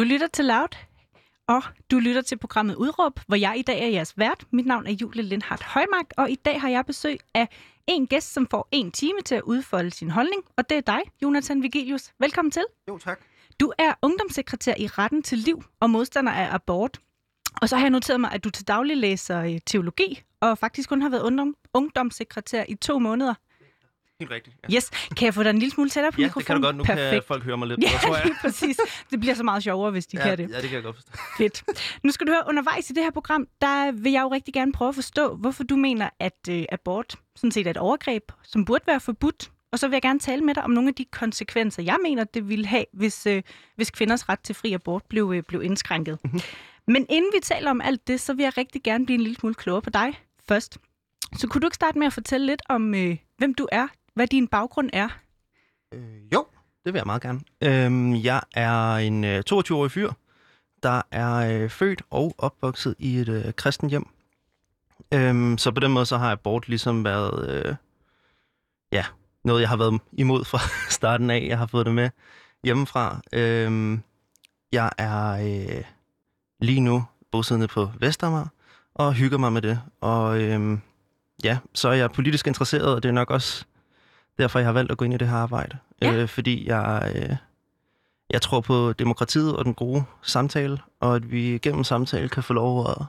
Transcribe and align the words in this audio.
Du 0.00 0.04
lytter 0.04 0.26
til 0.26 0.44
Loud, 0.44 0.76
og 1.48 1.62
du 1.90 1.98
lytter 1.98 2.22
til 2.22 2.38
programmet 2.38 2.74
Udråb, 2.74 3.20
hvor 3.26 3.36
jeg 3.36 3.58
i 3.58 3.62
dag 3.62 3.82
er 3.82 3.86
jeres 3.86 4.18
vært. 4.18 4.44
Mit 4.50 4.66
navn 4.66 4.86
er 4.86 4.90
Julie 4.90 5.22
Lindhardt 5.22 5.62
Højmark, 5.62 6.06
og 6.16 6.30
i 6.30 6.34
dag 6.34 6.60
har 6.60 6.68
jeg 6.68 6.86
besøg 6.86 7.18
af 7.34 7.48
en 7.86 8.06
gæst, 8.06 8.32
som 8.32 8.46
får 8.46 8.68
en 8.72 8.90
time 8.92 9.20
til 9.24 9.34
at 9.34 9.42
udfolde 9.42 9.90
sin 9.90 10.10
holdning, 10.10 10.42
og 10.56 10.70
det 10.70 10.76
er 10.76 10.80
dig, 10.80 11.00
Jonathan 11.22 11.62
Vigilius. 11.62 12.12
Velkommen 12.18 12.50
til. 12.50 12.64
Jo, 12.88 12.98
tak. 12.98 13.20
Du 13.60 13.72
er 13.78 13.92
ungdomssekretær 14.02 14.74
i 14.78 14.86
Retten 14.86 15.22
til 15.22 15.38
Liv 15.38 15.64
og 15.80 15.90
modstander 15.90 16.32
af 16.32 16.54
abort. 16.54 17.00
Og 17.62 17.68
så 17.68 17.76
har 17.76 17.82
jeg 17.82 17.90
noteret 17.90 18.20
mig, 18.20 18.32
at 18.32 18.44
du 18.44 18.50
til 18.50 18.68
daglig 18.68 18.96
læser 18.96 19.40
øh, 19.40 19.58
teologi, 19.66 20.22
og 20.40 20.58
faktisk 20.58 20.88
kun 20.88 21.02
har 21.02 21.08
været 21.08 21.22
ungdom, 21.22 21.56
ungdomssekretær 21.74 22.64
i 22.68 22.74
to 22.74 22.98
måneder. 22.98 23.34
Helt 24.20 24.30
rigtigt. 24.30 24.56
Ja, 24.70 24.74
Yes, 24.76 24.90
kan 25.16 25.26
jeg 25.26 25.34
få 25.34 25.42
dig 25.42 25.50
en 25.50 25.58
lille 25.58 25.72
smule 25.72 25.90
tættere 25.90 26.12
på 26.12 26.20
ja 26.20 26.26
mikrofonen? 26.26 26.40
det 26.40 26.46
kan 26.46 26.56
du 26.56 26.62
godt. 26.66 26.76
Nu 26.76 26.84
Perfekt. 26.84 27.10
kan 27.10 27.22
folk 27.26 27.44
høre 27.44 27.56
mig 27.58 27.68
lidt 27.68 27.80
Ja, 27.82 27.86
bedre, 27.88 27.98
tror 28.00 28.16
jeg. 28.16 28.24
lige 28.24 28.36
præcis. 28.40 28.76
Det 29.10 29.20
bliver 29.20 29.34
så 29.34 29.42
meget 29.42 29.62
sjovere, 29.62 29.90
hvis 29.90 30.06
de 30.06 30.16
ja, 30.16 30.22
kan 30.22 30.38
det. 30.38 30.50
Ja, 30.50 30.54
det 30.60 30.64
kan 30.64 30.72
jeg 30.74 30.82
godt 30.82 30.96
forstå. 30.96 31.12
Fedt. 31.38 31.64
Nu 32.02 32.10
skal 32.12 32.26
du 32.26 32.32
høre, 32.32 32.42
undervejs 32.48 32.90
i 32.90 32.92
det 32.92 33.02
her 33.02 33.10
program, 33.10 33.46
der 33.60 33.92
vil 33.92 34.12
jeg 34.12 34.22
jo 34.22 34.28
rigtig 34.28 34.54
gerne 34.54 34.72
prøve 34.72 34.88
at 34.88 34.94
forstå, 34.94 35.36
hvorfor 35.36 35.64
du 35.64 35.76
mener, 35.76 36.08
at 36.20 36.38
øh, 36.50 36.64
abort 36.72 37.16
sådan 37.36 37.50
set 37.52 37.66
er 37.66 37.70
et 37.70 37.76
overgreb, 37.76 38.22
som 38.44 38.64
burde 38.64 38.84
være 38.86 39.00
forbudt. 39.00 39.50
Og 39.72 39.78
så 39.78 39.88
vil 39.88 39.94
jeg 39.94 40.02
gerne 40.02 40.18
tale 40.18 40.42
med 40.44 40.54
dig 40.54 40.62
om 40.64 40.70
nogle 40.70 40.88
af 40.88 40.94
de 40.94 41.04
konsekvenser, 41.04 41.82
jeg 41.82 41.96
mener, 42.02 42.24
det 42.24 42.48
ville 42.48 42.66
have, 42.66 42.84
hvis, 42.92 43.26
øh, 43.26 43.42
hvis 43.76 43.90
kvinders 43.90 44.28
ret 44.28 44.40
til 44.40 44.54
fri 44.54 44.72
abort 44.72 45.02
blev, 45.08 45.32
øh, 45.36 45.42
blev 45.48 45.62
indskrænket. 45.62 46.18
Mhm. 46.24 46.40
Men 46.86 47.06
inden 47.08 47.30
vi 47.34 47.40
taler 47.42 47.70
om 47.70 47.80
alt 47.80 48.06
det, 48.08 48.20
så 48.20 48.34
vil 48.34 48.42
jeg 48.42 48.58
rigtig 48.58 48.82
gerne 48.82 49.06
blive 49.06 49.14
en 49.14 49.20
lille 49.20 49.36
smule 49.36 49.54
klogere 49.54 49.82
på 49.82 49.90
dig 49.90 50.20
først. 50.48 50.78
Så 51.36 51.46
kunne 51.48 51.60
du 51.60 51.66
ikke 51.66 51.74
starte 51.74 51.98
med 51.98 52.06
at 52.06 52.12
fortælle 52.12 52.46
lidt 52.46 52.62
om, 52.68 52.94
øh, 52.94 53.16
hvem 53.38 53.54
du 53.54 53.68
er, 53.72 53.88
hvad 54.14 54.26
din 54.26 54.48
baggrund 54.48 54.90
er? 54.92 55.08
Øh, 55.94 56.32
jo, 56.34 56.46
det 56.84 56.92
vil 56.92 56.98
jeg 56.98 57.06
meget 57.06 57.22
gerne. 57.22 57.40
Øhm, 57.60 58.14
jeg 58.14 58.40
er 58.54 58.94
en 58.94 59.24
øh, 59.24 59.42
22-årig 59.50 59.90
fyr, 59.90 60.12
der 60.82 61.02
er 61.10 61.62
øh, 61.62 61.70
født 61.70 62.02
og 62.10 62.34
opvokset 62.38 62.94
i 62.98 63.18
et 63.18 63.28
øh, 63.28 63.52
kristen 63.52 63.90
hjem. 63.90 64.06
Øhm, 65.14 65.58
så 65.58 65.70
på 65.70 65.80
den 65.80 65.92
måde 65.92 66.06
så 66.06 66.16
har 66.16 66.32
abort 66.32 66.68
ligesom 66.68 67.04
været 67.04 67.50
øh, 67.50 67.74
ja, 68.92 69.04
noget, 69.44 69.60
jeg 69.60 69.68
har 69.68 69.76
været 69.76 70.00
imod 70.12 70.44
fra 70.44 70.58
starten 70.98 71.30
af. 71.30 71.46
Jeg 71.48 71.58
har 71.58 71.66
fået 71.66 71.86
det 71.86 71.94
med 71.94 72.10
hjemmefra. 72.64 73.20
Øhm, 73.32 74.02
jeg 74.72 74.90
er 74.98 75.30
øh, 75.30 75.84
lige 76.60 76.80
nu 76.80 77.04
bosiddende 77.32 77.68
på 77.68 77.90
Vestermar 77.98 78.48
og 78.94 79.14
hygger 79.14 79.38
mig 79.38 79.52
med 79.52 79.62
det. 79.62 79.80
Og 80.00 80.42
øhm, 80.42 80.80
ja, 81.44 81.58
så 81.74 81.88
er 81.88 81.92
jeg 81.92 82.12
politisk 82.12 82.46
interesseret, 82.46 82.94
og 82.94 83.02
det 83.02 83.08
er 83.08 83.12
nok 83.12 83.30
også 83.30 83.64
derfor, 84.38 84.58
jeg 84.58 84.68
har 84.68 84.72
valgt 84.72 84.92
at 84.92 84.98
gå 84.98 85.04
ind 85.04 85.14
i 85.14 85.16
det 85.16 85.28
her 85.28 85.36
arbejde. 85.36 85.78
Ja. 86.02 86.12
Øh, 86.12 86.28
fordi 86.28 86.68
jeg, 86.68 87.12
øh, 87.16 87.36
jeg 88.30 88.42
tror 88.42 88.60
på 88.60 88.92
demokratiet 88.92 89.56
og 89.56 89.64
den 89.64 89.74
gode 89.74 90.04
samtale, 90.22 90.78
og 91.00 91.16
at 91.16 91.30
vi 91.30 91.58
gennem 91.62 91.84
samtale 91.84 92.28
kan 92.28 92.42
få 92.42 92.52
lov 92.52 92.90
at 92.90 93.04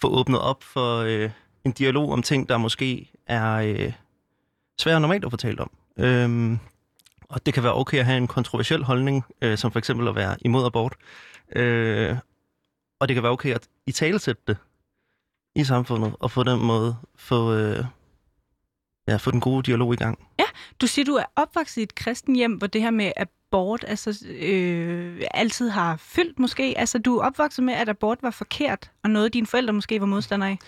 få 0.00 0.08
åbnet 0.08 0.40
op 0.40 0.62
for 0.62 0.98
øh, 0.98 1.30
en 1.64 1.72
dialog 1.72 2.12
om 2.12 2.22
ting, 2.22 2.48
der 2.48 2.56
måske 2.56 3.10
er 3.26 3.54
øh, 3.54 3.92
svære 4.78 5.00
normalt 5.00 5.24
at 5.32 5.38
talt 5.38 5.60
om. 5.60 5.70
Øhm, 5.96 6.58
og 7.28 7.46
det 7.46 7.54
kan 7.54 7.62
være 7.62 7.74
okay 7.74 7.98
at 7.98 8.04
have 8.04 8.16
en 8.16 8.26
kontroversiel 8.26 8.84
holdning, 8.84 9.24
øh, 9.42 9.58
som 9.58 9.72
for 9.72 9.78
eksempel 9.78 10.08
at 10.08 10.14
være 10.14 10.36
imod 10.40 10.66
abort. 10.66 10.94
Øh, 11.56 12.16
og 13.00 13.08
det 13.08 13.14
kan 13.14 13.22
være 13.22 13.32
okay 13.32 13.54
at 13.54 13.68
i 13.86 13.92
talesætte 13.92 14.42
det 14.46 14.56
i 15.54 15.64
samfundet, 15.64 16.16
og 16.20 16.30
på 16.30 16.42
den 16.42 16.60
måde 16.60 16.96
få, 17.16 17.52
øh, 17.52 17.84
ja, 19.08 19.16
få 19.16 19.30
den 19.30 19.40
gode 19.40 19.62
dialog 19.62 19.94
i 19.94 19.96
gang. 19.96 20.18
Du 20.80 20.86
siger, 20.86 21.04
du 21.04 21.14
er 21.14 21.24
opvokset 21.36 21.76
i 21.76 21.82
et 21.82 21.94
kristen 21.94 22.36
hjem, 22.36 22.52
hvor 22.52 22.66
det 22.66 22.82
her 22.82 22.90
med 22.90 23.12
abort 23.16 23.84
altså, 23.88 24.26
øh, 24.30 25.22
altid 25.34 25.68
har 25.68 25.96
fyldt 25.96 26.38
måske. 26.38 26.74
Altså, 26.76 26.98
du 26.98 27.16
er 27.18 27.24
opvokset 27.26 27.64
med, 27.64 27.74
at 27.74 27.88
abort 27.88 28.18
var 28.22 28.30
forkert, 28.30 28.90
og 29.04 29.10
noget 29.10 29.34
dine 29.34 29.46
forældre 29.46 29.72
måske 29.72 30.00
var 30.00 30.06
modstandere 30.06 30.50
af. 30.50 30.58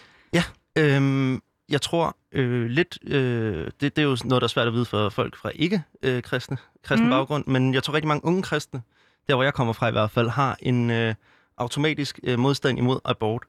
Øhm, 0.79 1.43
jeg 1.69 1.83
tror 1.83 2.17
øh, 2.33 2.67
lidt, 2.67 2.99
øh, 3.07 3.71
det, 3.81 3.97
det 3.97 3.99
er 3.99 4.07
jo 4.07 4.17
noget, 4.25 4.41
der 4.41 4.47
er 4.47 4.49
svært 4.49 4.67
at 4.67 4.73
vide 4.73 4.85
for 4.85 5.09
folk 5.09 5.37
fra 5.37 5.51
ikke-kristne 5.55 6.57
kristne 6.83 7.07
Mhm. 7.07 7.11
baggrund, 7.11 7.45
men 7.47 7.75
jeg 7.75 7.83
tror 7.83 7.95
rigtig 7.95 8.09
mange 8.09 8.25
unge 8.25 8.43
kristne, 8.43 8.83
der 9.29 9.35
hvor 9.35 9.43
jeg 9.45 9.55
kommer 9.55 9.73
fra 9.73 9.89
i 9.89 9.93
hvert 9.93 10.11
fald, 10.11 10.29
har 10.29 10.57
en 10.63 10.91
øh, 10.91 11.15
automatisk 11.59 12.21
øh, 12.23 12.39
modstand 12.39 12.79
imod 12.79 12.99
abort. 13.05 13.43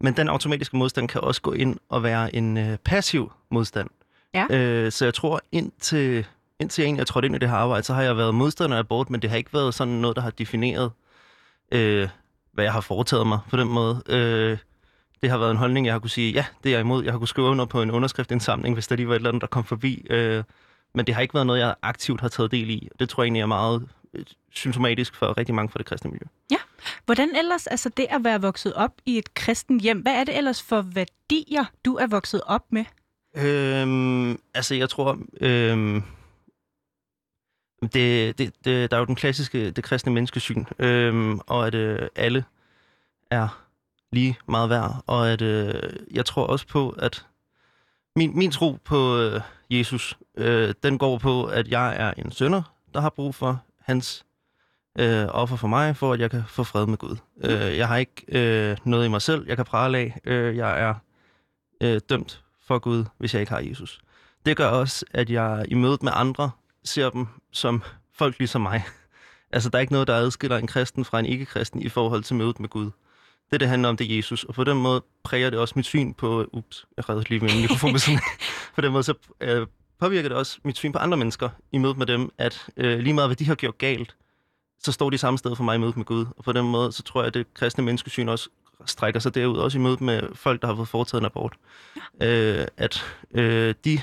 Men 0.00 0.16
den 0.16 0.28
automatiske 0.28 0.76
modstand 0.76 1.08
kan 1.08 1.20
også 1.20 1.42
gå 1.42 1.52
ind 1.52 1.76
og 1.88 2.02
være 2.02 2.34
en 2.34 2.56
øh, 2.56 2.76
passiv 2.78 3.32
modstand. 3.50 3.88
Ja. 4.34 4.46
Øh, 4.50 4.92
så 4.92 5.04
jeg 5.04 5.14
tror, 5.14 5.40
indtil, 5.52 6.26
indtil 6.60 6.82
jeg 6.82 6.86
egentlig 6.86 7.00
er 7.00 7.04
trådt 7.04 7.24
ind 7.24 7.34
i 7.34 7.38
det 7.38 7.48
her 7.48 7.56
arbejde, 7.56 7.82
så 7.82 7.94
har 7.94 8.02
jeg 8.02 8.16
været 8.16 8.34
modstander 8.34 8.76
af 8.76 8.80
abort, 8.80 9.10
men 9.10 9.22
det 9.22 9.30
har 9.30 9.36
ikke 9.36 9.54
været 9.54 9.74
sådan 9.74 9.94
noget, 9.94 10.16
der 10.16 10.22
har 10.22 10.30
defineret, 10.30 10.90
øh, 11.72 12.08
hvad 12.52 12.64
jeg 12.64 12.72
har 12.72 12.80
foretaget 12.80 13.26
mig 13.26 13.38
på 13.50 13.56
den 13.56 13.68
måde. 13.68 14.02
Øh, 14.08 14.58
det 15.22 15.30
har 15.30 15.38
været 15.38 15.50
en 15.50 15.56
holdning, 15.56 15.86
jeg 15.86 15.94
har 15.94 15.98
kunne 15.98 16.10
sige, 16.10 16.32
ja, 16.32 16.44
det 16.64 16.70
er 16.70 16.74
jeg 16.74 16.80
imod. 16.80 17.04
Jeg 17.04 17.12
har 17.12 17.18
kunne 17.18 17.28
skrive 17.28 17.46
under 17.46 17.64
på 17.64 17.82
en 17.82 17.90
underskriftindsamling, 17.90 18.74
hvis 18.74 18.86
der 18.86 18.96
lige 18.96 19.08
var 19.08 19.14
et 19.14 19.16
eller 19.16 19.30
andet, 19.30 19.40
der 19.40 19.46
kom 19.46 19.64
forbi. 19.64 20.06
Øh, 20.10 20.44
men 20.94 21.06
det 21.06 21.14
har 21.14 21.22
ikke 21.22 21.34
været 21.34 21.46
noget, 21.46 21.60
jeg 21.60 21.74
aktivt 21.82 22.20
har 22.20 22.28
taget 22.28 22.50
del 22.50 22.70
i. 22.70 22.88
Det 22.98 23.08
tror 23.08 23.22
jeg 23.22 23.26
egentlig 23.26 23.40
er 23.40 23.46
meget 23.46 23.88
øh, 24.14 24.24
symptomatisk 24.52 25.14
for 25.14 25.38
rigtig 25.38 25.54
mange 25.54 25.68
fra 25.70 25.78
det 25.78 25.86
kristne 25.86 26.10
miljø. 26.10 26.26
Hvordan 27.04 27.36
ellers, 27.36 27.66
altså 27.66 27.88
det 27.88 28.06
at 28.10 28.24
være 28.24 28.40
vokset 28.40 28.74
op 28.74 28.92
i 29.06 29.18
et 29.18 29.34
kristen 29.34 29.80
hjem, 29.80 30.00
hvad 30.00 30.12
er 30.12 30.24
det 30.24 30.36
ellers 30.36 30.62
for 30.62 30.82
værdier, 30.82 31.64
du 31.84 31.94
er 31.94 32.06
vokset 32.06 32.40
op 32.46 32.64
med? 32.70 32.84
Øhm, 33.34 34.38
altså, 34.54 34.74
jeg 34.74 34.88
tror... 34.90 35.18
Øhm, 35.40 36.02
det, 37.82 38.38
det, 38.38 38.52
det, 38.64 38.90
der 38.90 38.96
er 38.96 38.98
jo 38.98 39.06
den 39.06 39.14
klassiske, 39.14 39.70
det 39.70 39.84
kristne 39.84 40.12
menneskesyn, 40.12 40.64
øhm, 40.78 41.40
og 41.46 41.66
at 41.66 41.74
øh, 41.74 42.08
alle 42.16 42.44
er 43.30 43.64
lige 44.12 44.38
meget 44.48 44.70
værd, 44.70 45.04
og 45.06 45.30
at 45.30 45.42
øh, 45.42 45.74
jeg 46.10 46.26
tror 46.26 46.46
også 46.46 46.66
på, 46.66 46.90
at 46.90 47.26
min, 48.16 48.38
min 48.38 48.50
tro 48.50 48.78
på 48.84 49.18
øh, 49.18 49.40
Jesus, 49.70 50.18
øh, 50.36 50.74
den 50.82 50.98
går 50.98 51.18
på, 51.18 51.44
at 51.44 51.68
jeg 51.68 51.96
er 51.96 52.12
en 52.16 52.32
sønder, 52.32 52.62
der 52.94 53.00
har 53.00 53.10
brug 53.10 53.34
for 53.34 53.62
hans 53.80 54.24
øh, 54.98 55.26
offer 55.28 55.56
for 55.56 55.68
mig, 55.68 55.96
for 55.96 56.12
at 56.12 56.20
jeg 56.20 56.30
kan 56.30 56.42
få 56.48 56.64
fred 56.64 56.86
med 56.86 56.98
Gud. 56.98 57.16
Øh, 57.44 57.76
jeg 57.76 57.88
har 57.88 57.96
ikke 57.96 58.24
øh, 58.28 58.76
noget 58.84 59.06
i 59.06 59.08
mig 59.08 59.22
selv, 59.22 59.46
jeg 59.48 59.56
kan 59.56 59.64
prale 59.64 59.98
af. 59.98 60.20
Øh, 60.24 60.56
jeg 60.56 60.80
er 60.80 60.94
øh, 61.80 62.00
dømt 62.08 62.41
for 62.66 62.78
Gud, 62.78 63.04
hvis 63.18 63.34
jeg 63.34 63.40
ikke 63.40 63.52
har 63.52 63.60
Jesus. 63.60 64.00
Det 64.46 64.56
gør 64.56 64.66
også, 64.66 65.04
at 65.10 65.30
jeg 65.30 65.64
i 65.68 65.74
mødet 65.74 66.02
med 66.02 66.12
andre 66.14 66.50
ser 66.84 67.10
dem 67.10 67.26
som 67.52 67.82
folk 68.14 68.38
ligesom 68.38 68.60
mig. 68.60 68.84
Altså, 69.54 69.68
der 69.70 69.78
er 69.78 69.80
ikke 69.80 69.92
noget, 69.92 70.08
der 70.08 70.14
adskiller 70.14 70.56
en 70.56 70.66
kristen 70.66 71.04
fra 71.04 71.18
en 71.18 71.26
ikke-kristen 71.26 71.82
i 71.82 71.88
forhold 71.88 72.22
til 72.22 72.36
mødet 72.36 72.60
med 72.60 72.68
Gud. 72.68 72.90
Det, 73.50 73.60
det 73.60 73.68
handler 73.68 73.88
om, 73.88 73.96
det 73.96 74.12
er 74.12 74.16
Jesus. 74.16 74.44
Og 74.44 74.54
på 74.54 74.64
den 74.64 74.76
måde 74.76 75.04
præger 75.22 75.50
det 75.50 75.58
også 75.58 75.72
mit 75.76 75.86
syn 75.86 76.14
på... 76.14 76.46
Ups, 76.52 76.86
jeg 76.96 77.08
redder 77.08 77.22
lige 77.28 77.40
min 77.40 77.60
mikrofon 77.60 77.92
med 77.92 78.00
sådan. 78.00 78.20
På 78.74 78.80
den 78.80 78.92
måde 78.92 79.02
så 79.02 79.14
øh, 79.40 79.66
påvirker 80.00 80.28
det 80.28 80.38
også 80.38 80.58
mit 80.64 80.76
syn 80.76 80.92
på 80.92 80.98
andre 80.98 81.16
mennesker 81.16 81.48
i 81.72 81.78
mødet 81.78 81.98
med 81.98 82.06
dem, 82.06 82.30
at 82.38 82.68
øh, 82.76 82.98
lige 82.98 83.14
meget 83.14 83.28
hvad 83.28 83.36
de 83.36 83.44
har 83.44 83.54
gjort 83.54 83.78
galt, 83.78 84.16
så 84.78 84.92
står 84.92 85.10
de 85.10 85.18
samme 85.18 85.38
sted 85.38 85.56
for 85.56 85.64
mig 85.64 85.74
i 85.74 85.78
mødet 85.78 85.96
med 85.96 86.04
Gud. 86.04 86.26
Og 86.36 86.44
på 86.44 86.52
den 86.52 86.64
måde, 86.70 86.92
så 86.92 87.02
tror 87.02 87.20
jeg, 87.20 87.26
at 87.26 87.34
det 87.34 87.54
kristne 87.54 87.84
menneskesyn 87.84 88.28
også 88.28 88.48
strækker 88.86 89.20
sig 89.20 89.34
derud, 89.34 89.58
også 89.58 89.78
i 89.78 89.80
mødet 89.80 90.00
med 90.00 90.22
folk, 90.34 90.62
der 90.62 90.68
har 90.68 90.74
fået 90.74 90.88
foretaget 90.88 91.20
en 91.20 91.26
abort. 91.26 91.56
Øh, 92.22 92.66
at 92.76 93.04
øh, 93.34 93.74
de, 93.84 94.00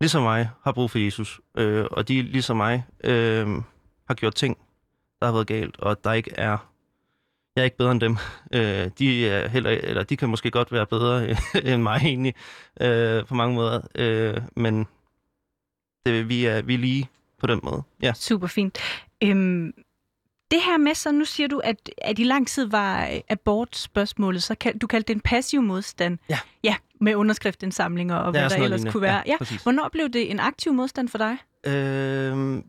ligesom 0.00 0.22
mig, 0.22 0.50
har 0.62 0.72
brug 0.72 0.90
for 0.90 0.98
Jesus. 0.98 1.40
Øh, 1.56 1.86
og 1.90 2.08
de, 2.08 2.22
ligesom 2.22 2.56
mig, 2.56 2.84
øh, 3.04 3.48
har 4.06 4.14
gjort 4.14 4.34
ting, 4.34 4.58
der 5.20 5.26
har 5.26 5.32
været 5.32 5.46
galt, 5.46 5.80
og 5.80 6.04
der 6.04 6.12
ikke 6.12 6.30
er... 6.34 6.56
Jeg 7.56 7.62
er 7.62 7.64
ikke 7.64 7.76
bedre 7.76 7.92
end 7.92 8.00
dem. 8.00 8.16
Øh, 8.52 8.90
de, 8.98 9.28
er 9.28 9.48
heller, 9.48 9.70
eller 9.70 10.02
de 10.02 10.16
kan 10.16 10.28
måske 10.28 10.50
godt 10.50 10.72
være 10.72 10.86
bedre 10.86 11.36
end 11.72 11.82
mig 11.82 12.00
egentlig, 12.02 12.34
øh, 12.80 13.26
på 13.26 13.34
mange 13.34 13.54
måder. 13.54 13.80
Øh, 13.94 14.36
men 14.56 14.86
det, 16.06 16.28
vi, 16.28 16.44
er, 16.44 16.62
vi 16.62 16.74
er 16.74 16.78
lige 16.78 17.08
på 17.38 17.46
den 17.46 17.60
måde. 17.62 17.82
Ja. 18.02 18.12
Super 18.14 18.46
fint. 18.46 18.78
Øhm, 19.22 19.72
det 20.50 20.58
her 20.62 20.78
med, 20.78 20.94
så 20.94 21.12
nu 21.12 21.24
siger 21.24 21.48
du, 21.48 21.58
at, 21.64 21.90
at 21.98 22.18
i 22.18 22.24
lang 22.24 22.48
tid 22.48 22.64
var 22.66 23.06
øh, 23.06 23.20
abortspørgsmålet, 23.28 24.42
så 24.42 24.54
kan, 24.54 24.78
du 24.78 24.86
kaldte 24.86 25.08
det 25.08 25.14
en 25.14 25.20
passiv 25.20 25.62
modstand. 25.62 26.18
Ja. 26.30 26.38
Ja, 26.64 26.74
med 27.00 27.14
underskriftsindsamlinger 27.14 28.16
og 28.16 28.30
hvad 28.30 28.40
Ja, 28.40 28.48
der 28.48 28.54
ellers 28.54 28.70
lignende. 28.70 28.92
kunne 28.92 29.02
være. 29.02 29.14
Ja, 29.26 29.32
Ja. 29.32 29.36
præcis. 29.38 29.62
Hvornår 29.62 29.88
blev 29.92 30.08
det 30.08 30.30
en 30.30 30.40
aktiv 30.40 30.72
modstand 30.72 31.08
for 31.08 31.18
dig? 31.18 31.36
Øh, 31.66 31.72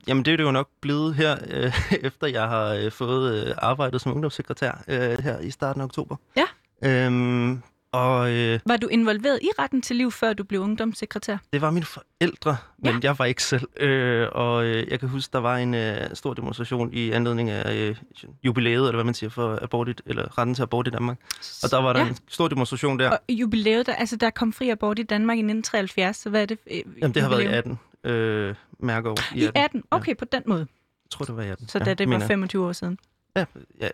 jamen, 0.07 0.25
det 0.25 0.27
er 0.33 0.37
det 0.37 0.43
jo 0.43 0.51
nok 0.51 0.69
blevet 0.81 1.15
her, 1.15 1.37
øh, 1.49 1.73
efter 2.07 2.27
jeg 2.27 2.47
har 2.47 2.65
øh, 2.73 2.91
fået 2.91 3.47
øh, 3.47 3.53
arbejdet 3.57 4.01
som 4.01 4.11
ungdomssekretær 4.13 4.83
øh, 4.87 5.19
her 5.23 5.39
i 5.39 5.51
starten 5.51 5.81
af 5.81 5.85
oktober. 5.85 6.15
Ja. 6.37 6.45
Øhm, 6.83 7.61
og 7.91 8.31
øh, 8.31 8.59
Var 8.65 8.77
du 8.77 8.87
involveret 8.87 9.39
i 9.41 9.49
retten 9.59 9.81
til 9.81 9.95
liv, 9.95 10.11
før 10.11 10.33
du 10.33 10.43
blev 10.43 10.61
ungdomssekretær? 10.61 11.37
det 11.53 11.61
var 11.61 11.71
mine 11.71 11.85
forældre, 11.85 12.57
men 12.77 12.93
Ja. 12.93 12.99
jeg 13.03 13.19
var 13.19 13.25
ikke 13.25 13.43
selv. 13.43 13.61
Øh, 13.77 14.27
og 14.31 14.65
øh, 14.65 14.87
jeg 14.91 14.99
kan 14.99 15.09
huske, 15.09 15.31
der 15.33 15.39
var 15.39 15.57
en 15.57 15.73
øh, 15.73 15.97
stor 16.15 16.33
demonstration 16.33 16.93
i 16.93 17.11
anledning 17.11 17.49
af 17.49 17.75
øh, 17.75 17.95
jubilæet, 18.43 18.77
eller 18.81 18.91
hvad 18.93 19.03
man 19.03 19.13
siger, 19.13 19.29
for 19.29 19.59
abort 19.61 19.87
i, 19.89 19.93
eller 20.05 20.37
retten 20.37 20.55
til 20.55 20.61
abort 20.61 20.87
i 20.87 20.89
Danmark. 20.89 21.17
Og 21.63 21.71
der 21.71 21.81
var 21.81 21.93
der 21.93 21.99
Ja. 21.99 22.05
ja. 22.05 22.11
en 22.11 22.17
stor 22.27 22.47
demonstration 22.47 22.99
der. 22.99 23.09
Og 23.09 23.19
jubilæet, 23.29 23.85
der, 23.85 23.93
altså 23.95 24.15
der 24.15 24.29
kom 24.29 24.53
fri 24.53 24.69
abort 24.69 24.99
i 24.99 25.03
Danmark 25.03 25.37
i 25.37 25.39
1973, 25.41 26.17
så 26.17 26.29
hvad 26.29 26.41
er 26.41 26.45
det? 26.45 26.57
øh, 26.71 26.81
Jamen, 27.01 27.13
det 27.13 27.21
har 27.21 27.29
været 27.29 27.41
i 27.41 27.45
jubilæum? 27.45 27.77
18. 28.03 28.11
Øh, 28.11 28.55
mærkeår 28.79 29.17
i 29.35 29.39
I 29.39 29.43
18. 29.45 29.63
18? 29.63 29.83
Okay, 29.91 30.15
på 30.15 30.25
den 30.25 30.43
måde. 30.45 30.59
Jeg 31.05 31.09
tror, 31.11 31.25
det 31.25 31.35
var 31.35 31.43
i 31.43 31.49
18. 31.49 31.67
Så 31.67 31.77
ja, 31.77 31.83
da 31.85 31.93
det 31.93 31.99
var 32.07 32.09
mener 32.09 32.23
jeg. 32.25 32.27
25 32.27 32.65
år 32.65 32.71
siden. 32.71 32.97
Ja, 33.35 33.45
ja, 33.81 33.89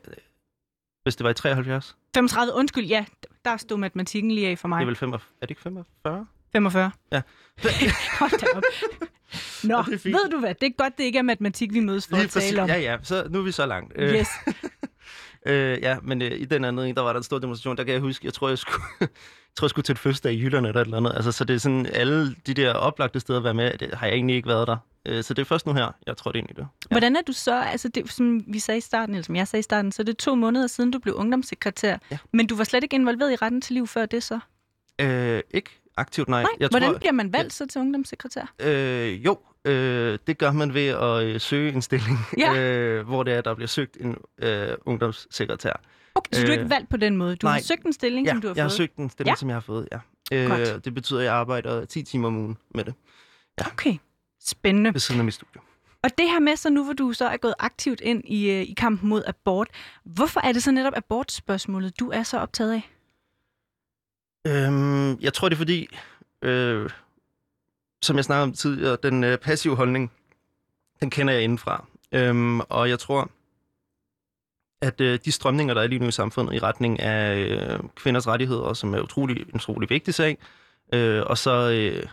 hvis 1.04 1.16
det 1.16 1.24
var 1.24 1.30
i 1.30 1.34
73. 1.34 1.96
35, 2.16 2.54
undskyld, 2.54 2.86
ja, 2.86 3.06
der 3.52 3.58
stod 3.58 3.78
matematikken 3.78 4.32
lige 4.32 4.48
af 4.48 4.58
for 4.58 4.68
mig. 4.68 4.78
Det 4.80 4.84
er 4.84 4.86
vel 4.88 4.96
45, 4.96 5.28
er 5.42 5.46
det 5.46 5.52
ikke 5.52 5.62
45? 5.62 6.26
45. 6.54 6.92
Ja. 7.12 7.22
Hold 8.20 8.40
da 8.40 8.46
op. 8.56 8.64
Nå, 9.64 9.84
ved 10.04 10.30
du 10.32 10.40
hvad, 10.40 10.54
det 10.62 10.68
er 10.68 10.72
godt, 10.78 10.98
det 10.98 11.04
ikke 11.04 11.20
er 11.20 11.24
matematik, 11.24 11.74
vi 11.74 11.80
mødes 11.80 12.08
for 12.08 12.16
Lige 12.16 12.24
at 12.24 12.30
tale 12.30 12.42
præcis. 12.44 12.58
om. 12.60 12.68
Ja, 12.70 12.78
ja, 12.78 12.98
så 13.04 13.28
nu 13.30 13.40
er 13.40 13.44
vi 13.44 13.52
så 13.52 13.66
langt. 13.66 13.94
Øh, 13.96 14.14
Yes. 14.16 14.28
Øh, 15.48 15.80
ja, 15.82 15.98
men 16.02 16.22
øh, 16.22 16.32
i 16.32 16.46
den 16.46 16.66
anden 16.66 16.96
der 16.96 17.02
var 17.02 17.14
der 17.14 17.18
en 17.18 17.24
stor 17.24 17.40
demonstration, 17.40 17.78
der 17.78 17.84
kan 17.84 17.94
jeg 17.94 18.02
huske, 18.02 18.26
jeg 18.26 18.34
tror, 18.34 18.50
jeg 18.50 18.58
skulle, 18.58 18.84
jeg 19.02 19.08
tror, 19.56 19.66
jeg 19.66 19.70
skulle 19.70 19.84
til 19.84 19.94
et 19.94 20.00
fødselsdag 20.00 20.34
i 20.34 20.42
Jylland 20.44 20.66
eller 20.66 20.82
et 20.82 20.86
eller 20.86 20.98
andet. 20.98 21.14
Altså, 21.16 21.32
så 21.32 21.44
det 21.44 21.54
er 21.54 21.58
sådan, 21.58 21.86
alle 21.86 22.36
de 22.48 22.54
der 22.54 22.74
oplagte 22.74 23.20
steder 23.20 23.40
at 23.40 23.44
være 23.44 23.54
med, 23.54 23.78
det 23.78 23.94
har 23.94 24.08
jeg 24.08 24.16
egentlig 24.16 24.36
ikke 24.36 24.50
været 24.50 24.68
der. 24.68 24.78
Øh, 25.06 25.24
så 25.24 25.34
det 25.34 25.42
er 25.42 25.46
først 25.46 25.66
nu 25.66 25.74
her, 25.74 25.92
jeg 26.08 26.18
tror 26.18 26.32
det 26.32 26.40
egentlig 26.40 26.56
det. 26.56 26.68
Ja. 26.92 26.94
Hvordan 26.94 27.16
er 27.16 27.22
du 27.28 27.32
så, 27.32 27.62
altså 27.62 27.90
det, 27.90 28.12
som 28.12 28.44
vi 28.48 28.60
sagde 28.60 28.78
i 28.78 28.82
starten, 28.82 29.16
eller 29.16 29.24
som 29.24 29.36
jeg 29.36 29.48
sagde 29.48 29.60
i 29.60 29.64
starten, 29.64 29.92
så 29.92 30.02
er 30.02 30.06
det 30.06 30.18
to 30.18 30.36
måneder 30.36 30.68
siden, 30.68 30.92
du 30.92 31.00
blev 31.00 31.16
ungdomssekretær. 31.16 31.98
Ja. 32.12 32.18
Men 32.34 32.48
du 32.48 32.56
var 32.56 32.64
slet 32.64 32.84
ikke 32.84 32.96
involveret 32.96 33.32
i 33.32 33.36
retten 33.36 33.62
til 33.62 33.74
liv 33.74 33.88
før 33.88 34.06
det 34.06 34.24
så? 34.24 34.40
Øh, 35.02 35.42
ikke 35.52 35.70
aktivt, 35.98 36.28
nej. 36.30 36.42
Nej, 36.42 36.52
jeg 36.60 36.68
hvordan 36.72 36.92
tror, 36.92 37.00
bliver 37.00 37.12
man 37.12 37.34
valgt 37.34 37.54
så 37.54 37.68
til 37.68 37.82
ungdomssekretær? 37.82 38.54
Øh, 38.60 39.26
jo, 39.26 39.38
øh, 39.68 40.20
det 40.28 40.38
gør 40.38 40.52
man 40.52 40.74
ved 40.74 40.88
at 40.88 41.24
øh, 41.24 41.40
søge 41.42 41.74
en 41.74 41.82
stilling, 41.82 42.18
Ja. 42.38 42.54
øh, 42.62 43.06
hvor 43.08 43.24
det 43.24 43.34
er, 43.34 43.42
der 43.42 43.54
bliver 43.56 43.68
søgt 43.68 43.98
en 44.00 44.18
øh, 44.38 44.70
ungdomssekretær. 44.86 45.82
Okay, 46.16 46.30
så 46.34 46.42
du 46.42 46.48
er 46.48 46.54
Øh, 46.54 46.60
ikke 46.60 46.70
valgt 46.70 46.90
på 46.90 46.98
den 46.98 47.18
måde? 47.18 47.36
Du 47.36 47.48
har 47.48 47.54
nej. 47.54 47.62
søgt 47.62 47.84
en 47.86 47.94
stilling, 47.94 48.26
Ja, 48.28 48.32
som 48.32 48.42
du 48.42 48.48
har 48.48 48.56
jeg 48.56 48.64
har 48.64 48.70
fået? 48.70 48.78
søgt 48.78 48.96
en 48.96 49.10
stilling, 49.10 49.28
Ja. 49.28 49.32
ja. 49.32 49.36
som 49.36 49.50
jeg 49.50 49.56
har 49.56 49.62
fået, 49.62 49.88
ja. 49.92 49.98
Godt. 50.48 50.60
Øh, 50.76 50.80
det 50.86 50.94
betyder, 50.94 51.20
at 51.20 51.26
jeg 51.26 51.34
arbejder 51.34 51.86
10 51.86 52.04
timer 52.04 52.28
om 52.28 52.38
ugen 52.38 52.58
med 52.76 52.84
det, 52.84 52.94
Okay, 53.72 53.98
spændende. 54.46 54.94
ved 54.94 55.00
siden 55.00 55.22
af 55.22 55.26
mit 55.26 55.34
studie. 55.34 55.62
Og 56.04 56.10
det 56.18 56.30
her 56.30 56.40
med 56.40 56.56
så 56.56 56.70
nu, 56.70 56.84
hvor 56.84 56.94
du 56.94 57.14
så 57.14 57.28
er 57.28 57.38
gået 57.38 57.54
aktivt 57.60 58.02
ind 58.02 58.24
i, 58.26 58.50
øh, 58.52 58.62
i 58.62 58.74
kampen 58.78 59.10
mod 59.10 59.24
abort, 59.28 59.68
hvorfor 60.06 60.40
er 60.40 60.52
det 60.52 60.64
så 60.64 60.72
netop 60.72 60.94
abortspørgsmålet, 60.96 62.00
du 62.00 62.10
er 62.10 62.24
så 62.24 62.38
optaget 62.40 62.74
af? 62.74 62.90
Øhm, 64.48 65.20
jeg 65.20 65.34
tror, 65.34 65.50
det 65.50 65.56
er 65.56 65.58
fordi, 65.58 65.88
øh, 66.42 66.90
som 68.02 68.16
jeg 68.16 68.26
snakkede 68.26 68.44
om 68.44 68.54
tidligere, 68.54 68.98
den 69.04 69.24
øh, 69.24 69.38
passive 69.38 69.76
holdning, 69.76 70.12
den 71.00 71.10
kender 71.10 71.34
jeg 71.34 71.44
indenfra. 71.44 71.86
Øhm, 72.12 72.60
og 72.60 72.90
jeg 72.90 73.00
tror, 73.00 73.30
at 74.82 75.02
øh, 75.02 75.20
de 75.26 75.32
strømninger, 75.32 75.74
der 75.74 75.82
er 75.82 75.88
lige 75.88 76.00
nu 76.00 76.08
i 76.08 76.12
samfundet 76.12 76.54
i 76.56 76.60
retning 76.60 77.00
af 77.00 77.38
øh, 77.38 77.80
kvinders 77.96 78.28
rettigheder, 78.28 78.74
som 78.74 78.94
er 78.94 79.02
utrolig, 79.02 79.38
en 79.42 79.56
utrolig 79.56 79.90
vigtig 79.90 80.14
sag, 80.14 80.38
øh, 80.94 81.24
og 81.26 81.38
så 81.38 81.72
øh, 81.72 82.08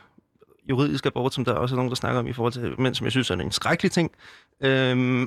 juridisk 0.68 1.06
abort, 1.06 1.34
som 1.34 1.44
der 1.44 1.52
også 1.52 1.74
er 1.74 1.76
nogen, 1.76 1.90
der 1.90 1.96
snakker 1.96 2.20
om 2.20 2.26
i 2.26 2.32
forhold 2.32 2.52
til 2.52 2.80
mænd, 2.80 2.94
som 2.94 3.04
jeg 3.04 3.12
synes 3.12 3.30
er 3.30 3.34
en 3.34 3.52
skrækkelig 3.52 3.92
ting. 3.92 4.10
øh, 4.60 5.26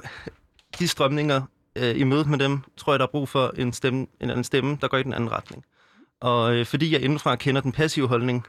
de 0.79 0.87
strømninger, 0.87 1.41
øh, 1.77 1.99
i 1.99 2.03
mødet 2.03 2.27
med 2.27 2.39
dem, 2.39 2.59
tror 2.77 2.93
jeg, 2.93 2.99
der 2.99 3.05
er 3.05 3.11
brug 3.11 3.29
for 3.29 3.53
en, 3.57 3.73
stemme, 3.73 4.07
en 4.21 4.29
anden 4.29 4.43
stemme, 4.43 4.77
der 4.81 4.87
går 4.87 4.97
i 4.97 5.03
den 5.03 5.13
anden 5.13 5.31
retning. 5.31 5.65
Og 6.19 6.55
øh, 6.55 6.65
fordi 6.65 6.93
jeg 6.93 7.01
indenfra 7.01 7.35
kender 7.35 7.61
den 7.61 7.71
passive 7.71 8.07
holdning, 8.07 8.45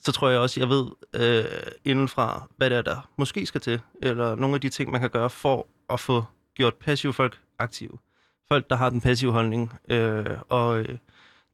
så 0.00 0.12
tror 0.12 0.28
jeg 0.28 0.40
også, 0.40 0.60
jeg 0.60 0.68
ved 0.68 0.86
øh, 1.14 1.44
indenfra, 1.84 2.48
hvad 2.56 2.70
det 2.70 2.78
er, 2.78 2.82
der 2.82 3.08
måske 3.16 3.46
skal 3.46 3.60
til, 3.60 3.80
eller 4.02 4.34
nogle 4.34 4.54
af 4.54 4.60
de 4.60 4.68
ting, 4.68 4.90
man 4.90 5.00
kan 5.00 5.10
gøre 5.10 5.30
for 5.30 5.66
at 5.90 6.00
få 6.00 6.24
gjort 6.54 6.74
passive 6.74 7.12
folk 7.12 7.38
aktive. 7.58 7.98
Folk, 8.48 8.70
der 8.70 8.76
har 8.76 8.90
den 8.90 9.00
passive 9.00 9.32
holdning. 9.32 9.72
Øh, 9.88 10.26
og 10.48 10.78
øh, 10.80 10.98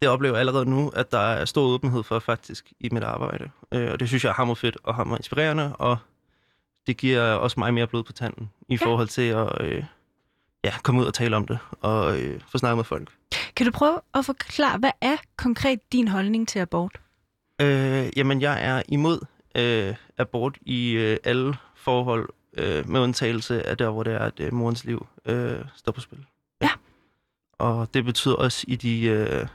det 0.02 0.08
oplever 0.08 0.34
jeg 0.34 0.40
allerede 0.40 0.70
nu, 0.70 0.88
at 0.88 1.12
der 1.12 1.18
er 1.18 1.44
stor 1.44 1.62
åbenhed 1.62 2.02
for 2.02 2.18
faktisk 2.18 2.72
i 2.80 2.88
mit 2.92 3.02
arbejde. 3.02 3.50
Øh, 3.72 3.92
og 3.92 4.00
det 4.00 4.08
synes 4.08 4.24
jeg 4.24 4.30
er 4.30 4.34
hammerfedt 4.34 4.76
og 4.82 4.94
hammer 4.94 5.16
inspirerende, 5.16 5.76
og 5.76 5.96
det 6.86 6.96
giver 6.96 7.22
også 7.32 7.60
mig 7.60 7.74
mere 7.74 7.86
blod 7.86 8.02
på 8.04 8.12
tanden 8.12 8.50
i 8.68 8.78
Ja. 8.80 8.86
forhold 8.86 9.08
til 9.08 9.22
at 9.22 9.60
øh, 9.60 9.84
ja, 10.64 10.72
komme 10.82 11.00
ud 11.00 11.06
og 11.06 11.14
tale 11.14 11.36
om 11.36 11.46
det, 11.46 11.58
og 11.80 12.20
øh, 12.20 12.40
få 12.48 12.58
snakket 12.58 12.76
med 12.76 12.84
folk. 12.84 13.08
Kan 13.56 13.66
du 13.66 13.72
prøve 13.72 14.00
at 14.14 14.24
forklare, 14.24 14.78
hvad 14.78 14.90
er 15.00 15.16
konkret 15.36 15.92
din 15.92 16.08
holdning 16.08 16.48
til 16.48 16.58
abort? 16.58 17.00
Øh, 17.60 18.08
jamen, 18.16 18.40
jeg 18.40 18.64
er 18.64 18.82
imod 18.88 19.20
øh, 19.54 19.94
abort 20.18 20.58
i 20.62 20.90
øh, 20.90 21.16
alle 21.24 21.54
forhold, 21.74 22.28
øh, 22.56 22.88
med 22.88 23.00
undtagelse 23.00 23.66
af 23.66 23.76
der, 23.76 23.90
hvor 23.90 24.02
det 24.02 24.12
er, 24.12 24.18
at 24.18 24.40
øh, 24.40 24.54
morens 24.54 24.84
liv 24.84 25.06
øh, 25.26 25.58
står 25.76 25.92
på 25.92 26.00
spil. 26.00 26.26
Ja. 26.62 26.70
Og 27.58 27.94
det 27.94 28.04
betyder 28.04 28.34
også 28.34 28.64
i 28.68 28.76
de 28.76 29.02
øh, 29.02 29.46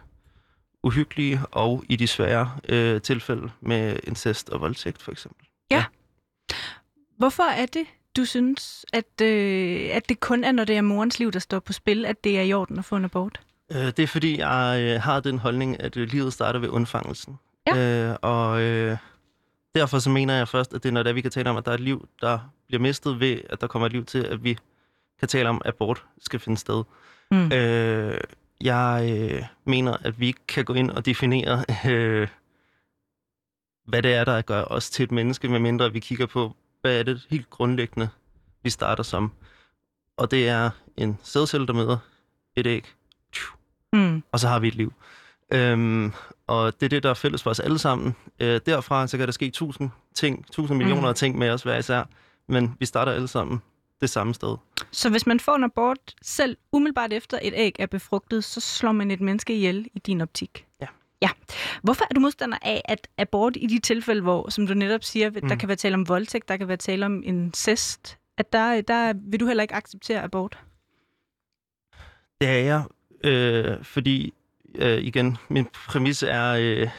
uhyggelige 0.83 1.39
og 1.51 1.83
i 1.89 1.95
de 1.95 2.07
svære 2.07 2.51
øh, 2.69 3.01
tilfælde 3.01 3.51
med 3.62 4.00
incest 4.03 4.50
og 4.50 4.62
voldtægt, 4.62 5.01
for 5.01 5.12
eksempel. 5.12 5.48
Hvorfor 7.21 7.44
er 7.44 7.65
det, 7.65 7.86
du 8.18 8.25
synes, 8.25 8.86
at, 8.94 9.21
øh, 9.21 9.89
at 9.94 10.09
det 10.09 10.19
kun 10.19 10.44
er, 10.44 10.51
når 10.51 10.63
det 10.63 10.77
er 10.77 10.81
morens 10.81 11.19
liv, 11.19 11.31
der 11.31 11.39
står 11.39 11.59
på 11.59 11.74
spil, 11.74 12.06
at 12.06 12.24
det 12.24 12.38
er 12.38 12.42
i 12.42 12.53
orden 12.53 12.80
at 12.80 12.86
få 12.86 12.95
en 12.95 13.06
abort? 13.06 13.39
Øh, 13.71 13.77
det 13.77 14.00
er 14.00 14.07
fordi, 14.07 14.39
jeg 14.39 14.81
øh, 14.81 15.01
har 15.01 15.19
den 15.19 15.39
holdning, 15.39 15.81
at 15.81 15.98
øh, 15.98 16.07
livet 16.07 16.33
starter 16.33 16.59
ved 16.59 16.69
undfangelsen. 16.69 17.39
Øh, 17.69 18.16
og 18.22 18.62
øh, 18.62 18.98
derfor 19.75 20.00
så 20.00 20.10
mener 20.10 20.34
jeg 20.34 20.48
først, 20.48 20.74
at 20.74 20.84
det 20.84 20.90
er, 20.90 20.94
når 20.94 21.04
det 21.04 21.10
er, 21.10 21.13
vi 21.13 21.22
kan 21.22 21.31
tale 21.31 21.50
om, 21.50 21.58
at 21.58 21.66
der 21.66 21.72
er 21.72 21.75
et 21.75 21.81
liv, 21.81 22.08
der 22.22 22.40
bliver 22.68 22.81
mistet 22.81 23.19
ved, 23.19 23.42
at 23.50 23.62
der 23.62 23.68
kommer 23.68 23.86
et 23.86 23.92
liv 23.92 24.06
til, 24.06 24.24
at 24.24 24.44
vi 24.44 24.58
kan 25.19 25.28
tale 25.28 25.50
om, 25.50 25.62
at 25.66 25.74
abort 25.74 26.06
skal 26.19 26.40
finde 26.40 26.58
sted. 26.58 26.84
Mm. 27.31 27.52
Øh, 27.52 28.18
jeg 28.62 29.18
øh, 29.31 29.44
mener, 29.66 29.98
at 30.02 30.19
vi 30.19 30.28
ikke 30.28 30.48
kan 30.48 30.66
gå 30.66 30.74
ind 30.74 30.92
og 30.92 31.06
definere, 31.06 31.66
øh, 31.92 32.28
hvad 33.88 34.02
det 34.02 34.13
er, 34.13 34.24
der 34.24 34.42
gør 34.42 34.63
os 34.63 34.90
til 34.90 35.04
et 35.04 35.12
menneske, 35.12 35.48
medmindre 35.50 35.92
vi 35.94 36.00
kigger 36.00 36.25
på, 36.25 36.56
hvad 36.81 37.00
er 37.00 37.04
det 37.04 37.28
helt 37.30 37.50
grundlæggende, 37.50 38.10
vi 38.63 38.69
starter 38.69 39.04
som. 39.04 39.31
Og 40.18 40.31
det 40.31 40.48
er 40.50 40.69
en 40.98 41.18
sædcelle, 41.24 41.68
der 41.68 41.74
møder 41.74 41.98
et 42.56 42.68
æg, 42.68 42.86
Mm. 43.94 44.24
og 44.31 44.40
så 44.40 44.48
har 44.48 44.60
vi 44.60 44.68
et 44.68 44.75
liv. 44.75 44.94
Øhm, 45.53 46.12
og 46.48 46.74
det 46.80 46.86
er 46.86 46.89
det, 46.89 47.03
der 47.03 47.09
er 47.09 47.13
fælles 47.13 47.44
for 47.44 47.50
os 47.50 47.59
alle 47.59 47.80
sammen. 47.80 48.15
Øh, 48.39 48.59
derfra 48.65 49.07
så 49.07 49.18
kan 49.18 49.25
der 49.27 49.31
ske 49.31 49.50
tusind 49.50 49.89
ting, 50.15 50.45
tusind 50.51 50.77
millioner 50.77 51.01
Mm. 51.01 51.07
af 51.07 51.15
ting 51.15 51.38
med 51.38 51.50
os 51.50 51.63
hver 51.63 51.77
især, 51.77 52.03
men 52.48 52.75
vi 52.80 52.86
starter 52.86 53.12
alle 53.12 53.27
sammen 53.27 53.62
det 54.01 54.09
samme 54.09 54.33
sted. 54.33 54.56
Så 54.92 55.09
hvis 55.09 55.27
man 55.27 55.39
får 55.39 55.56
en 55.56 55.63
abort 55.63 56.15
selv 56.21 56.57
umiddelbart 56.71 57.13
efter 57.13 57.39
et 57.42 57.53
æg 57.56 57.75
er 57.80 57.86
befrugtet, 57.86 58.44
så 58.44 58.59
slår 58.62 58.92
man 58.92 59.12
et 59.12 59.21
menneske 59.21 59.56
ihjel 59.56 59.88
i 59.94 60.00
din 60.00 60.21
optik? 60.21 60.65
Ja. 60.81 60.88
Ja. 61.22 61.29
Hvorfor 61.84 62.05
er 62.10 62.13
du 62.13 62.20
modstander 62.20 62.58
af, 62.62 62.81
at 62.86 63.08
abort 63.17 63.58
i 63.58 63.67
de 63.67 63.79
tilfælde, 63.79 64.22
hvor, 64.22 64.50
som 64.50 64.67
du 64.67 64.74
netop 64.74 65.03
siger, 65.03 65.29
der 65.29 65.41
Mm. 65.41 65.58
kan 65.58 65.67
være 65.67 65.75
tale 65.75 65.96
om 65.96 66.08
voldtægt, 66.10 66.48
der 66.48 66.58
kan 66.58 66.67
være 66.67 66.77
tale 66.77 67.05
om 67.05 67.24
incest, 67.25 68.17
at 68.38 68.53
der, 68.53 68.81
der 68.81 69.13
vil 69.31 69.39
du 69.39 69.46
heller 69.48 69.62
ikke 69.62 69.75
acceptere 69.75 70.22
abort? 70.24 70.60
Det 72.41 72.50
er 72.50 72.53
jeg, 72.53 72.84
øh, 73.24 73.84
fordi, 73.84 74.34
øh, 74.75 74.98
igen, 74.98 75.38
min 75.50 75.68
præmis 75.88 76.24
er, 76.24 76.56
øh, 76.60 76.90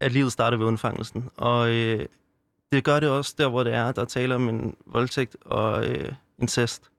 at 0.00 0.12
livet 0.12 0.32
starter 0.32 0.56
ved 0.56 0.66
undfangelsen. 0.66 1.30
Og 1.36 1.70
øh, 1.70 2.06
det 2.72 2.84
gør 2.84 3.00
det 3.00 3.08
også 3.08 3.34
der, 3.38 3.48
hvor 3.48 3.64
det 3.64 3.74
er, 3.74 3.92
der 3.92 4.04
taler 4.04 4.34
om 4.34 4.48
en 4.48 4.76
voldtægt 4.86 5.36
og 5.40 5.86
øh, 5.86 6.12
incest. 6.38 6.90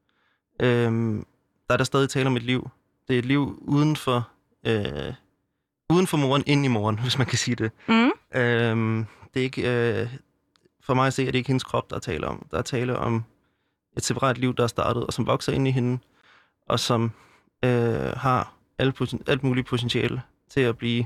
Øh, 0.59 0.91
der 1.67 1.73
er 1.73 1.77
der 1.77 1.83
stadig 1.83 2.09
tale 2.09 2.27
om 2.27 2.37
et 2.37 2.43
liv. 2.43 2.69
Det 3.07 3.13
er 3.13 3.19
et 3.19 3.25
liv 3.25 3.59
uden 3.61 3.95
for, 3.95 4.29
øh, 4.65 5.13
uden 5.89 6.07
for 6.07 6.17
moren, 6.17 6.43
ind 6.45 6.65
i 6.65 6.67
moren, 6.67 6.99
hvis 7.03 7.17
man 7.17 7.27
kan 7.27 7.37
sige 7.37 7.55
det. 7.55 7.71
Mm. 7.87 8.11
Øhm, 8.35 9.05
det 9.33 9.39
er 9.39 9.43
ikke, 9.43 10.01
øh, 10.01 10.09
for 10.81 10.93
mig 10.93 11.07
at 11.07 11.13
se, 11.13 11.21
at 11.21 11.27
det 11.27 11.35
ikke 11.35 11.47
hendes 11.47 11.63
krop, 11.63 11.89
der 11.89 11.95
er 11.95 11.99
tale 11.99 12.27
om. 12.27 12.45
Der 12.51 12.57
er 12.57 12.61
tale 12.61 12.97
om 12.97 13.23
et 13.97 14.03
separat 14.03 14.37
liv, 14.37 14.55
der 14.55 14.63
er 14.63 14.67
startet, 14.67 15.05
og 15.05 15.13
som 15.13 15.27
vokser 15.27 15.53
ind 15.53 15.67
i 15.67 15.71
hende, 15.71 15.99
og 16.67 16.79
som 16.79 17.11
øh, 17.65 18.11
har 18.17 18.53
alt, 18.79 18.95
poten- 18.95 19.23
alt 19.27 19.43
muligt 19.43 19.67
potentiale 19.67 20.21
til 20.49 20.61
at 20.61 20.77
blive, 20.77 21.05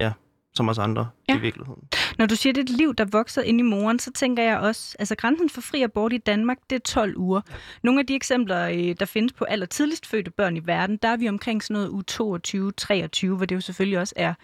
ja, 0.00 0.12
som 0.54 0.68
os 0.68 0.78
andre 0.78 1.08
Ja. 1.28 1.36
i 1.36 1.40
virkeligheden. 1.40 1.82
Når 2.18 2.26
du 2.26 2.36
siger, 2.36 2.52
det 2.52 2.60
er 2.60 2.64
et 2.72 2.78
liv, 2.78 2.94
der 2.94 3.04
vokser 3.04 3.42
ind 3.42 3.60
i 3.60 3.62
moren, 3.62 3.98
så 3.98 4.12
tænker 4.12 4.42
jeg 4.42 4.58
også, 4.58 4.96
altså 4.98 5.14
grænsen 5.14 5.50
for 5.50 5.60
fri 5.60 5.82
abort 5.82 6.12
i 6.12 6.18
Danmark, 6.18 6.58
det 6.70 6.76
er 6.76 6.80
12 6.80 7.16
uger. 7.16 7.40
Nogle 7.82 8.00
af 8.00 8.06
de 8.06 8.14
eksempler, 8.14 8.68
øh, 8.68 8.94
der 9.00 9.04
findes 9.04 9.32
på 9.32 9.44
allertidligst 9.44 10.06
fødte 10.06 10.30
børn 10.30 10.56
i 10.56 10.60
verden, 10.64 10.96
der 10.96 11.08
er 11.08 11.16
vi 11.16 11.28
omkring 11.28 11.62
sådan 11.62 11.74
noget 11.74 11.88
uge 11.88 12.02
22, 12.02 12.72
23, 12.72 13.36
hvor 13.36 13.46
det 13.46 13.54
jo 13.54 13.60
selvfølgelig 13.60 13.98
også 13.98 14.14
er 14.16 14.34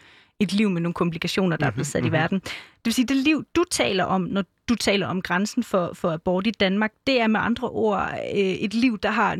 et 0.40 0.52
liv 0.52 0.70
med 0.70 0.80
nogle 0.80 0.94
komplikationer, 0.94 1.56
der 1.56 1.66
er 1.66 1.70
blevet 1.70 1.86
sat 1.86 2.00
i 2.04 2.08
Mhm, 2.08 2.12
verden. 2.12 2.38
Det 2.38 2.84
vil 2.84 2.94
sige, 2.94 3.06
det 3.06 3.16
liv, 3.16 3.44
du 3.56 3.64
taler 3.70 4.04
om, 4.04 4.20
når 4.20 4.44
du 4.68 4.74
taler 4.74 5.06
om 5.06 5.22
grænsen 5.22 5.62
for, 5.62 5.90
for 5.94 6.12
abort 6.12 6.46
i 6.46 6.50
Danmark, 6.50 6.92
det 7.06 7.20
er 7.20 7.26
med 7.26 7.40
andre 7.40 7.68
ord 7.68 8.10
øh, 8.34 8.38
et 8.40 8.74
liv, 8.74 8.98
der 8.98 9.10
har 9.10 9.36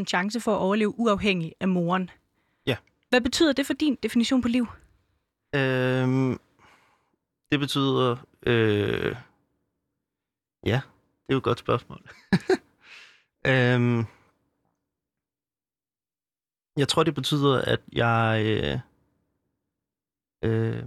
0% 0.00 0.04
chance 0.04 0.40
for 0.40 0.52
at 0.54 0.58
overleve 0.58 0.98
uafhængig 1.00 1.52
af 1.60 1.68
moren. 1.68 2.10
Hvad 3.12 3.20
betyder 3.20 3.52
det 3.52 3.66
for 3.66 3.72
din 3.72 3.98
definition 4.02 4.42
på 4.42 4.48
liv? 4.48 4.66
Øhm, 5.54 6.40
det 7.50 7.60
betyder, 7.60 8.16
øh, 8.46 9.16
ja, 10.66 10.80
det 11.26 11.28
er 11.28 11.32
jo 11.32 11.36
et 11.36 11.42
godt 11.42 11.58
spørgsmål. 11.58 12.10
øhm, 13.46 14.04
jeg 16.76 16.88
tror, 16.88 17.02
det 17.02 17.14
betyder, 17.14 17.62
at 17.62 17.80
jeg 17.92 18.42
øh, 18.46 18.78
øh, 20.50 20.84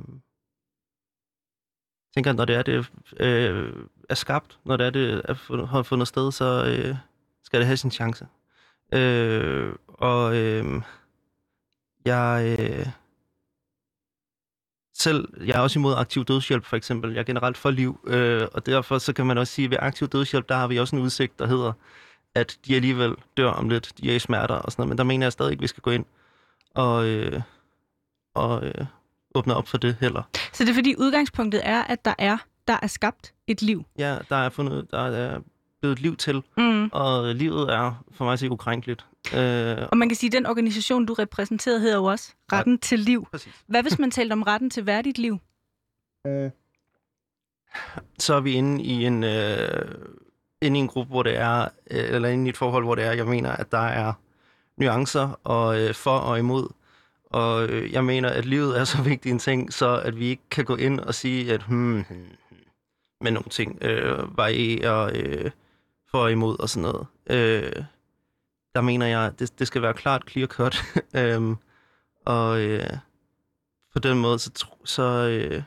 tænker, 2.14 2.34
når 2.34 2.46
det 2.46 2.56
er, 2.56 2.62
det 2.62 2.92
øh, 3.20 3.88
er 4.10 4.16
skabt, 4.16 4.60
når 4.64 4.78
det 4.78 4.86
er, 4.86 4.90
det 4.90 5.22
er 5.26 5.34
fundet, 5.34 5.68
har 5.68 5.84
fundet 5.84 6.08
sted, 6.08 6.32
så 6.32 6.66
øh, 6.66 6.96
skal 7.44 7.60
det 7.60 7.68
have 7.68 7.78
sin 7.78 7.92
chance. 7.92 8.28
Øh, 8.94 9.76
og 9.88 10.36
øh, 10.36 10.82
jeg... 12.06 12.58
Øh, 12.60 12.88
selv, 14.98 15.28
jeg 15.46 15.56
er 15.56 15.60
også 15.60 15.80
imod 15.80 15.96
aktiv 15.98 16.26
dødshjælp, 16.26 16.66
for 16.66 16.78
eksempel. 16.78 17.12
Jeg 17.12 17.20
er 17.20 17.24
generelt 17.24 17.58
for 17.58 17.72
liv, 17.72 18.00
øh, 18.08 18.48
og 18.54 18.66
derfor 18.66 18.98
så 18.98 19.14
kan 19.14 19.26
man 19.26 19.38
også 19.38 19.54
sige, 19.54 19.66
at 19.66 19.72
ved 19.72 19.78
aktiv 19.82 20.08
dødshjælp, 20.08 20.50
der 20.50 20.56
har 20.56 20.68
vi 20.68 20.80
også 20.80 20.96
en 20.96 21.02
udsigt, 21.02 21.40
der 21.40 21.48
hedder, 21.48 21.74
at 22.36 22.58
de 22.68 22.76
alligevel 22.76 23.16
dør 23.38 23.50
om 23.50 23.70
lidt, 23.70 23.92
de 24.02 24.12
er 24.12 24.16
i 24.16 24.20
smerter 24.20 24.56
og 24.56 24.72
sådan 24.72 24.82
noget, 24.82 24.90
men 24.90 24.98
der 24.98 25.04
mener 25.04 25.26
jeg 25.26 25.32
stadig 25.32 25.52
ikke, 25.52 25.62
vi 25.62 25.68
skal 25.68 25.82
gå 25.82 25.92
ind 25.92 26.06
og, 26.76 27.06
øh, 27.06 27.42
og 28.34 28.66
øh, 28.66 28.86
åbne 29.36 29.56
op 29.56 29.68
for 29.68 29.78
det 29.78 29.98
heller. 30.00 30.24
Så 30.54 30.64
det 30.64 30.70
er 30.70 30.74
fordi 30.74 30.96
udgangspunktet 30.98 31.62
er, 31.64 31.84
at 31.84 32.06
der 32.06 32.14
er, 32.18 32.38
der 32.68 32.78
er 32.82 32.88
skabt 32.88 33.34
et 33.48 33.62
liv? 33.62 33.86
Ja, 33.98 34.18
der 34.30 34.36
er, 34.36 34.50
fundet, 34.50 34.92
der 34.92 35.00
er 35.00 35.40
blevet 35.82 35.96
et 35.96 36.02
liv 36.02 36.16
til, 36.18 36.44
mm. 36.58 36.90
og 36.94 37.36
livet 37.36 37.74
er 37.74 38.04
for 38.12 38.26
mig 38.26 38.34
at 38.34 38.44
ukrænkeligt. 38.44 39.06
Øh, 39.34 39.88
og 39.92 39.98
man 39.98 40.10
kan 40.10 40.16
sige, 40.16 40.28
at 40.28 40.34
den 40.34 40.46
organisation, 40.46 41.06
du 41.06 41.14
repræsenterede, 41.14 41.80
hedder 41.80 41.96
jo 41.96 42.04
også 42.04 42.34
Retten 42.52 42.74
ja, 42.74 42.80
til 42.82 43.00
Liv. 43.00 43.28
Præcis. 43.32 43.54
Hvad 43.68 43.82
hvis 43.82 44.00
man 44.00 44.12
talte 44.12 44.34
om 44.34 44.44
retten 44.44 44.70
til 44.70 44.86
værdigt 44.86 45.18
liv? 45.18 45.38
Øh. 46.28 46.52
Så 48.20 48.34
er 48.34 48.40
vi 48.40 48.52
inde 48.52 48.84
i 48.84 49.06
en, 49.06 49.24
øh, 49.24 49.96
inde 50.62 50.80
i 50.80 50.82
en 50.82 50.88
gruppe, 50.88 51.10
hvor 51.10 51.24
det 51.24 51.38
er, 51.38 51.62
øh, 51.92 52.04
eller 52.16 52.30
inde 52.30 52.46
i 52.46 52.50
et 52.50 52.58
forhold, 52.58 52.84
hvor 52.84 52.96
det 52.96 53.04
er, 53.04 53.12
jeg 53.12 53.26
mener, 53.26 53.52
at 53.52 53.72
der 53.72 53.88
er 53.88 54.14
nuancer 54.78 55.40
og 55.44 55.82
øh, 55.82 55.94
for 55.94 56.18
og 56.18 56.40
imod. 56.40 56.68
Og 57.26 57.68
øh, 57.68 57.94
jeg 57.94 58.06
mener, 58.06 58.30
at 58.30 58.46
livet 58.46 58.80
er 58.80 58.84
så 58.84 59.02
vigtig 59.02 59.32
en 59.32 59.40
ting, 59.40 59.74
så 59.74 60.02
at 60.06 60.20
vi 60.20 60.26
ikke 60.26 60.50
kan 60.52 60.66
gå 60.66 60.76
ind 60.76 61.00
og 61.00 61.16
sige, 61.16 61.54
at 61.54 61.64
hmm, 61.64 61.94
hmm, 61.94 62.04
hmm 62.10 62.36
med 63.22 63.32
nogle 63.32 63.50
ting 63.50 63.84
øh, 63.84 64.38
varierer 64.38 65.12
øh, 65.14 65.52
for 66.12 66.18
og 66.18 66.32
imod 66.32 66.60
og 66.60 66.70
sådan 66.70 66.92
noget. 66.92 67.08
Øh, 67.30 67.84
der 68.76 68.82
mener 68.82 69.06
jeg, 69.06 69.32
det, 69.40 69.60
det 69.60 69.68
skal 69.68 69.82
være 69.82 69.94
klart 69.94 70.24
clear 70.30 70.48
cut. 70.48 70.84
øhm, 71.20 71.56
og 72.26 72.62
øh, 72.62 72.90
på 73.94 74.00
den 74.00 74.18
måde, 74.18 74.40
så, 74.40 74.66
så 74.86 75.04
øh, 75.04 75.64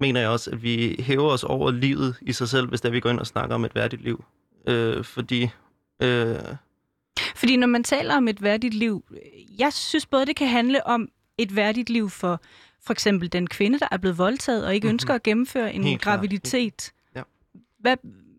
mener 0.00 0.20
jeg 0.20 0.28
også, 0.28 0.50
at 0.50 0.62
vi 0.62 0.96
hæver 0.98 1.30
os 1.30 1.44
over 1.44 1.70
livet 1.70 2.16
i 2.22 2.32
sig 2.32 2.48
selv, 2.48 2.68
hvis 2.68 2.80
der 2.80 2.90
vi 2.90 3.00
går 3.00 3.10
ind 3.10 3.20
og 3.20 3.26
snakker 3.26 3.54
om 3.54 3.64
et 3.64 3.74
værdigt 3.74 4.02
liv. 4.02 4.24
Øh, 4.66 5.04
fordi... 5.04 5.48
Øh, 6.02 6.36
fordi 7.36 7.56
når 7.56 7.66
man 7.66 7.84
taler 7.84 8.16
om 8.16 8.28
et 8.28 8.42
værdigt 8.42 8.74
liv, 8.74 9.04
jeg 9.58 9.72
synes 9.72 10.06
både, 10.06 10.26
det 10.26 10.36
kan 10.36 10.48
handle 10.48 10.86
om 10.86 11.08
et 11.38 11.56
værdigt 11.56 11.90
liv 11.90 12.10
for 12.10 12.40
for 12.86 12.92
eksempel 12.92 13.32
den 13.32 13.46
kvinde, 13.46 13.78
der 13.78 13.88
er 13.90 13.96
blevet 13.96 14.18
voldtaget 14.18 14.66
og 14.66 14.74
ikke 14.74 14.84
mm-hmm. 14.84 14.94
ønsker 14.94 15.14
at 15.14 15.22
gennemføre 15.22 15.74
en 15.74 15.84
Helt 15.84 16.02
graviditet. 16.02 16.92
Ja. 17.16 17.22
Hvad, 17.78 17.96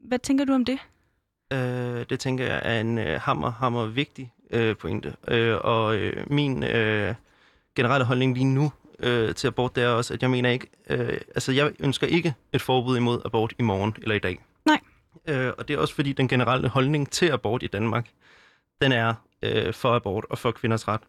hvad 0.08 0.20
tænker 0.20 0.46
du 0.46 0.54
om 0.54 0.66
det? 0.66 0.80
Øh, 1.54 2.06
det 2.10 2.20
tænker 2.20 2.46
jeg 2.46 2.62
er 2.64 2.82
en 2.82 2.98
øh, 2.98 3.22
hammer, 3.22 3.52
hammer 3.52 3.86
vigtig 3.86 4.34
øh, 4.52 4.76
pointe. 4.78 5.16
Øh, 5.28 5.58
og 5.62 5.96
øh, 5.96 6.32
min 6.32 6.64
øh, 6.64 7.16
generelle 7.76 8.06
holdning 8.06 8.34
lige 8.34 8.46
nu 8.46 8.72
øh, 9.00 9.36
til 9.36 9.48
abort, 9.48 9.76
det 9.76 9.84
er 9.84 9.88
også, 9.88 10.14
at 10.14 10.22
jeg 10.22 10.30
mener 10.30 10.50
ikke, 10.50 10.68
øh, 10.90 11.20
altså 11.36 11.52
jeg 11.52 11.72
ønsker 11.80 12.08
ikke 12.08 12.34
et 12.54 12.62
forbud 12.62 12.98
imod 12.98 13.22
abort 13.26 13.54
i 13.60 13.62
morgen 13.62 13.96
eller 14.02 14.16
i 14.16 14.20
dag. 14.20 14.40
Nej. 14.66 14.80
Øh, 15.28 15.54
og 15.58 15.68
det 15.68 15.74
er 15.74 15.78
også 15.78 15.96
fordi 15.96 16.14
den 16.14 16.28
generelle 16.28 16.68
holdning 16.68 17.12
til 17.12 17.32
abort 17.32 17.64
i 17.64 17.68
Danmark, 17.68 18.10
den 18.82 18.92
er 18.92 19.14
øh, 19.44 19.74
for 19.74 19.96
abort 19.96 20.26
og 20.30 20.38
for 20.38 20.52
kvinders 20.52 20.88
ret. 20.88 21.02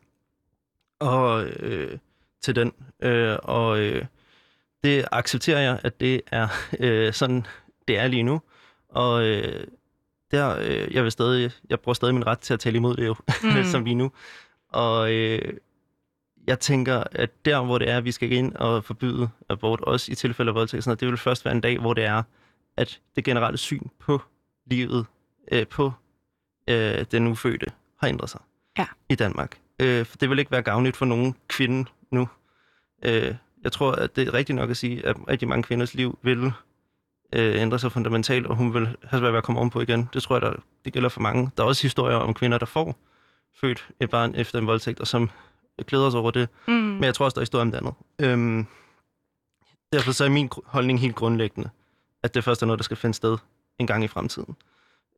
Og 1.01 1.45
øh, 1.45 1.99
til 2.43 2.57
den. 2.57 2.73
Øh, 3.03 3.37
og 3.43 3.79
øh, 3.79 4.05
det 4.85 5.05
accepterer 5.13 5.61
jeg, 5.61 5.81
at 5.83 6.01
det 6.01 6.21
er 6.27 6.49
øh, 6.81 7.13
sådan, 7.13 7.47
det 7.89 7.99
er 7.99 8.07
lige 8.07 8.23
nu. 8.23 8.43
Og 8.89 9.25
øh, 9.25 9.67
der, 10.31 10.59
øh, 10.61 10.95
jeg 10.95 11.03
vil 11.03 11.13
stadig, 11.13 11.51
jeg 11.71 11.81
bruger 11.81 11.95
stadig 11.95 12.15
min 12.15 12.27
ret 12.27 12.39
til 12.39 12.55
at 12.55 12.61
tale 12.61 12.77
imod 12.77 12.97
det 12.97 13.07
jo, 13.07 13.15
mm. 13.43 13.65
som 13.73 13.85
lige 13.85 13.95
nu. 13.95 14.13
Og 14.69 15.13
øh, 15.13 15.53
jeg 16.47 16.61
tænker, 16.61 17.03
at 17.13 17.45
der, 17.45 17.65
hvor 17.65 17.79
det 17.79 17.91
er, 17.91 17.97
at 17.97 18.05
vi 18.05 18.13
skal 18.13 18.33
ind 18.33 18.55
og 18.55 18.85
forbyde 18.85 19.29
abort, 19.49 19.81
også 19.81 20.13
i 20.13 20.15
tilfælde 20.15 20.49
af 20.49 20.55
voldtægt, 20.55 20.85
sådan 20.85 20.91
noget, 20.91 21.01
det 21.01 21.09
vil 21.09 21.17
først 21.17 21.45
være 21.45 21.55
en 21.55 21.61
dag, 21.61 21.79
hvor 21.79 21.95
det 21.95 22.05
er, 22.05 22.23
at 22.77 23.01
det 23.17 23.25
generelle 23.25 23.59
syn 23.59 23.89
på 23.99 24.23
livet, 24.67 25.07
øh, 25.53 25.67
på 25.67 25.93
øh, 26.69 27.05
den 27.11 27.27
ufødte, 27.27 27.67
har 28.01 28.09
ændret 28.09 28.31
sig 28.31 28.41
ja. 28.79 28.87
i 29.09 29.15
Danmark. 29.15 29.61
Øh, 29.81 30.07
for 30.07 30.17
det 30.17 30.31
vil 30.31 30.39
ikke 30.39 30.51
være 30.51 30.63
gavnligt 30.63 30.97
for 30.97 31.05
nogen 31.05 31.35
kvinde 31.49 31.91
nu. 32.11 32.29
Øh, 33.05 33.35
jeg 33.63 33.73
tror, 33.73 33.93
at 33.93 34.17
det 34.17 34.29
er 34.29 34.35
rigtigt 34.35 34.57
nok 34.57 34.71
at 34.71 34.77
sige, 34.77 35.07
at 35.07 35.17
rigtig 35.29 35.49
mange 35.49 35.63
kvinders 35.63 35.95
liv 35.95 36.19
vil 36.23 36.53
øh, 37.33 37.61
ændre 37.61 37.79
sig 37.79 37.93
fundamentalt, 37.93 38.47
og 38.47 38.57
hun 38.57 38.75
vil 38.75 38.97
have 39.05 39.21
svært 39.21 39.33
ved 39.33 39.39
at 39.39 39.45
komme 39.45 39.61
om 39.61 39.71
på 39.71 39.81
igen. 39.81 40.09
Det 40.13 40.23
tror 40.23 40.35
jeg, 40.35 40.43
der, 40.43 40.53
det 40.85 40.93
gælder 40.93 41.09
for 41.09 41.21
mange. 41.21 41.51
Der 41.57 41.63
er 41.63 41.67
også 41.67 41.83
historier 41.83 42.17
om 42.17 42.35
kvinder, 42.35 42.59
der 42.59 42.67
får 42.67 42.97
født 43.61 43.89
et 44.01 44.11
barn 44.11 44.35
efter 44.35 44.59
en 44.59 44.67
voldtægt, 44.67 45.01
og 45.01 45.07
som 45.07 45.31
glæder 45.87 46.11
sig 46.11 46.21
over 46.21 46.31
det. 46.31 46.49
Mm. 46.69 46.75
Men 46.75 47.05
jeg 47.05 47.15
tror 47.15 47.25
også, 47.25 47.35
der 47.35 47.41
er 47.41 47.43
historier 47.43 47.63
om 47.63 47.71
det 47.71 47.79
andet. 47.79 47.95
Øhm, 48.19 48.67
derfor 49.93 50.13
så 50.13 50.25
er 50.25 50.29
min 50.29 50.51
holdning 50.65 51.01
helt 51.01 51.15
grundlæggende, 51.15 51.71
at 52.23 52.35
det 52.35 52.45
først 52.45 52.63
er 52.63 52.67
noget, 52.67 52.79
der 52.79 52.85
skal 52.85 52.97
finde 52.97 53.15
sted 53.15 53.39
en 53.79 53.87
gang 53.87 54.05
i 54.05 54.09
fremtiden 54.09 54.57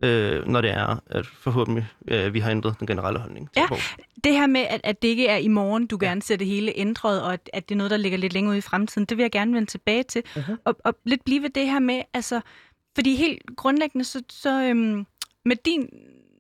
øh, 0.03 0.49
når 0.49 0.61
det 0.61 0.71
er, 0.71 1.03
at 1.07 1.27
forhåbentlig 1.27 1.87
øh, 2.09 2.35
vi 2.35 2.41
har 2.41 2.51
ændret 2.51 2.79
den 2.79 2.87
generelle 2.87 3.19
holdning. 3.19 3.51
Ja, 3.57 3.67
det 4.25 4.33
her 4.33 4.47
med, 4.47 4.61
at, 4.61 4.81
at 4.85 5.03
det 5.03 5.09
ikke 5.09 5.27
er 5.27 5.37
i 5.37 5.49
morgen, 5.49 5.87
du 5.87 5.99
gerne 6.01 6.23
ser 6.23 6.37
det 6.37 6.47
hele 6.47 6.73
ændret, 6.77 7.23
og 7.23 7.33
at, 7.33 7.51
at 7.53 7.69
det 7.69 7.75
er 7.75 7.77
noget, 7.77 7.91
der 7.91 7.97
ligger 7.97 8.19
lidt 8.19 8.33
længere 8.33 8.53
ud 8.53 8.59
i 8.59 8.61
fremtiden, 8.61 9.07
det 9.07 9.17
vil 9.17 9.23
jeg 9.23 9.31
gerne 9.31 9.55
vende 9.55 9.71
tilbage 9.71 10.03
til. 10.03 10.23
Uh-huh. 10.37 10.57
Og, 10.65 10.77
og 10.85 10.95
lidt 11.05 11.25
blive 11.25 11.43
ved 11.43 11.51
det 11.51 11.67
her 11.67 11.79
med, 11.79 12.03
altså, 12.15 12.41
fordi 12.95 13.17
helt 13.17 13.43
grundlæggende, 13.57 14.05
så, 14.05 14.23
så 14.29 14.63
øhm, 14.63 15.07
med 15.45 15.57
din 15.57 15.89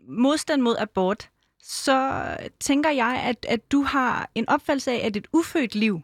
modstand 0.08 0.62
mod 0.62 0.76
abort, 0.78 1.30
så 1.62 2.22
tænker 2.60 2.90
jeg, 2.90 3.22
at, 3.24 3.46
at 3.48 3.72
du 3.72 3.82
har 3.82 4.30
en 4.34 4.48
opfattelse 4.48 4.92
af, 4.92 5.06
at 5.06 5.16
et 5.16 5.26
ufødt 5.32 5.74
liv 5.74 6.00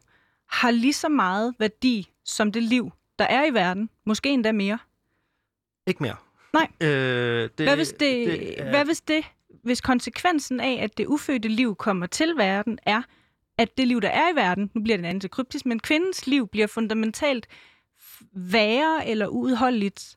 har 0.50 0.70
lige 0.70 0.92
så 0.92 1.08
meget 1.08 1.54
værdi 1.58 2.10
som 2.24 2.52
det 2.52 2.62
liv, 2.62 2.90
der 3.18 3.24
er 3.24 3.44
i 3.44 3.54
verden. 3.54 3.90
Måske 4.06 4.30
endda 4.30 4.52
mere. 4.52 4.78
Ikke 5.86 6.02
mere. 6.02 6.16
Nej. 6.54 6.68
Øh, 6.80 7.50
det, 7.58 7.66
hvad, 7.66 7.76
hvis 7.76 7.88
det, 7.88 8.00
det 8.00 8.60
er... 8.60 8.70
hvad 8.70 8.84
hvis 8.84 9.00
det, 9.00 9.24
hvis 9.62 9.80
konsekvensen 9.80 10.60
af, 10.60 10.78
at 10.82 10.98
det 10.98 11.06
ufødte 11.06 11.48
liv 11.48 11.76
kommer 11.76 12.06
til 12.06 12.34
verden, 12.36 12.78
er, 12.82 13.02
at 13.58 13.78
det 13.78 13.88
liv, 13.88 14.00
der 14.00 14.08
er 14.08 14.32
i 14.32 14.36
verden, 14.36 14.70
nu 14.74 14.82
bliver 14.82 14.96
det 14.96 15.04
en 15.04 15.10
anden 15.10 15.28
kryptisk, 15.28 15.66
men 15.66 15.80
kvindens 15.80 16.26
liv 16.26 16.48
bliver 16.48 16.66
fundamentalt 16.66 17.46
værre 18.32 19.08
eller 19.08 19.26
uudholdeligt 19.26 20.16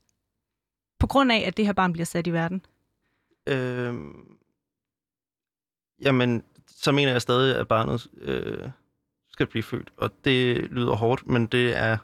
på 1.00 1.08
grund 1.08 1.32
af, 1.32 1.44
at 1.48 1.58
det 1.58 1.65
her 1.65 1.74
barn 1.74 1.94
bliver 1.94 2.06
sat 2.06 2.27
i 2.27 2.34
verden? 2.34 2.65
Øh, 3.48 3.96
jamen, 6.01 6.44
så 6.67 6.91
mener 6.91 7.12
jeg 7.12 7.22
stadig, 7.22 7.56
at 7.56 7.67
barnet 7.67 8.08
øh, 8.22 8.70
skal 9.29 9.48
blive 9.48 9.63
født. 9.63 9.94
Og 9.98 10.12
det 10.25 10.58
lyder 10.72 10.96
hårdt, 10.96 11.27
men 11.27 11.48
det 11.48 11.77
er 11.77 11.98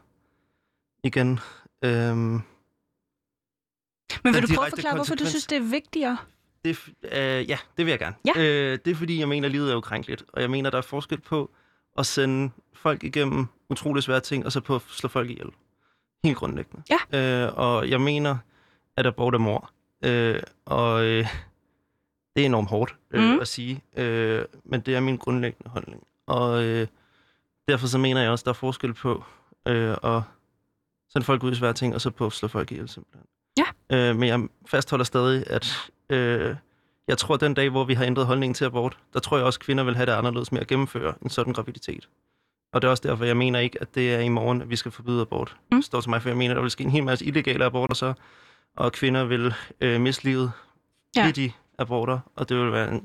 igen... 1.03 1.39
Øh, 1.83 2.39
men 4.23 4.33
vil 4.33 4.41
du 4.41 4.47
prøve 4.55 4.65
at 4.65 4.71
forklare, 4.71 4.95
hvorfor 4.95 5.15
du 5.15 5.25
synes, 5.25 5.47
det 5.47 5.55
er 5.55 5.61
vigtigere? 5.61 6.17
Det, 6.65 6.79
øh, 7.03 7.49
ja, 7.49 7.57
det 7.77 7.85
vil 7.85 7.87
jeg 7.87 7.99
gerne. 7.99 8.15
Ja. 8.25 8.41
Øh, 8.41 8.79
det 8.85 8.91
er 8.91 8.95
fordi, 8.95 9.19
jeg 9.19 9.27
mener, 9.27 9.47
at 9.47 9.51
livet 9.51 9.71
er 9.71 9.75
ukrænkeligt. 9.75 10.23
Og 10.33 10.41
jeg 10.41 10.49
mener, 10.49 10.69
der 10.69 10.77
er 10.77 10.81
forskel 10.81 11.21
på 11.21 11.51
at 11.97 12.05
sende 12.05 12.51
folk 12.73 13.03
igennem 13.03 13.47
utrolig 13.69 14.03
svære 14.03 14.19
ting, 14.19 14.45
og 14.45 14.51
så 14.51 14.61
på 14.61 14.75
at 14.75 14.81
slå 14.89 15.09
folk 15.09 15.29
ihjel. 15.29 15.49
Helt 16.23 16.37
grundlæggende. 16.37 16.83
Ja. 16.89 17.45
Øh, 17.45 17.53
og 17.55 17.89
jeg 17.89 18.01
mener, 18.01 18.37
at 18.97 19.05
abort 19.05 19.33
er 19.33 19.37
mor. 19.37 19.71
Øh, 20.05 20.39
og 20.65 21.05
øh, 21.05 21.27
det 22.35 22.41
er 22.41 22.45
enormt 22.45 22.69
hårdt 22.69 22.95
øh, 23.11 23.23
mm. 23.23 23.39
at 23.39 23.47
sige. 23.47 23.83
Øh, 23.97 24.45
men 24.65 24.81
det 24.81 24.95
er 24.95 24.99
min 24.99 25.17
grundlæggende 25.17 25.69
holdning. 25.69 26.03
Og 26.27 26.63
øh, 26.63 26.87
derfor 27.67 27.87
så 27.87 27.97
mener 27.97 28.21
jeg 28.21 28.31
også, 28.31 28.41
at 28.41 28.45
der 28.45 28.51
er 28.51 28.53
forskel 28.53 28.93
på 28.93 29.23
øh, 29.67 29.97
at 30.03 30.21
sende 31.09 31.25
folk 31.25 31.43
ud 31.43 31.51
i 31.51 31.55
svære 31.55 31.73
ting, 31.73 31.95
og 31.95 32.01
så 32.01 32.09
på 32.09 32.25
at 32.25 32.33
slå 32.33 32.47
folk 32.47 32.71
ihjel 32.71 32.89
simpelthen. 32.89 33.27
Øh, 33.91 34.15
men 34.15 34.29
jeg 34.29 34.47
fastholder 34.65 35.05
stadig, 35.05 35.43
at 35.47 35.91
øh, 36.09 36.55
jeg 37.07 37.17
tror, 37.17 37.35
at 37.35 37.41
den 37.41 37.53
dag, 37.53 37.69
hvor 37.69 37.83
vi 37.83 37.93
har 37.93 38.05
ændret 38.05 38.25
holdningen 38.25 38.53
til 38.53 38.65
abort, 38.65 38.97
der 39.13 39.19
tror 39.19 39.37
jeg 39.37 39.45
også, 39.45 39.57
at 39.57 39.65
kvinder 39.65 39.83
vil 39.83 39.95
have 39.95 40.05
det 40.05 40.11
anderledes 40.11 40.51
med 40.51 40.61
at 40.61 40.67
gennemføre 40.67 41.13
en 41.21 41.29
sådan 41.29 41.53
graviditet. 41.53 42.09
Og 42.73 42.81
det 42.81 42.87
er 42.87 42.91
også 42.91 43.03
derfor, 43.07 43.25
jeg 43.25 43.37
mener 43.37 43.59
ikke, 43.59 43.81
at 43.81 43.95
det 43.95 44.13
er 44.13 44.19
i 44.19 44.29
morgen, 44.29 44.61
at 44.61 44.69
vi 44.69 44.75
skal 44.75 44.91
forbyde 44.91 45.21
abort. 45.21 45.57
Mm. 45.71 45.77
Det 45.77 45.85
står 45.85 46.01
til 46.01 46.09
mig, 46.09 46.21
for 46.21 46.29
jeg 46.29 46.37
mener, 46.37 46.51
at 46.51 46.55
der 46.55 46.61
vil 46.61 46.71
ske 46.71 46.83
en 46.83 46.89
hel 46.89 47.03
masse 47.03 47.25
illegale 47.25 47.65
aborter 47.65 47.95
så, 47.95 48.13
og 48.77 48.91
kvinder 48.91 49.25
vil 49.25 49.53
øh, 49.81 50.01
miste 50.01 50.23
livet 50.23 50.51
ja. 51.15 51.27
i 51.27 51.31
de 51.31 51.51
aborter, 51.79 52.19
og 52.35 52.49
det 52.49 52.57
vil 52.57 52.71
være 52.71 52.91
en, 52.91 53.01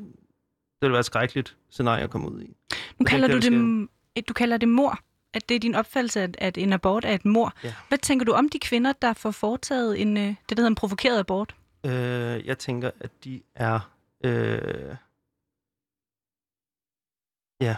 det 0.80 0.86
vil 0.86 0.90
være 0.90 1.00
et 1.00 1.06
skrækkeligt 1.06 1.56
scenarie 1.70 2.04
at 2.04 2.10
komme 2.10 2.30
ud 2.30 2.42
i. 2.42 2.56
Nu 2.98 3.04
kalder 3.04 3.28
du 3.28 3.38
det, 3.38 4.28
du 4.28 4.34
kalder 4.34 4.56
det 4.56 4.68
mor 4.68 4.98
at 5.34 5.48
det 5.48 5.54
er 5.54 5.58
din 5.58 5.74
opfattelse, 5.74 6.20
at, 6.20 6.36
at 6.38 6.58
en 6.58 6.72
abort 6.72 7.04
er 7.04 7.14
et 7.14 7.24
mor. 7.24 7.52
Ja. 7.64 7.74
Hvad 7.88 7.98
tænker 7.98 8.24
du 8.24 8.32
om 8.32 8.48
de 8.48 8.58
kvinder, 8.58 8.92
der 8.92 9.12
får 9.12 9.30
foretaget 9.30 10.00
en, 10.00 10.16
øh, 10.16 10.22
det, 10.22 10.36
der 10.48 10.56
hedder 10.56 10.68
en 10.68 10.74
provokeret 10.74 11.18
abort? 11.18 11.54
Øh, 11.86 12.46
jeg 12.46 12.58
tænker, 12.58 12.90
at 13.00 13.10
de 13.24 13.42
er... 13.54 13.92
Øh, 14.24 14.96
ja. 17.60 17.76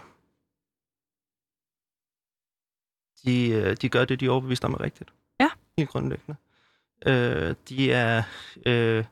De, 3.24 3.48
øh, 3.48 3.76
de 3.76 3.88
gør 3.88 4.04
det, 4.04 4.20
de 4.20 4.26
er 4.26 4.30
overbevist 4.30 4.64
om 4.64 4.74
er 4.74 4.80
rigtigt. 4.80 5.10
Ja. 5.40 5.48
Helt 5.78 5.90
grundlæggende. 5.90 6.36
Øh, 7.06 7.54
de 7.68 7.92
er... 7.92 8.22
Øh, 8.66 9.04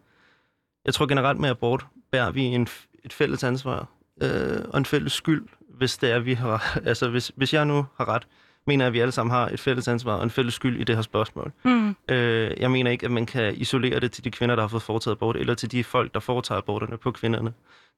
jeg 0.85 0.95
tror 0.95 1.07
generelt 1.07 1.39
med 1.39 1.49
abort 1.51 1.87
bærer 2.11 2.31
vi 2.31 2.43
en, 2.43 2.69
et 3.05 3.13
fælles 3.13 3.45
ansvar 3.45 3.89
øh, 4.23 4.65
og 4.69 4.79
en 4.79 4.85
fælles 4.85 5.13
skyld, 5.13 5.49
hvis 5.79 5.99
det 5.99 6.11
er, 6.11 6.19
vi 6.19 6.35
har... 6.35 6.79
Altså, 6.87 7.09
hvis, 7.09 7.33
hvis 7.37 7.55
jeg 7.55 7.65
nu 7.65 7.87
har 7.97 8.09
ret, 8.09 8.27
mener 8.67 8.85
jeg, 8.85 8.87
at 8.87 8.93
vi 8.93 9.01
alle 9.01 9.13
sammen 9.13 9.31
har 9.31 9.49
et 9.49 9.61
fælles 9.61 9.89
ansvar 9.89 10.15
og 10.15 10.23
en 10.23 10.31
fælles 10.31 10.55
skyld 10.55 10.81
i 10.81 10.85
det 10.85 10.95
her 10.95 11.03
spørgsmål. 11.03 11.53
Mm. 11.65 11.97
Øh, 12.09 12.51
jeg 12.61 12.71
mener 12.71 12.91
ikke, 12.91 13.05
at 13.05 13.11
man 13.11 13.27
kan 13.27 13.55
isolere 13.55 14.01
det 14.01 14.13
til 14.13 14.25
de 14.25 14.31
kvinder, 14.31 14.55
der 14.55 14.63
har 14.63 14.69
fået 14.69 14.83
foretaget 14.83 15.17
abort, 15.17 15.37
eller 15.37 15.55
til 15.55 15.73
de 15.73 15.85
folk, 15.85 16.15
der 16.15 16.21
foretager 16.21 16.59
aborterne 16.59 16.97
på 16.97 17.11
kvinderne. 17.11 17.53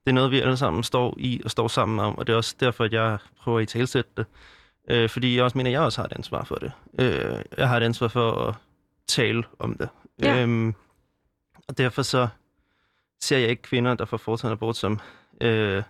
Det 0.04 0.10
er 0.10 0.12
noget, 0.12 0.30
vi 0.30 0.40
alle 0.40 0.56
sammen 0.56 0.82
står 0.82 1.14
i 1.18 1.40
og 1.44 1.50
står 1.50 1.68
sammen 1.68 2.00
om, 2.00 2.18
og 2.18 2.26
det 2.26 2.32
er 2.32 2.36
også 2.36 2.54
derfor, 2.60 2.84
at 2.84 2.92
jeg 2.92 3.18
prøver 3.40 3.60
at 3.60 3.68
talsætte 3.68 4.10
det. 4.16 4.26
Øh, 4.90 5.08
fordi 5.08 5.36
jeg 5.36 5.44
også 5.44 5.58
mener, 5.58 5.70
at 5.70 5.72
jeg 5.72 5.80
også 5.80 6.00
har 6.00 6.06
et 6.06 6.12
ansvar 6.12 6.44
for 6.44 6.54
det. 6.54 6.72
Øh, 6.98 7.42
jeg 7.58 7.68
har 7.68 7.76
et 7.76 7.82
ansvar 7.82 8.08
for 8.08 8.32
at 8.32 8.54
tale 9.08 9.44
om 9.58 9.74
det. 9.74 9.88
Ja. 10.22 10.42
Øhm, 10.42 10.74
og 11.68 11.78
derfor 11.78 12.02
så 12.02 12.28
ser 13.20 13.38
jeg 13.38 13.48
ikke 13.48 13.62
kvinder, 13.62 13.94
der 13.94 14.04
får 14.04 14.16
foretaget 14.16 14.52
abort 14.52 14.76
som 14.76 15.00
øh, 15.40 15.82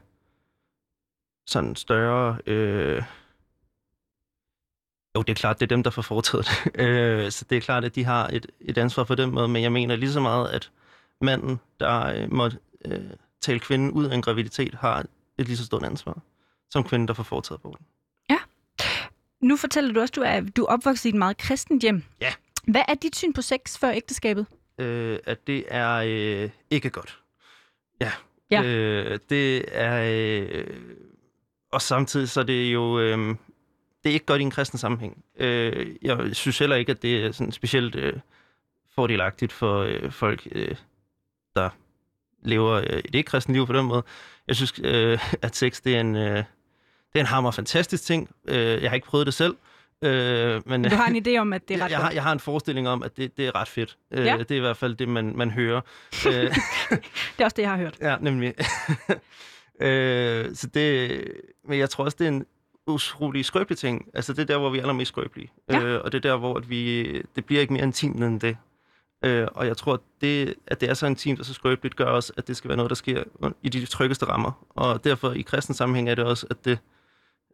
sådan 1.50 1.76
større... 1.76 2.38
Øh, 2.47 3.02
jo, 5.16 5.23
det 5.23 5.30
er 5.30 5.35
klart, 5.35 5.61
det 5.61 5.66
er 5.66 5.76
dem, 5.76 5.83
der 5.83 5.90
får 5.90 6.02
foretaget 6.02 6.47
det. 6.47 6.80
øh, 6.85 7.30
så 7.30 7.45
det 7.50 7.57
er 7.57 7.61
klart, 7.61 7.85
at 7.85 7.95
de 7.95 8.04
har 8.04 8.26
et, 8.26 8.47
et 8.61 8.78
ansvar 8.78 9.04
for 9.04 9.14
den 9.14 9.30
måde, 9.30 9.49
men 9.49 9.62
jeg 9.62 9.73
mener 9.73 9.97
lige 9.97 10.12
så 10.12 10.21
meget, 10.21 10.49
at 10.49 10.71
manden, 11.21 11.61
der 11.80 12.07
øh, 12.07 12.33
måtte 12.33 12.59
øh, 12.85 13.11
tale 13.40 13.61
kvinden 13.61 13.90
ud 13.90 14.07
af 14.07 14.14
en 14.14 14.23
graviditet, 14.23 14.75
har 14.75 15.07
et 15.38 15.47
lige 15.47 15.57
så 15.57 15.66
stort 15.66 15.85
ansvar 15.85 16.21
som 16.71 16.85
kvinden, 16.85 17.09
der 17.09 17.14
får 17.14 17.23
foretaget 17.23 17.59
aborten. 17.59 17.87
Nu 19.40 19.57
fortæller 19.57 19.92
du 19.92 20.00
også, 20.00 20.12
at 20.12 20.16
du 20.16 20.23
er, 20.23 20.40
du 20.40 20.64
er 20.64 20.66
opvokset 20.66 21.04
i 21.04 21.09
et 21.09 21.14
meget 21.14 21.37
kristent 21.37 21.83
hjem. 21.83 22.04
Ja. 22.21 22.33
Hvad 22.64 22.83
er 22.88 22.95
dit 22.95 23.16
syn 23.16 23.33
på 23.33 23.42
sex 23.42 23.78
før 23.78 23.90
ægteskabet? 23.90 24.47
øh, 24.80 25.19
at 25.26 25.47
det 25.47 25.64
er 25.69 25.95
øh, 26.07 26.50
ikke 26.71 26.90
godt. 26.90 27.19
Ja. 28.00 28.12
Ja. 28.50 28.62
Øh, 28.62 29.19
det 29.30 29.64
er... 29.69 30.02
Øh, 30.04 30.66
og 31.73 31.83
samtidig 31.83 32.29
så 32.29 32.41
er 32.41 32.45
det 32.45 32.73
jo... 32.73 32.99
Øh, 33.00 33.19
det 34.05 34.11
er 34.11 34.15
ikke 34.15 34.27
godt 34.27 34.41
i 34.41 34.45
en 34.45 34.50
kristen 34.50 34.79
sammenhæng. 34.79 35.25
Øh, 35.39 35.87
jeg 36.03 36.37
synes 36.37 36.59
heller 36.59 36.77
ikke, 36.77 36.93
at 36.93 37.03
det 37.03 37.25
er 37.25 37.33
sådan 37.33 37.53
specielt 37.53 37.95
øh, 37.95 38.12
fordelagtigt 38.95 39.53
for 39.53 39.79
øh, 39.81 40.12
folk, 40.12 40.49
øh, 40.53 40.75
der 41.57 41.71
lever 42.43 42.73
øh, 42.73 42.83
et 43.05 43.15
ikke-kristen 43.15 43.55
liv 43.55 43.67
på 43.67 43.73
den 43.73 43.85
måde. 43.87 44.03
Jeg 44.49 44.57
synes, 44.57 44.73
øh, 44.85 45.19
at 45.43 45.57
sex 45.57 45.81
det 45.85 45.97
er 45.97 46.00
en, 46.00 46.17
øh, 46.17 46.37
det 46.37 46.45
er 47.15 47.21
en 47.21 47.27
hammer 47.27 47.50
fantastisk 47.50 48.05
ting. 48.05 48.31
Øh, 48.49 48.83
jeg 48.83 48.91
har 48.91 48.95
ikke 48.95 49.07
prøvet 49.07 49.27
det 49.27 49.35
selv. 49.35 49.57
Øh, 50.05 50.62
men, 50.69 50.85
Du 50.85 50.95
har 50.97 51.07
en 51.07 51.27
idé 51.27 51.37
om, 51.37 51.53
at 51.53 51.69
det 51.69 51.77
er 51.81 51.81
ret 51.85 51.91
jeg, 51.91 51.99
har, 51.99 52.11
jeg 52.11 52.23
har 52.23 52.33
en 52.33 52.41
forestilling 52.41 52.89
om, 52.89 53.03
at 53.03 53.17
det, 53.17 53.37
det 53.37 53.47
er 53.47 53.55
ret 53.55 53.69
fedt. 53.69 53.97
Øh, 54.11 54.25
Ja. 54.27 54.37
Det 54.39 54.50
er 54.50 54.57
i 54.57 54.61
hvert 54.61 54.77
fald 54.77 54.95
det, 54.95 55.09
man, 55.09 55.37
man 55.37 55.50
hører. 55.50 55.81
øh, 56.27 56.33
Det 56.33 56.55
er 57.39 57.45
også 57.45 57.55
det, 57.57 57.62
jeg 57.62 57.71
har 57.71 57.77
hørt. 57.77 57.97
ja, 58.00 58.17
nemlig. 58.21 58.55
øh, 59.81 60.55
så 60.55 60.67
det, 60.67 61.23
men 61.69 61.79
jeg 61.79 61.91
tror 61.91 62.05
også, 62.05 62.17
det 62.21 62.25
er 62.25 62.29
en 62.29 62.47
utrolig 62.87 63.45
skrøbelig 63.45 63.79
ting. 63.79 64.09
Altså, 64.15 64.33
det 64.33 64.43
er 64.43 64.47
der, 64.47 64.59
hvor 64.59 64.71
vi 64.71 64.79
er 64.79 64.83
allermest 64.83 65.09
skrøbelige. 65.09 65.53
Ja. 65.71 65.83
Øh, 65.83 66.01
og 66.05 66.13
det 66.13 66.25
er 66.25 66.31
der, 66.31 66.37
hvor 66.37 66.57
at 66.57 66.71
vi, 66.71 67.13
det 67.37 67.45
bliver 67.45 67.61
ikke 67.61 67.73
mere 67.73 67.83
intimt 67.83 68.25
end 68.25 68.41
det. 68.41 68.57
Øh, 69.25 69.49
og 69.55 69.67
jeg 69.67 69.77
tror, 69.77 69.95
at 69.95 70.01
det, 70.21 70.55
at 70.67 70.81
det 70.81 70.91
er 70.91 70.95
så 70.95 71.07
intimt 71.07 71.41
og 71.41 71.45
så 71.45 71.55
skrøbeligt, 71.55 71.97
gør 71.97 72.05
også, 72.05 72.33
at 72.37 72.49
det 72.49 72.57
skal 72.57 72.69
være 72.69 72.77
noget, 72.77 72.91
der 72.91 72.95
sker 72.95 73.23
i 73.63 73.69
de 73.69 73.87
tryggeste 73.87 74.27
rammer. 74.27 74.67
Og 74.71 75.05
derfor 75.05 75.33
i 75.33 75.43
kristen 75.43 75.75
sammenhæng 75.75 76.09
er 76.09 76.15
det 76.15 76.25
også, 76.25 76.47
at 76.51 76.65
det, 76.65 76.79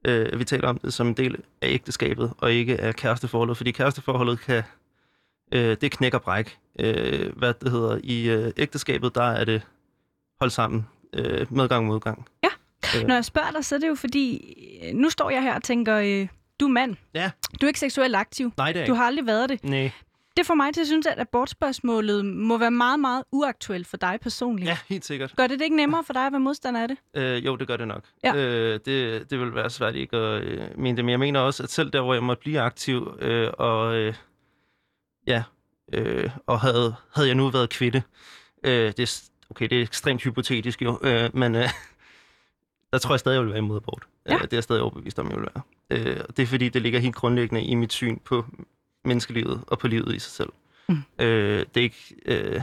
øh, 0.04 0.38
vi 0.38 0.44
taler 0.44 0.68
om 0.68 0.78
det 0.78 0.94
som 0.94 1.06
en 1.06 1.14
del 1.14 1.36
af 1.62 1.68
ægteskabet, 1.68 2.32
og 2.38 2.52
ikke 2.52 2.80
af 2.80 2.94
kæresteforholdet. 2.94 3.56
Fordi 3.56 3.70
kæresteforholdet 3.70 4.40
kan, 4.40 4.62
øh, 5.52 5.76
det 5.80 5.92
knækker 5.92 6.18
bræk. 6.18 6.58
Øh, 6.78 7.36
hvad 7.36 7.54
det 7.54 7.70
hedder, 7.70 8.00
i 8.02 8.28
øh, 8.28 8.52
ægteskabet, 8.56 9.14
der 9.14 9.22
er 9.22 9.44
det 9.44 9.62
hold 10.40 10.50
sammen, 10.50 10.86
øh, 11.16 11.46
medgang 11.52 11.78
og 11.78 11.86
modgang. 11.86 12.26
Ja. 12.44 12.48
Øh, 13.00 13.06
Når 13.06 13.14
jeg 13.14 13.24
spørger 13.24 13.50
dig, 13.50 13.64
så 13.64 13.74
er 13.74 13.78
det 13.78 13.88
jo 13.88 13.94
fordi, 13.94 14.54
øh, 14.88 14.94
nu 14.94 15.10
står 15.10 15.30
jeg 15.30 15.42
her 15.42 15.54
og 15.54 15.62
tænker, 15.62 15.96
øh, 15.96 16.28
du 16.60 16.64
er 16.64 16.70
mand. 16.70 16.96
Ja. 17.14 17.30
Du 17.60 17.66
er 17.66 17.68
ikke 17.68 17.80
seksuelt 17.80 18.16
aktiv. 18.16 18.52
nej, 18.56 18.72
det 18.72 18.82
er 18.82 18.86
Du 18.86 18.94
har 18.94 19.04
aldrig 19.06 19.26
været 19.26 19.48
det. 19.48 19.64
Nej. 19.64 19.90
Det 20.36 20.46
får 20.46 20.54
mig 20.54 20.74
til 20.74 20.80
at 20.80 20.86
synes, 20.86 21.06
at 21.06 21.18
abortspørgsmålet 21.20 22.24
må 22.24 22.58
være 22.58 22.70
meget, 22.70 23.00
meget 23.00 23.24
uaktuelt 23.32 23.86
for 23.86 23.96
dig 23.96 24.18
personligt. 24.22 24.68
Ja, 24.68 24.78
helt 24.88 25.04
sikkert. 25.04 25.32
Gør 25.36 25.46
det 25.46 25.58
det 25.58 25.64
ikke 25.64 25.76
nemmere 25.76 26.04
for 26.04 26.12
dig 26.12 26.26
at 26.26 26.32
være 26.32 26.40
modstander 26.40 26.82
af 26.82 26.88
det? 26.88 26.96
Øh, 27.14 27.46
jo, 27.46 27.56
det 27.56 27.68
gør 27.68 27.76
det 27.76 27.88
nok. 27.88 28.04
Ja. 28.24 28.34
Øh, 28.34 28.80
det, 28.84 29.30
det 29.30 29.40
vil 29.40 29.54
være 29.54 29.70
svært 29.70 29.94
ikke 29.94 30.16
at 30.16 30.42
øh, 30.42 30.60
mene 30.78 30.96
det, 30.96 31.04
men 31.04 31.10
jeg 31.10 31.18
mener 31.18 31.40
også, 31.40 31.62
at 31.62 31.70
selv 31.70 31.90
der, 31.90 32.00
hvor 32.02 32.14
jeg 32.14 32.22
måtte 32.22 32.40
blive 32.40 32.60
aktiv, 32.60 33.16
øh, 33.20 33.50
og 33.58 33.94
øh, 33.96 34.14
ja, 35.26 35.42
øh, 35.92 36.30
og 36.46 36.60
havde, 36.60 36.94
havde 37.14 37.28
jeg 37.28 37.34
nu 37.36 37.48
været 37.48 37.70
kvinde, 37.70 38.02
øh, 38.64 38.92
det, 38.96 39.22
okay, 39.50 39.66
det 39.68 39.78
er 39.78 39.82
ekstremt 39.82 40.22
hypotetisk 40.22 40.82
jo, 40.82 40.98
øh, 41.02 41.30
men 41.36 41.54
øh, 41.54 41.68
der 42.92 42.98
tror 42.98 43.14
jeg 43.14 43.20
stadig, 43.20 43.34
jeg 43.36 43.42
vil 43.42 43.50
være 43.50 43.58
imod 43.58 43.76
abort. 43.76 44.06
Ja. 44.28 44.34
Øh, 44.34 44.40
det 44.42 44.52
er 44.52 44.56
jeg 44.56 44.62
stadig 44.62 44.82
overbevist 44.82 45.18
om, 45.18 45.30
jeg 45.30 45.36
vil 45.36 45.46
være. 45.54 45.62
Øh, 45.90 46.20
det 46.36 46.42
er 46.42 46.46
fordi, 46.46 46.68
det 46.68 46.82
ligger 46.82 47.00
helt 47.00 47.14
grundlæggende 47.14 47.62
i 47.64 47.74
mit 47.74 47.92
syn 47.92 48.18
på 48.18 48.44
menneskelivet 49.04 49.64
og 49.66 49.78
på 49.78 49.88
livet 49.88 50.14
i 50.14 50.18
sig 50.18 50.32
selv. 50.32 50.48
Mm. 50.88 51.02
Øh, 51.18 51.66
det, 51.74 51.76
er 51.76 51.80
ikke, 51.84 52.14
øh, 52.26 52.54
det 52.54 52.62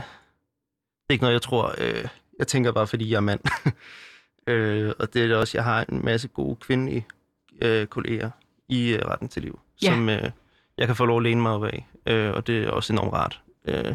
er 1.08 1.12
ikke 1.12 1.22
noget, 1.22 1.34
jeg 1.34 1.42
tror, 1.42 1.74
øh, 1.78 2.04
jeg 2.38 2.46
tænker 2.46 2.72
bare, 2.72 2.86
fordi 2.86 3.10
jeg 3.10 3.16
er 3.16 3.20
mand. 3.20 3.40
øh, 4.52 4.92
og 4.98 5.14
det 5.14 5.22
er 5.22 5.26
det 5.26 5.36
også, 5.36 5.58
jeg 5.58 5.64
har 5.64 5.84
en 5.88 6.04
masse 6.04 6.28
gode 6.28 6.56
kvindelige 6.56 7.06
øh, 7.62 7.86
kolleger 7.86 8.30
i 8.68 8.92
øh, 8.92 9.02
retten 9.06 9.28
til 9.28 9.42
liv, 9.42 9.60
Ja. 9.82 9.86
som 9.90 10.08
øh, 10.08 10.30
jeg 10.78 10.86
kan 10.86 10.96
få 10.96 11.04
lov 11.06 11.16
at 11.16 11.22
læne 11.22 11.40
mig 11.42 11.52
op 11.52 11.64
af. 11.64 11.86
Øh, 12.06 12.30
og 12.34 12.46
det 12.46 12.64
er 12.64 12.70
også 12.70 12.92
enormt 12.92 13.12
rart. 13.12 13.40
Øh, 13.68 13.94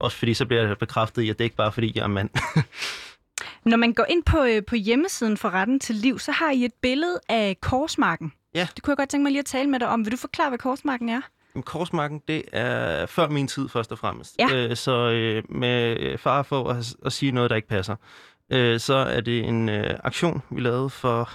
også 0.00 0.16
fordi 0.16 0.34
så 0.34 0.46
bliver 0.46 0.66
jeg 0.66 0.78
bekræftet 0.78 1.22
i, 1.22 1.30
at 1.30 1.38
det 1.38 1.44
ikke 1.44 1.56
bare 1.56 1.66
er, 1.66 1.70
fordi 1.70 1.92
jeg 1.94 2.02
er 2.02 2.06
mand. 2.06 2.30
Når 3.70 3.76
man 3.76 3.92
går 3.92 4.06
ind 4.08 4.22
på, 4.24 4.44
øh, 4.44 4.62
på 4.64 4.76
hjemmesiden 4.76 5.36
for 5.36 5.50
retten 5.50 5.80
til 5.80 5.94
liv, 5.94 6.18
så 6.18 6.32
har 6.32 6.50
I 6.50 6.64
et 6.64 6.74
billede 6.82 7.20
af 7.28 7.56
korsmarken. 7.60 8.32
Ja. 8.54 8.68
Det 8.76 8.82
kunne 8.82 8.92
jeg 8.92 8.96
godt 8.96 9.08
tænke 9.08 9.22
mig 9.22 9.32
lige 9.32 9.40
at 9.40 9.46
tale 9.46 9.70
med 9.70 9.80
dig 9.80 9.88
om. 9.88 10.04
Vil 10.04 10.12
du 10.12 10.16
forklare, 10.16 10.48
hvad 10.48 10.58
korsmarken 10.58 11.08
er? 11.08 11.20
Korsmarken, 11.64 12.22
det 12.28 12.42
er 12.52 13.06
før 13.06 13.28
min 13.28 13.48
tid 13.48 13.68
først 13.68 13.92
og 13.92 13.98
fremmest. 13.98 14.36
Ja. 14.38 14.54
Øh, 14.54 14.76
så 14.76 15.10
øh, 15.10 15.42
med 15.48 16.18
far 16.18 16.42
for 16.42 16.68
at, 16.70 16.94
at 17.06 17.12
sige 17.12 17.32
noget, 17.32 17.50
der 17.50 17.56
ikke 17.56 17.68
passer, 17.68 17.96
øh, 18.50 18.80
så 18.80 18.94
er 18.94 19.20
det 19.20 19.44
en 19.44 19.68
øh, 19.68 19.98
aktion, 20.04 20.42
vi 20.50 20.60
lavede 20.60 20.90
for 20.90 21.30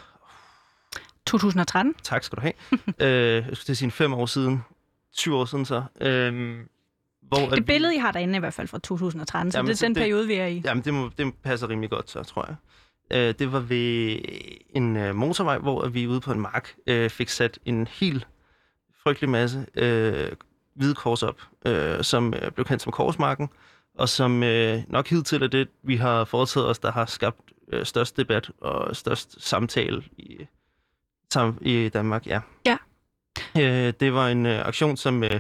2013. 1.26 1.96
Tak 2.04 2.24
skal 2.24 2.36
du 2.36 2.42
have. 2.42 2.54
øh, 3.10 3.34
jeg 3.34 3.44
skulle 3.44 3.66
til 3.66 3.74
at 3.74 3.78
sige 3.78 3.92
fem 3.92 4.14
år 4.14 4.26
siden. 4.26 4.64
Syv 5.14 5.36
år 5.36 5.46
siden 5.46 5.66
så. 5.66 5.84
Øh, 6.02 6.58
hvor 7.28 7.38
at 7.52 7.52
Det 7.58 7.66
billede, 7.66 7.96
I 7.96 7.98
har 7.98 8.12
derinde, 8.12 8.34
er 8.34 8.38
i 8.38 8.40
hvert 8.40 8.54
fald 8.54 8.68
fra 8.68 8.80
2013, 8.80 9.52
så 9.52 9.58
Jamen, 9.58 9.68
det 9.68 9.74
er 9.74 9.78
så 9.78 9.86
den 9.86 9.96
det- 9.96 10.02
periode, 10.02 10.28
vi 10.28 10.34
er 10.34 10.46
i. 10.46 10.62
Jamen, 10.66 10.84
det, 10.84 10.94
må, 10.94 11.10
det 11.18 11.34
passer 11.44 11.70
rimelig 11.70 11.90
godt 11.90 12.10
så, 12.10 12.24
tror 12.24 12.46
jeg. 12.48 12.56
Øh, 13.18 13.34
det 13.40 13.52
var 13.52 13.60
ved 13.60 14.20
en 14.76 14.98
øh, 14.98 15.16
motorvej, 15.16 15.58
hvor 15.58 15.88
vi 15.88 16.08
ude 16.08 16.22
på 16.22 16.32
en 16.32 16.40
mark 16.40 16.76
øh, 16.88 17.10
fik 17.10 17.30
sat 17.30 17.60
en 17.66 17.88
helt 17.88 18.28
frygtelig 19.04 19.30
masse 19.30 19.66
øh, 19.76 20.32
hvide 20.76 20.96
kors 20.96 21.24
op, 21.24 21.42
øh, 21.66 22.04
som 22.04 22.34
øh, 22.34 22.52
blev 22.52 22.66
kendt 22.66 22.82
som 22.82 22.92
korsmarken, 22.92 23.50
og 23.98 24.10
som 24.10 24.44
øh, 24.44 24.80
nok 24.88 25.08
hidtil 25.08 25.44
er 25.44 25.48
det, 25.48 25.68
vi 25.84 25.96
har 25.96 26.24
foretaget 26.26 26.68
os, 26.70 26.80
der 26.80 26.92
har 26.92 27.06
skabt 27.06 27.40
øh, 27.74 27.86
størst 27.86 28.18
debat 28.18 28.52
og 28.62 28.96
størst 28.96 29.44
samtale 29.48 30.04
i, 30.18 30.38
sam, 31.34 31.58
i 31.62 31.90
Danmark, 31.90 32.28
ja. 32.28 32.42
Ja. 32.66 32.78
Øh, 33.58 33.94
det 34.00 34.14
var 34.14 34.28
en 34.28 34.46
øh, 34.46 34.68
aktion, 34.68 34.98
som 34.98 35.24
øh, 35.24 35.40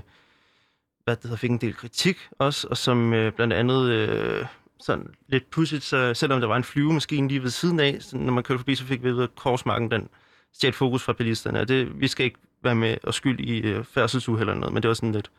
hvad 1.05 1.15
det 1.15 1.23
hedder, 1.23 1.37
fik 1.37 1.49
en 1.49 1.57
del 1.57 1.73
kritik 1.75 2.17
også, 2.39 2.67
og 2.67 2.77
som 2.77 3.13
øh, 3.13 3.31
blandt 3.33 3.53
andet 3.53 3.89
øh, 3.89 4.45
sådan 4.79 5.07
lidt 5.27 5.49
pudsigt, 5.49 5.83
så 5.83 6.13
selvom 6.13 6.39
der 6.41 6.47
var 6.47 6.57
en 6.57 6.63
flyvemaskine 6.63 7.27
lige 7.27 7.43
ved 7.43 7.49
siden 7.49 7.79
af, 7.79 7.97
så 8.01 8.17
når 8.17 8.33
man 8.33 8.43
kørte 8.43 8.59
forbi, 8.59 8.75
så 8.75 8.85
fik 8.85 9.03
vi 9.03 9.09
vide, 9.09 9.23
at 9.23 9.35
korsmarken 9.35 9.91
den 9.91 10.09
stjal 10.53 10.73
fokus 10.73 11.03
fra 11.03 11.13
bilisterne. 11.13 11.59
Og 11.59 11.67
det, 11.67 11.99
vi 12.01 12.07
skal 12.07 12.25
ikke 12.25 12.39
være 12.63 12.75
med 12.75 12.97
og 13.03 13.13
skyld 13.13 13.39
i 13.39 13.57
øh, 13.59 13.83
færdselsuheld 13.83 14.49
eller 14.49 14.59
noget, 14.59 14.73
men 14.73 14.83
det 14.83 14.87
var 14.87 14.93
sådan 14.93 15.11
lidt, 15.11 15.31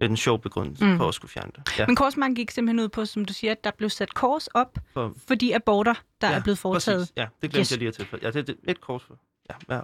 lidt 0.00 0.10
en 0.10 0.16
sjov 0.16 0.40
begrundelse 0.40 0.84
Mm. 0.84 0.96
for 0.96 1.08
at 1.08 1.14
skulle 1.14 1.30
fjerne 1.30 1.50
det. 1.56 1.78
Ja, 1.78 1.86
Men 1.86 1.96
korsmarken 1.96 2.34
gik 2.34 2.50
simpelthen 2.50 2.80
ud 2.84 2.88
på, 2.88 3.04
som 3.04 3.24
du 3.24 3.32
siger, 3.32 3.50
at 3.50 3.64
der 3.64 3.70
blev 3.78 3.90
sat 3.90 4.14
kors 4.14 4.46
op 4.46 4.78
for, 4.94 5.14
for 5.28 5.34
de 5.34 5.54
aborter, 5.54 5.94
der 6.20 6.28
ja, 6.30 6.34
er 6.36 6.42
blevet 6.42 6.58
foretaget. 6.58 6.98
Præcis. 7.00 7.12
Ja, 7.16 7.22
det 7.42 7.50
glemte 7.50 7.58
Yes. 7.58 7.70
jeg 7.70 7.78
lige 7.78 7.88
at 7.88 7.94
tilfælde. 7.94 8.26
Ja, 8.26 8.30
det, 8.30 8.48
er 8.48 8.70
et 8.70 8.80
kors 8.80 9.02
for. 9.02 9.18
Ja. 9.70 9.80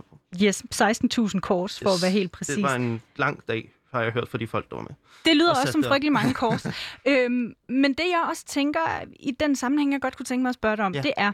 Yes, 0.46 0.62
16.000 0.74 1.40
kors, 1.40 1.78
for 1.80 1.90
Yes. 1.90 1.96
at 1.96 2.02
være 2.02 2.10
helt 2.10 2.32
præcis. 2.32 2.54
Det 2.54 2.62
var 2.64 2.74
en 2.74 3.02
lang 3.16 3.40
dag, 3.48 3.72
har 3.92 4.02
jeg 4.02 4.12
hørt 4.12 4.28
fra 4.28 4.38
de 4.38 4.46
folk, 4.46 4.70
der 4.70 4.76
var 4.76 4.82
med. 4.82 4.90
Det 5.24 5.36
lyder 5.36 5.50
Og 5.50 5.56
også 5.60 5.72
som 5.72 5.84
op. 5.84 5.88
frygtelig 5.90 6.12
mange 6.12 6.34
kors. 6.42 6.66
øhm, 7.06 7.54
men 7.68 7.92
det, 7.92 8.04
jeg 8.04 8.26
også 8.28 8.44
tænker, 8.46 8.80
i 9.20 9.30
den 9.30 9.56
sammenhæng, 9.56 9.92
jeg 9.92 10.00
godt 10.00 10.16
kunne 10.16 10.26
tænke 10.26 10.42
mig 10.42 10.48
at 10.48 10.54
spørge 10.54 10.76
dig 10.76 10.84
om, 10.84 10.94
ja. 10.94 11.02
Det 11.02 11.12
er, 11.16 11.32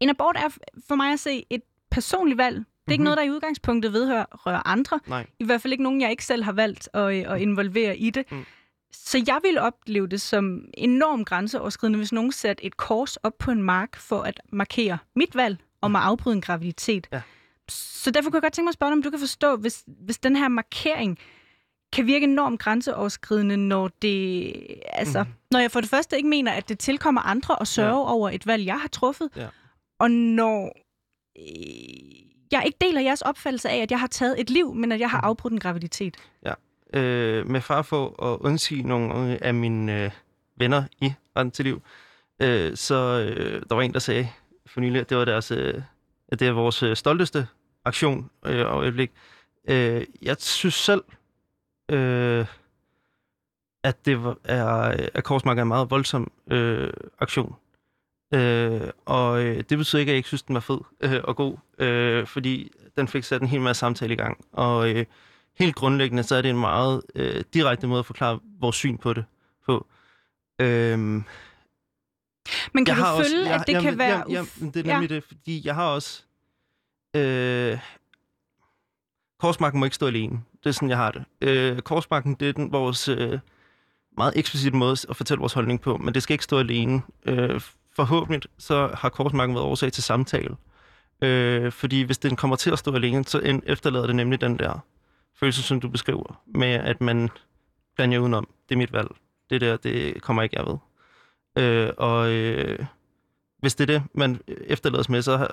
en 0.00 0.08
abort 0.10 0.36
er 0.36 0.48
for 0.88 0.94
mig 0.94 1.12
at 1.12 1.20
se 1.20 1.44
et 1.50 1.62
personligt 1.90 2.38
valg. 2.38 2.56
Det 2.56 2.62
er 2.62 2.64
mm-hmm. 2.64 2.92
ikke 2.92 3.00
Mhm. 3.00 3.04
noget, 3.04 3.16
der 3.18 3.22
i 3.24 3.30
udgangspunktet 3.30 3.92
vedrører 3.92 4.68
andre. 4.68 5.00
Nej. 5.06 5.26
I 5.38 5.44
hvert 5.44 5.62
fald 5.62 5.72
ikke 5.72 5.82
nogen, 5.84 6.00
jeg 6.00 6.10
ikke 6.10 6.24
selv 6.24 6.42
har 6.44 6.52
valgt 6.52 6.88
at, 6.94 7.14
øh, 7.26 7.32
at 7.34 7.40
involvere 7.40 7.96
i 7.96 8.10
det. 8.10 8.32
Mm. 8.32 8.44
Så 8.92 9.24
jeg 9.26 9.38
vil 9.42 9.58
opleve 9.58 10.06
det 10.06 10.20
som 10.20 10.64
enormt 10.74 11.26
grænseoverskridende, 11.28 11.96
hvis 11.96 12.12
nogen 12.12 12.32
satte 12.32 12.64
et 12.64 12.76
kors 12.76 13.16
op 13.16 13.38
på 13.38 13.50
en 13.50 13.62
mark 13.62 13.96
for 13.96 14.22
at 14.22 14.40
markere 14.52 14.98
mit 15.16 15.36
valg 15.36 15.58
om 15.80 15.96
at 15.96 16.02
afbryde 16.02 16.34
en 16.34 16.40
graviditet. 16.40 17.08
Ja. 17.12 17.20
Så 17.68 18.10
derfor 18.10 18.30
kunne 18.30 18.36
jeg 18.36 18.42
godt 18.42 18.52
tænke 18.52 18.64
mig 18.66 18.70
at 18.70 18.74
spørge 18.74 18.90
dig, 18.90 18.96
om 18.96 19.02
du 19.02 19.10
kan 19.10 19.18
forstå, 19.18 19.56
hvis, 19.56 19.84
hvis 19.86 20.18
den 20.18 20.36
her 20.36 20.48
markering 20.48 21.18
kan 21.92 22.06
virke 22.06 22.24
enormt 22.24 22.60
grænseoverskridende, 22.60 23.56
når 23.56 23.90
det... 24.02 24.52
Altså, 24.92 25.22
mm. 25.22 25.28
når 25.50 25.58
jeg 25.60 25.70
for 25.70 25.80
det 25.80 25.90
første 25.90 26.16
ikke 26.16 26.28
mener, 26.28 26.52
at 26.52 26.68
det 26.68 26.78
tilkommer 26.78 27.20
andre 27.20 27.60
at 27.60 27.68
sørge 27.68 28.00
ja. 28.08 28.12
over 28.12 28.30
et 28.30 28.46
valg, 28.46 28.66
jeg 28.66 28.80
har 28.80 28.88
truffet, 28.88 29.28
Ja. 29.36 29.46
og 29.98 30.10
når 30.10 30.72
øh, 31.38 32.30
jeg 32.52 32.62
ikke 32.66 32.78
deler 32.80 33.00
jeres 33.00 33.22
opfattelse 33.22 33.68
af, 33.70 33.76
at 33.82 33.90
jeg 33.90 34.00
har 34.00 34.06
taget 34.06 34.40
et 34.40 34.50
liv, 34.50 34.74
men 34.74 34.92
at 34.92 35.00
jeg 35.00 35.10
har 35.10 35.20
afbrudt 35.20 35.52
en 35.52 35.60
graviditet. 35.60 36.16
øh, 36.94 37.46
med 37.46 37.60
far 37.60 37.82
for 37.82 38.32
at 38.32 38.38
undsige 38.40 38.82
nogle 38.82 39.44
af 39.44 39.54
mine 39.54 40.04
øh, 40.04 40.10
venner 40.56 40.84
i 41.00 41.12
Retten 41.36 41.50
til 41.50 41.64
Liv. 41.64 41.82
Øh, 42.42 42.76
så 42.76 42.94
øh, 42.94 43.62
der 43.68 43.74
var 43.74 43.82
en, 43.82 43.92
der 43.92 43.98
sagde 43.98 44.28
for 44.66 44.80
nylig, 44.80 45.00
at 45.00 45.08
det 45.10 45.16
var 45.16 45.24
deres, 45.24 45.50
øh, 45.50 45.82
at 46.28 46.40
det 46.40 46.48
er 46.48 46.52
vores 46.52 46.82
øh, 46.82 46.96
stolteste 46.96 47.46
aktion 47.84 48.30
øh, 48.46 48.66
og 48.66 48.72
øjeblik. 48.72 49.10
Øh, 49.68 50.06
jeg 50.22 50.36
synes 50.38 50.74
selv, 50.74 51.02
øh, 51.90 52.46
at 53.84 54.06
det 54.06 54.24
var, 54.24 54.36
er, 54.44 54.64
at 55.14 55.24
Korsmark 55.24 55.58
er 55.58 55.62
en 55.62 55.68
meget 55.68 55.90
voldsom 55.90 56.32
øh, 56.50 56.92
aktion. 57.18 57.54
Øh, 58.34 58.90
og 59.04 59.42
øh, 59.44 59.56
det 59.68 59.78
betyder 59.78 60.00
ikke, 60.00 60.10
at 60.10 60.12
jeg 60.12 60.16
ikke 60.16 60.28
synes, 60.28 60.42
den 60.42 60.54
var 60.54 60.60
fed 60.60 60.80
øh, 61.00 61.20
og 61.24 61.36
god, 61.36 61.56
øh, 61.78 62.26
fordi 62.26 62.70
den 62.96 63.08
fik 63.08 63.24
sat 63.24 63.42
en 63.42 63.48
hel 63.48 63.60
masse 63.60 63.80
samtale 63.80 64.14
i 64.14 64.16
gang. 64.16 64.44
Og 64.52 64.90
øh, 64.90 65.06
helt 65.58 65.74
grundlæggende, 65.74 66.22
så 66.22 66.34
er 66.36 66.42
det 66.42 66.50
en 66.50 66.60
meget 66.60 67.02
øh, 67.14 67.44
direkte 67.54 67.86
måde 67.86 67.98
at 67.98 68.06
forklare 68.06 68.40
vores 68.60 68.76
syn 68.76 68.98
på 68.98 69.12
det 69.12 69.24
på. 69.66 69.86
Øhm, 70.60 71.24
Men 72.74 72.84
kan 72.84 72.96
jeg 72.96 72.96
du 72.96 73.02
følge, 73.02 73.20
også, 73.20 73.36
jeg, 73.36 73.54
at 73.60 73.66
det 73.66 73.72
jeg, 73.72 73.82
kan 73.82 73.98
være... 73.98 74.24
Jeg, 74.28 74.42
uf- 74.42 74.70
det 74.72 74.76
er 74.76 74.92
nemlig 74.92 75.10
ja. 75.10 75.14
det, 75.14 75.24
fordi 75.24 75.62
jeg 75.66 75.74
har 75.74 75.86
også... 75.86 76.22
Øh, 77.16 77.78
Korsmarken 79.40 79.80
må 79.80 79.84
ikke 79.86 79.94
stå 79.94 80.06
alene. 80.06 80.40
Det 80.64 80.68
er 80.68 80.72
sådan, 80.72 80.88
jeg 80.88 80.96
har 80.96 81.10
det. 81.10 81.24
Øh, 81.40 81.78
Korsmarken, 81.78 82.34
det 82.34 82.48
er 82.48 82.52
den, 82.52 82.72
vores 82.72 83.08
øh, 83.08 83.38
meget 84.16 84.32
eksplicit 84.36 84.74
måde 84.74 84.96
at 85.08 85.16
fortælle 85.16 85.40
vores 85.40 85.52
holdning 85.52 85.80
på, 85.80 85.96
men 85.96 86.14
det 86.14 86.22
skal 86.22 86.34
ikke 86.34 86.44
stå 86.44 86.58
alene. 86.58 87.02
Øh, 87.26 87.60
forhåbentlig 87.96 88.42
så 88.58 88.90
har 88.94 89.08
Korsmarken 89.08 89.54
været 89.54 89.66
årsag 89.66 89.92
til 89.92 90.02
samtale. 90.02 90.56
Øh, 91.22 91.72
fordi 91.72 92.02
hvis 92.02 92.18
den 92.18 92.36
kommer 92.36 92.56
til 92.56 92.70
at 92.70 92.78
stå 92.78 92.94
alene, 92.94 93.24
så 93.24 93.60
efterlader 93.66 94.06
det 94.06 94.16
nemlig 94.16 94.40
den 94.40 94.58
der 94.58 94.84
følelse, 95.34 95.62
som 95.62 95.80
du 95.80 95.88
beskriver, 95.88 96.42
med 96.46 96.68
at 96.68 97.00
man 97.00 97.28
blander 97.96 98.18
udenom. 98.18 98.48
Det 98.68 98.74
er 98.74 98.78
mit 98.78 98.92
valg. 98.92 99.08
Det 99.50 99.60
der, 99.60 99.76
det 99.76 100.22
kommer 100.22 100.42
ikke 100.42 100.56
jeg 100.58 100.66
ved. 100.66 100.76
Øh, 101.64 101.90
og 101.96 102.30
øh, 102.30 102.78
hvis 103.58 103.74
det 103.74 103.90
er 103.90 103.98
det, 103.98 104.02
man 104.14 104.40
efterlades 104.48 105.08
med, 105.08 105.22
så 105.22 105.48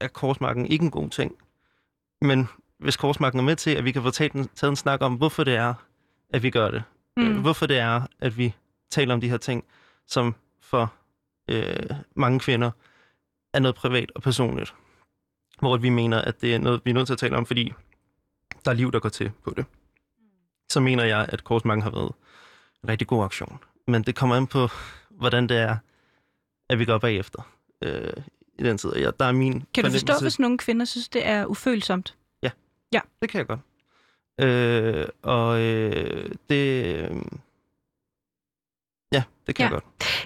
er 0.00 0.08
korsmarken 0.08 0.66
ikke 0.66 0.84
en 0.84 0.90
god 0.90 1.08
ting. 1.08 1.32
Men 2.20 2.48
hvis 2.84 2.96
korsmarken 2.96 3.40
er 3.40 3.44
med 3.44 3.56
til, 3.56 3.70
at 3.70 3.84
vi 3.84 3.92
kan 3.92 4.02
få 4.02 4.10
taget 4.10 4.32
en, 4.32 4.48
taget 4.54 4.70
en 4.70 4.76
snak 4.76 5.02
om, 5.02 5.14
hvorfor 5.14 5.44
det 5.44 5.54
er, 5.54 5.74
at 6.30 6.42
vi 6.42 6.50
gør 6.50 6.70
det. 6.70 6.82
Mm. 7.16 7.22
Mm. 7.22 7.40
Hvorfor 7.40 7.66
det 7.66 7.78
er, 7.78 8.02
at 8.20 8.38
vi 8.38 8.54
taler 8.90 9.14
om 9.14 9.20
de 9.20 9.28
her 9.28 9.36
ting, 9.36 9.64
som 10.06 10.34
for 10.60 10.92
øh, 11.48 11.90
mange 12.16 12.40
kvinder 12.40 12.70
er 13.52 13.58
noget 13.58 13.74
privat 13.74 14.12
og 14.14 14.22
personligt. 14.22 14.74
Hvor 15.58 15.76
vi 15.76 15.88
mener, 15.88 16.20
at 16.22 16.40
det 16.40 16.54
er 16.54 16.58
noget, 16.58 16.80
vi 16.84 16.90
er 16.90 16.94
nødt 16.94 17.06
til 17.06 17.12
at 17.12 17.18
tale 17.18 17.36
om, 17.36 17.46
fordi 17.46 17.72
der 18.64 18.70
er 18.70 18.74
liv, 18.74 18.92
der 18.92 18.98
går 18.98 19.08
til 19.08 19.30
på 19.44 19.52
det. 19.56 19.64
Så 20.70 20.80
mener 20.80 21.04
jeg, 21.04 21.26
at 21.28 21.44
korsmarken 21.44 21.82
har 21.82 21.90
været 21.90 22.12
en 22.82 22.88
rigtig 22.88 23.06
god 23.06 23.24
aktion. 23.24 23.58
Men 23.86 24.02
det 24.02 24.14
kommer 24.14 24.36
an 24.36 24.46
på, 24.46 24.68
hvordan 25.10 25.48
det 25.48 25.56
er, 25.56 25.76
at 26.68 26.78
vi 26.78 26.84
går 26.84 26.98
bagefter 26.98 27.42
øh, 27.82 28.12
i 28.58 28.62
den 28.62 28.78
tid. 28.78 28.92
Ja, 28.96 29.10
der 29.18 29.24
er 29.24 29.32
min 29.32 29.64
Kan 29.74 29.84
du 29.84 29.90
forstå, 29.90 30.12
hvis 30.22 30.38
nogle 30.38 30.58
kvinder 30.58 30.84
synes, 30.84 31.08
det 31.08 31.26
er 31.26 31.46
ufølsomt? 31.46 32.14
Det 32.92 33.30
kan 33.30 33.38
jeg 33.38 33.46
godt. 33.46 33.60
Øh, 34.40 35.06
og 35.22 35.60
øh, 35.62 36.30
det... 36.50 36.84
Øh, 36.96 37.16
ja, 39.12 39.22
det 39.46 39.54
kan 39.54 39.62
Ja. 39.62 39.64
jeg 39.64 39.70
godt. 39.70 39.84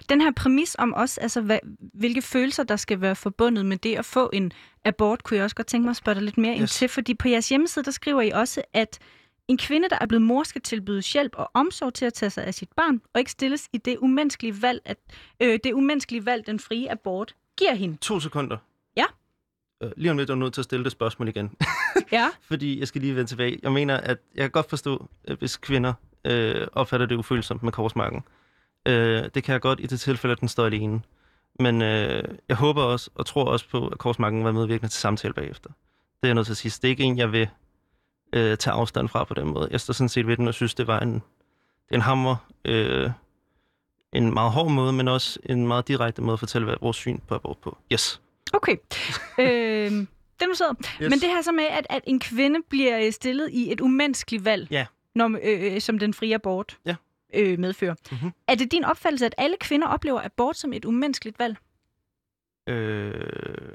Den 0.08 0.20
her 0.20 0.32
præmis 0.36 0.76
om 0.78 0.94
os, 0.96 1.18
altså 1.18 1.40
hvad, 1.40 1.58
hvilke 1.94 2.22
følelser, 2.22 2.62
der 2.64 2.76
skal 2.76 3.00
være 3.00 3.16
forbundet 3.16 3.66
med 3.66 3.76
det 3.76 3.96
at 3.96 4.04
få 4.04 4.30
en 4.32 4.52
abort, 4.84 5.22
kunne 5.22 5.36
jeg 5.36 5.44
også 5.44 5.56
godt 5.56 5.66
tænke 5.66 5.84
mig 5.84 5.90
at 5.90 5.96
spørge 5.96 6.14
dig 6.14 6.22
lidt 6.22 6.38
mere 6.38 6.52
yes. 6.52 6.60
ind 6.60 6.68
til, 6.68 6.88
fordi 6.88 7.14
på 7.14 7.28
jeres 7.28 7.48
hjemmeside, 7.48 7.84
der 7.84 7.90
skriver 7.90 8.20
I 8.22 8.30
også, 8.30 8.62
at 8.72 8.98
en 9.48 9.58
kvinde, 9.58 9.88
der 9.88 9.98
er 10.00 10.06
blevet 10.06 10.22
mor, 10.22 10.42
skal 10.42 10.60
tilbydes 10.62 11.12
hjælp 11.12 11.32
og 11.36 11.50
omsorg 11.54 11.94
til 11.94 12.04
at 12.04 12.14
tage 12.14 12.30
sig 12.30 12.44
af 12.44 12.54
sit 12.54 12.68
barn, 12.76 13.00
og 13.14 13.18
ikke 13.18 13.30
stilles 13.30 13.68
i 13.72 13.78
det 13.78 13.96
umenneskelige 13.98 14.62
valg, 14.62 14.80
at, 14.84 14.98
øh, 15.40 15.58
det 15.64 15.72
umenneskelige 15.72 16.26
valg, 16.26 16.46
den 16.46 16.58
frie 16.60 16.90
abort 16.92 17.34
giver 17.58 17.74
hende. 17.74 17.96
To 17.96 18.20
sekunder. 18.20 18.56
Øh, 19.82 19.90
lige 19.96 20.10
om 20.10 20.18
lidt 20.18 20.30
er 20.30 20.34
nødt 20.34 20.54
til 20.54 20.60
at 20.60 20.64
stille 20.64 20.84
det 20.84 20.92
spørgsmål 20.92 21.28
igen. 21.28 21.50
Ja. 22.12 22.28
Fordi 22.42 22.80
jeg 22.80 22.88
skal 22.88 23.00
lige 23.00 23.16
vende 23.16 23.30
tilbage. 23.30 23.58
Jeg 23.62 23.72
mener, 23.72 23.96
at 23.96 24.18
jeg 24.34 24.42
kan 24.42 24.50
godt 24.50 24.68
forstå, 24.68 25.08
hvis 25.38 25.56
kvinder 25.56 25.92
øh, 26.24 26.66
opfatter 26.72 27.06
det 27.06 27.16
ufølsomt 27.16 27.62
med 27.62 27.72
korsmarken. 27.72 28.22
Øh, 28.88 29.24
det 29.34 29.44
kan 29.44 29.52
jeg 29.52 29.60
godt 29.60 29.80
i 29.80 29.86
det 29.86 30.00
tilfælde, 30.00 30.32
at 30.32 30.40
den 30.40 30.48
står 30.48 30.66
alene. 30.66 31.00
Men 31.60 31.82
øh, 31.82 32.24
jeg 32.48 32.56
håber 32.56 32.82
også, 32.82 33.10
og 33.14 33.26
tror 33.26 33.44
også 33.44 33.68
på, 33.68 33.88
at 33.88 33.98
korsmarken 33.98 34.44
var 34.44 34.52
medvirkende 34.52 34.92
til 34.92 35.00
samtale 35.00 35.34
bagefter. 35.34 35.70
Det 35.70 36.22
er 36.22 36.28
jeg 36.28 36.34
nødt 36.34 36.46
til 36.46 36.52
at 36.52 36.56
sige. 36.56 36.70
Det 36.70 36.84
er 36.84 36.88
ikke 36.88 37.04
en, 37.04 37.18
jeg 37.18 37.32
vil 37.32 37.48
øh, 38.32 38.56
tage 38.56 38.74
afstand 38.74 39.08
fra 39.08 39.24
på 39.24 39.34
den 39.34 39.46
måde. 39.48 39.68
Jeg 39.70 39.80
står 39.80 39.92
sådan 39.92 40.08
set 40.08 40.26
ved 40.26 40.36
den 40.36 40.48
og 40.48 40.54
synes, 40.54 40.74
det 40.74 40.86
var 40.86 41.00
en, 41.00 41.14
det 41.14 41.90
er 41.90 41.94
en 41.94 42.00
hammer, 42.00 42.36
øh, 42.64 43.10
en 44.12 44.34
meget 44.34 44.52
hård 44.52 44.70
måde, 44.70 44.92
men 44.92 45.08
også 45.08 45.38
en 45.44 45.66
meget 45.66 45.88
direkte 45.88 46.22
måde 46.22 46.32
at 46.32 46.38
fortælle 46.38 46.64
hvad 46.64 46.76
vores 46.80 46.96
syn 46.96 47.18
på 47.28 47.34
abort 47.34 47.58
på. 47.58 47.78
Yes. 47.92 48.20
Okay. 48.52 48.76
øh, 49.38 49.90
det 50.38 50.44
er 50.44 50.46
nu 50.46 50.54
så. 50.54 50.74
yes. 51.02 51.10
Men 51.10 51.12
det 51.18 51.28
her 51.28 51.42
så 51.42 51.52
med, 51.52 51.64
at, 51.64 51.86
at 51.90 52.02
en 52.06 52.20
kvinde 52.20 52.58
bliver 52.68 53.06
øh, 53.06 53.12
stillet 53.12 53.50
i 53.52 53.72
et 53.72 53.80
umenneskeligt 53.80 54.44
valg, 54.44 54.68
Ja. 54.70 54.86
når, 55.14 55.38
øh, 55.42 55.74
øh, 55.74 55.80
som 55.80 55.98
den 55.98 56.14
frie 56.14 56.34
abort 56.34 56.78
Ja. 56.86 56.94
øh, 57.34 57.58
medfører. 57.58 57.94
Mhm. 58.12 58.32
Er 58.48 58.54
det 58.54 58.72
din 58.72 58.84
opfattelse, 58.84 59.26
at 59.26 59.34
alle 59.38 59.56
kvinder 59.60 59.86
oplever 59.88 60.20
abort 60.24 60.56
som 60.56 60.72
et 60.72 60.84
umenneskeligt 60.84 61.38
valg? 61.38 61.56
Øh, 62.66 63.72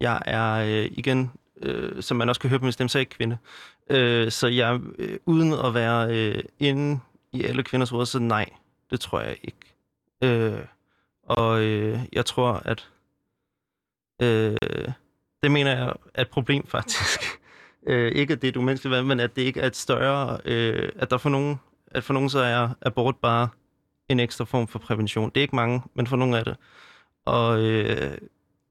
jeg 0.00 0.22
er 0.26 0.52
øh, 0.54 0.90
igen, 0.98 1.30
øh, 1.62 2.02
som 2.02 2.16
man 2.16 2.28
også 2.28 2.40
kan 2.40 2.50
høre 2.50 2.58
på 2.58 2.64
min 2.64 2.72
stemme, 2.72 2.88
så 2.88 2.98
ikke 2.98 3.10
kvinde. 3.10 3.38
Øh, 3.90 4.30
så 4.30 4.46
jeg, 4.46 4.80
øh, 4.98 5.18
uden 5.26 5.52
at 5.52 5.74
være 5.74 6.16
øh, 6.18 6.42
inde 6.58 7.00
i 7.32 7.44
alle 7.44 7.62
kvinders 7.62 7.92
råd, 7.92 8.06
så 8.06 8.18
nej, 8.18 8.46
det 8.90 9.00
tror 9.00 9.20
jeg 9.20 9.36
ikke. 9.42 9.56
Øh, 10.22 10.58
og 11.22 11.62
øh, 11.62 11.98
jeg 12.12 12.26
tror, 12.26 12.52
at 12.52 12.88
øh, 14.22 14.56
det 15.42 15.50
mener 15.50 15.70
jeg 15.70 15.92
er 16.14 16.22
et 16.22 16.30
problem 16.30 16.66
faktisk. 16.76 17.20
øh, 17.86 18.12
ikke 18.12 18.32
at 18.32 18.42
det 18.42 18.48
er 18.48 18.52
et 18.52 18.56
umenneskeligt 18.56 18.90
valg, 18.90 19.06
men 19.06 19.20
at 19.20 19.36
det 19.36 19.42
ikke 19.42 19.60
er 19.60 19.66
et 19.66 19.76
større, 19.76 20.38
øh, 20.44 20.92
at 20.96 21.10
der 21.10 21.18
for 21.18 21.30
nogen, 21.30 21.60
at 21.86 22.04
for 22.04 22.14
nogen 22.14 22.30
så 22.30 22.38
er 22.38 22.68
abort 22.82 23.16
bare 23.16 23.48
en 24.08 24.20
ekstra 24.20 24.44
form 24.44 24.68
for 24.68 24.78
prævention. 24.78 25.30
Det 25.30 25.36
er 25.36 25.42
ikke 25.42 25.56
mange, 25.56 25.82
men 25.94 26.06
for 26.06 26.16
nogle 26.16 26.38
er 26.38 26.44
det. 26.44 26.56
Og 27.24 27.60
øh, 27.60 28.18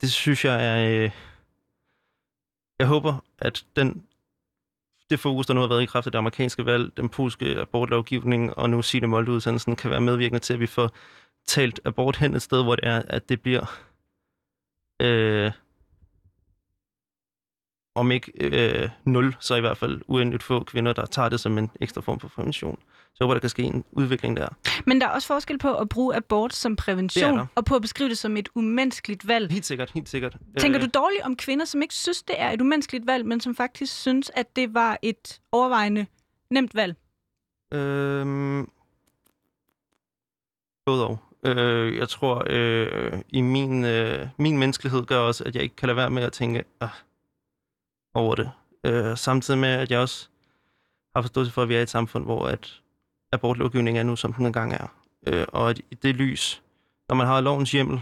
det 0.01 0.11
synes 0.11 0.45
jeg 0.45 0.65
er... 0.65 1.03
Øh, 1.03 1.11
jeg 2.79 2.87
håber, 2.87 3.23
at 3.39 3.65
den, 3.75 4.03
det 5.09 5.19
fokus, 5.19 5.45
der 5.45 5.53
nu 5.53 5.59
har 5.59 5.67
været 5.67 5.83
i 5.83 5.85
kraft 5.85 6.05
af 6.05 6.11
det 6.11 6.19
amerikanske 6.19 6.65
valg, 6.65 6.97
den 6.97 7.09
polske 7.09 7.45
abortlovgivning 7.45 8.57
og 8.57 8.69
nu 8.69 8.81
Signe 8.81 9.07
Molde-udsendelsen, 9.07 9.75
kan 9.75 9.91
være 9.91 10.01
medvirkende 10.01 10.39
til, 10.39 10.53
at 10.53 10.59
vi 10.59 10.67
får 10.67 10.91
talt 11.47 11.79
abort 11.85 12.17
hen 12.17 12.35
et 12.35 12.41
sted, 12.41 12.63
hvor 12.63 12.75
det 12.75 12.87
er, 12.87 13.01
at 13.07 13.29
det 13.29 13.41
bliver... 13.41 13.79
Øh, 15.01 15.51
om 17.95 18.11
ikke 18.11 18.31
øh, 18.35 18.89
nul, 19.05 19.35
så 19.39 19.55
i 19.55 19.59
hvert 19.59 19.77
fald 19.77 20.01
uendeligt 20.07 20.43
få 20.43 20.63
kvinder, 20.63 20.93
der 20.93 21.05
tager 21.05 21.29
det 21.29 21.39
som 21.39 21.57
en 21.57 21.71
ekstra 21.81 22.01
form 22.01 22.19
for 22.19 22.27
prævention. 22.27 22.79
Så 22.81 23.17
jeg 23.19 23.25
håber, 23.25 23.33
der 23.33 23.39
kan 23.39 23.49
ske 23.49 23.63
en 23.63 23.83
udvikling 23.91 24.37
der. 24.37 24.47
Men 24.85 25.01
der 25.01 25.07
er 25.07 25.11
også 25.11 25.27
forskel 25.27 25.57
på 25.57 25.75
at 25.77 25.89
bruge 25.89 26.15
abort 26.15 26.53
som 26.53 26.75
prævention, 26.75 27.39
og 27.55 27.65
på 27.65 27.75
at 27.75 27.81
beskrive 27.81 28.09
det 28.09 28.17
som 28.17 28.37
et 28.37 28.49
umenneskeligt 28.55 29.27
valg. 29.27 29.51
Helt 29.51 29.65
sikkert, 29.65 29.91
helt 29.91 30.09
sikkert. 30.09 30.37
Tænker 30.59 30.79
Øh, 30.79 30.85
du 30.85 30.89
dårligt 30.93 31.21
om 31.23 31.35
kvinder, 31.35 31.65
som 31.65 31.81
ikke 31.81 31.93
synes, 31.93 32.23
det 32.23 32.35
er 32.41 32.51
et 32.51 32.61
umenneskeligt 32.61 33.07
valg, 33.07 33.25
men 33.25 33.39
som 33.39 33.55
faktisk 33.55 33.93
synes, 34.01 34.31
at 34.35 34.55
det 34.55 34.73
var 34.73 34.97
et 35.01 35.41
overvejende 35.51 36.05
nemt 36.49 36.75
valg? 36.75 36.95
Øhm, 37.73 38.69
både 40.85 41.07
og. 41.07 41.19
Øh, 41.45 41.97
jeg 41.97 42.09
tror, 42.09 42.43
øh, 42.49 43.21
i 43.29 43.41
min, 43.41 43.85
øh, 43.85 44.27
min 44.37 44.57
menneskelighed 44.57 45.05
gør 45.05 45.17
også, 45.17 45.43
at 45.43 45.55
jeg 45.55 45.63
ikke 45.63 45.75
kan 45.75 45.87
lade 45.87 45.97
være 45.97 46.09
med 46.09 46.23
at 46.23 46.31
tænke 46.31 46.63
ah, 46.81 46.89
over 48.13 48.35
det. 48.35 48.51
Øh, 48.83 49.17
samtidig 49.17 49.59
med, 49.59 49.69
at 49.69 49.91
jeg 49.91 49.99
også 49.99 50.27
har 51.15 51.21
forståelse 51.21 51.51
for, 51.51 51.61
at 51.61 51.69
vi 51.69 51.75
er 51.75 51.79
i 51.79 51.83
et 51.83 51.89
samfund, 51.89 52.25
hvor 52.25 52.47
at 52.47 52.81
abortlovgivningen 53.31 53.99
er 53.99 54.03
nu, 54.03 54.15
som 54.15 54.33
den 54.33 54.45
engang 54.45 54.73
er. 54.73 54.87
Øh, 55.27 55.45
og 55.47 55.69
at 55.69 55.79
i 55.79 55.95
det 55.95 56.15
lys, 56.15 56.61
når 57.09 57.15
man 57.15 57.27
har 57.27 57.41
lovens 57.41 57.71
hjemmel 57.71 58.01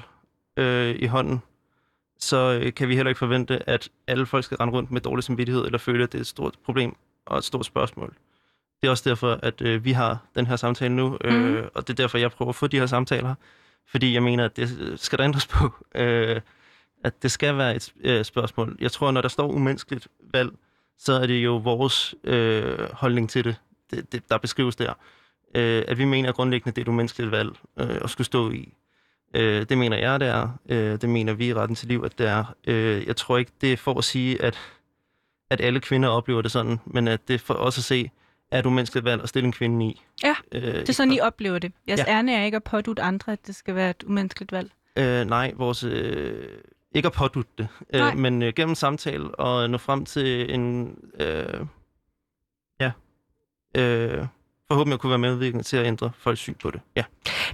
øh, 0.57 0.95
i 0.99 1.05
hånden, 1.05 1.41
så 2.19 2.59
øh, 2.63 2.73
kan 2.73 2.87
vi 2.87 2.95
heller 2.95 3.09
ikke 3.09 3.19
forvente, 3.19 3.69
at 3.69 3.89
alle 4.07 4.25
folk 4.25 4.45
skal 4.45 4.57
rende 4.57 4.73
rundt 4.73 4.91
med 4.91 5.01
dårlig 5.01 5.23
samvittighed, 5.23 5.65
eller 5.65 5.77
føle, 5.77 6.03
at 6.03 6.11
det 6.11 6.17
er 6.17 6.21
et 6.21 6.27
stort 6.27 6.55
problem 6.65 6.95
og 7.25 7.37
et 7.37 7.43
stort 7.43 7.65
spørgsmål. 7.65 8.15
Det 8.81 8.87
er 8.87 8.91
også 8.91 9.09
derfor, 9.09 9.39
at 9.43 9.61
øh, 9.61 9.85
vi 9.85 9.91
har 9.91 10.17
den 10.35 10.47
her 10.47 10.55
samtale 10.55 10.95
nu, 10.95 11.17
øh, 11.23 11.33
Mhm. 11.33 11.69
og 11.73 11.87
det 11.87 11.93
er 11.93 12.03
derfor, 12.03 12.17
jeg 12.17 12.31
prøver 12.31 12.49
at 12.49 12.55
få 12.55 12.67
de 12.67 12.79
her 12.79 12.85
samtaler. 12.85 13.35
Fordi 13.87 14.13
jeg 14.13 14.23
mener, 14.23 14.45
at 14.45 14.57
det 14.57 14.93
skal 14.99 15.17
der 15.19 15.25
ændres 15.25 15.47
på. 15.47 15.73
Øh, 15.95 16.41
at 17.03 17.23
det 17.23 17.31
skal 17.31 17.57
være 17.57 17.75
et 17.75 17.93
øh, 18.03 18.25
spørgsmål. 18.25 18.77
Jeg 18.79 18.91
tror, 18.91 19.11
når 19.11 19.21
der 19.21 19.27
står 19.29 19.47
umenneskeligt 19.47 20.07
valg, 20.33 20.51
så 20.99 21.13
er 21.13 21.27
det 21.27 21.43
jo 21.43 21.57
vores 21.57 22.15
øh, 22.23 22.79
holdning 22.93 23.29
til 23.29 23.43
det. 23.43 23.55
det, 23.91 24.11
det, 24.11 24.29
der 24.29 24.37
beskrives 24.37 24.75
der. 24.75 24.93
Øh, 25.55 25.83
at 25.87 25.97
vi 25.97 26.05
mener 26.05 26.31
grundlæggende, 26.31 26.75
det 26.75 26.81
er 26.81 26.85
et 26.85 26.87
umenneskeligt 26.87 27.31
valg 27.31 27.49
øh, 27.79 27.97
at 28.03 28.09
skulle 28.09 28.25
stå 28.25 28.51
i. 28.51 28.73
Øh, 29.35 29.65
det 29.69 29.77
mener 29.77 29.97
jeg, 29.97 30.19
det 30.19 30.27
er. 30.27 30.49
Øh, 30.69 31.01
det 31.01 31.09
mener 31.09 31.33
vi 31.33 31.47
i 31.47 31.53
Retten 31.53 31.75
til 31.75 31.87
Liv, 31.87 32.01
at 32.05 32.17
det 32.17 32.27
er. 32.27 32.43
Øh, 32.67 33.07
jeg 33.07 33.15
tror 33.15 33.37
ikke, 33.37 33.51
det 33.61 33.73
er 33.73 33.77
for 33.77 33.97
at 33.97 34.03
sige, 34.03 34.41
at, 34.41 34.59
at 35.49 35.61
alle 35.61 35.79
kvinder 35.79 36.09
oplever 36.09 36.41
det 36.41 36.51
sådan, 36.51 36.79
men 36.85 37.07
at 37.07 37.27
det 37.27 37.41
for 37.41 37.53
os 37.53 37.77
at 37.77 37.83
se, 37.83 38.11
er 38.51 38.59
et 38.59 38.65
umenneskeligt 38.65 39.05
valg 39.05 39.23
at 39.23 39.29
stille 39.29 39.45
en 39.45 39.51
kvinde 39.51 39.85
i. 39.85 40.01
Ja, 40.23 40.35
øh, 40.51 40.61
det 40.61 40.89
er 40.89 40.93
sådan, 40.93 41.13
I 41.13 41.19
oplever 41.19 41.59
det. 41.59 41.71
Jeres 41.87 41.99
ja. 41.99 42.11
ærne 42.11 42.35
er 42.35 42.43
ikke 42.43 42.55
at 42.55 42.63
pådute 42.63 43.01
andre, 43.01 43.31
at 43.31 43.47
det 43.47 43.55
skal 43.55 43.75
være 43.75 43.89
et 43.89 44.03
umenneskeligt 44.03 44.51
valg. 44.51 44.71
Øh, 44.95 45.25
nej, 45.25 45.53
vores... 45.55 45.83
Øh, 45.83 46.47
ikke 46.95 47.05
at 47.05 47.13
pådute 47.13 47.49
det, 47.57 47.67
øh, 47.93 48.17
men 48.17 48.41
øh, 48.41 48.53
gennem 48.55 48.75
samtale 48.75 49.35
og 49.35 49.69
nå 49.69 49.77
frem 49.77 50.05
til 50.05 50.53
en... 50.53 50.95
Øh, 51.19 51.65
ja. 52.79 52.91
Øh, 53.77 54.25
forhåbentlig 54.67 54.93
at 54.93 54.99
kunne 54.99 55.09
være 55.09 55.19
medvirkende 55.19 55.63
til 55.63 55.77
at 55.77 55.85
ændre 55.85 56.11
folks 56.17 56.39
syn 56.39 56.53
på 56.53 56.71
det. 56.71 56.81
Ja. 56.95 57.03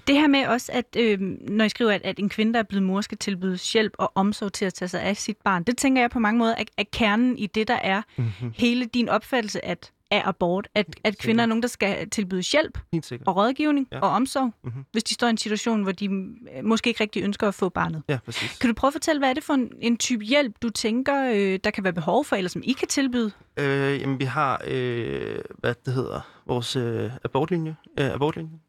Det 0.07 0.15
her 0.15 0.27
med 0.27 0.47
også, 0.47 0.71
at 0.71 0.95
øh, 0.99 1.19
når 1.49 1.65
I 1.65 1.69
skriver, 1.69 1.91
at, 1.91 2.01
at 2.03 2.19
en 2.19 2.29
kvinde, 2.29 2.53
der 2.53 2.59
er 2.59 2.63
blevet 2.63 2.83
mor, 2.83 3.01
skal 3.01 3.17
tilbydes 3.17 3.73
hjælp 3.73 3.93
og 3.97 4.11
omsorg 4.15 4.53
til 4.53 4.65
at 4.65 4.73
tage 4.73 4.89
sig 4.89 5.01
af 5.01 5.17
sit 5.17 5.37
barn, 5.37 5.63
det 5.63 5.77
tænker 5.77 6.01
jeg 6.01 6.09
på 6.09 6.19
mange 6.19 6.37
måder 6.37 6.55
er, 6.57 6.63
er 6.77 6.83
kernen 6.93 7.37
i 7.37 7.47
det, 7.47 7.67
der 7.67 7.73
er 7.73 8.01
mm-hmm. 8.17 8.53
hele 8.55 8.85
din 8.85 9.09
opfattelse, 9.09 9.65
at 9.65 9.91
af 10.11 10.21
abort, 10.25 10.67
at, 10.75 10.85
at 11.03 11.17
kvinder 11.17 11.41
er 11.41 11.45
nogen, 11.45 11.61
der 11.61 11.67
skal 11.67 12.09
tilbydes 12.09 12.51
hjælp 12.51 12.79
og 13.25 13.35
rådgivning 13.35 13.87
ja. 13.91 13.99
og 13.99 14.09
omsorg, 14.09 14.53
mm-hmm. 14.63 14.85
hvis 14.91 15.03
de 15.03 15.13
står 15.13 15.27
i 15.27 15.29
en 15.29 15.37
situation, 15.37 15.83
hvor 15.83 15.91
de 15.91 16.05
øh, 16.05 16.63
måske 16.63 16.87
ikke 16.87 17.01
rigtig 17.01 17.23
ønsker 17.23 17.47
at 17.47 17.53
få 17.53 17.69
barnet. 17.69 18.03
Ja, 18.09 18.17
præcis. 18.25 18.57
Kan 18.57 18.69
du 18.69 18.73
prøve 18.73 18.89
at 18.89 18.93
fortælle, 18.93 19.19
hvad 19.19 19.29
er 19.29 19.33
det 19.33 19.43
for 19.43 19.53
en, 19.53 19.71
en 19.81 19.97
type 19.97 20.23
hjælp, 20.25 20.55
du 20.61 20.69
tænker, 20.69 21.31
øh, 21.33 21.59
der 21.63 21.71
kan 21.71 21.83
være 21.83 21.93
behov 21.93 22.25
for, 22.25 22.35
eller 22.35 22.49
som 22.49 22.61
I 22.65 22.71
kan 22.71 22.87
tilbyde? 22.87 23.31
Øh, 23.59 24.01
jamen, 24.01 24.19
vi 24.19 24.25
har, 24.25 24.61
øh, 24.67 25.39
hvad 25.57 25.75
det 25.85 25.93
hedder, 25.93 26.21
vores 26.47 26.75
øh, 26.75 27.11
abortlinje, 27.23 27.75
øh, 27.99 28.13
abortlinje 28.13 28.59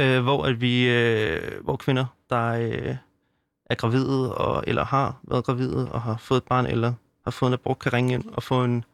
øh, 0.00 0.22
hvor, 0.22 0.44
at 0.44 0.60
vi, 0.60 0.88
øh, 0.88 1.64
hvor 1.64 1.76
kvinder, 1.76 2.06
der 2.30 2.46
øh, 2.46 2.96
er 3.66 3.74
gravide, 3.74 4.34
og, 4.34 4.64
eller 4.66 4.84
har 4.84 5.20
været 5.22 5.44
gravide 5.44 5.92
og 5.92 6.02
har 6.02 6.16
fået 6.16 6.38
et 6.38 6.44
barn, 6.44 6.66
eller 6.66 6.92
har 7.24 7.30
fået 7.30 7.50
en 7.50 7.54
abort, 7.54 7.78
kan 7.78 7.92
ringe 7.92 8.14
ind 8.14 8.24
og 8.32 8.42
få 8.42 8.64
en 8.64 8.84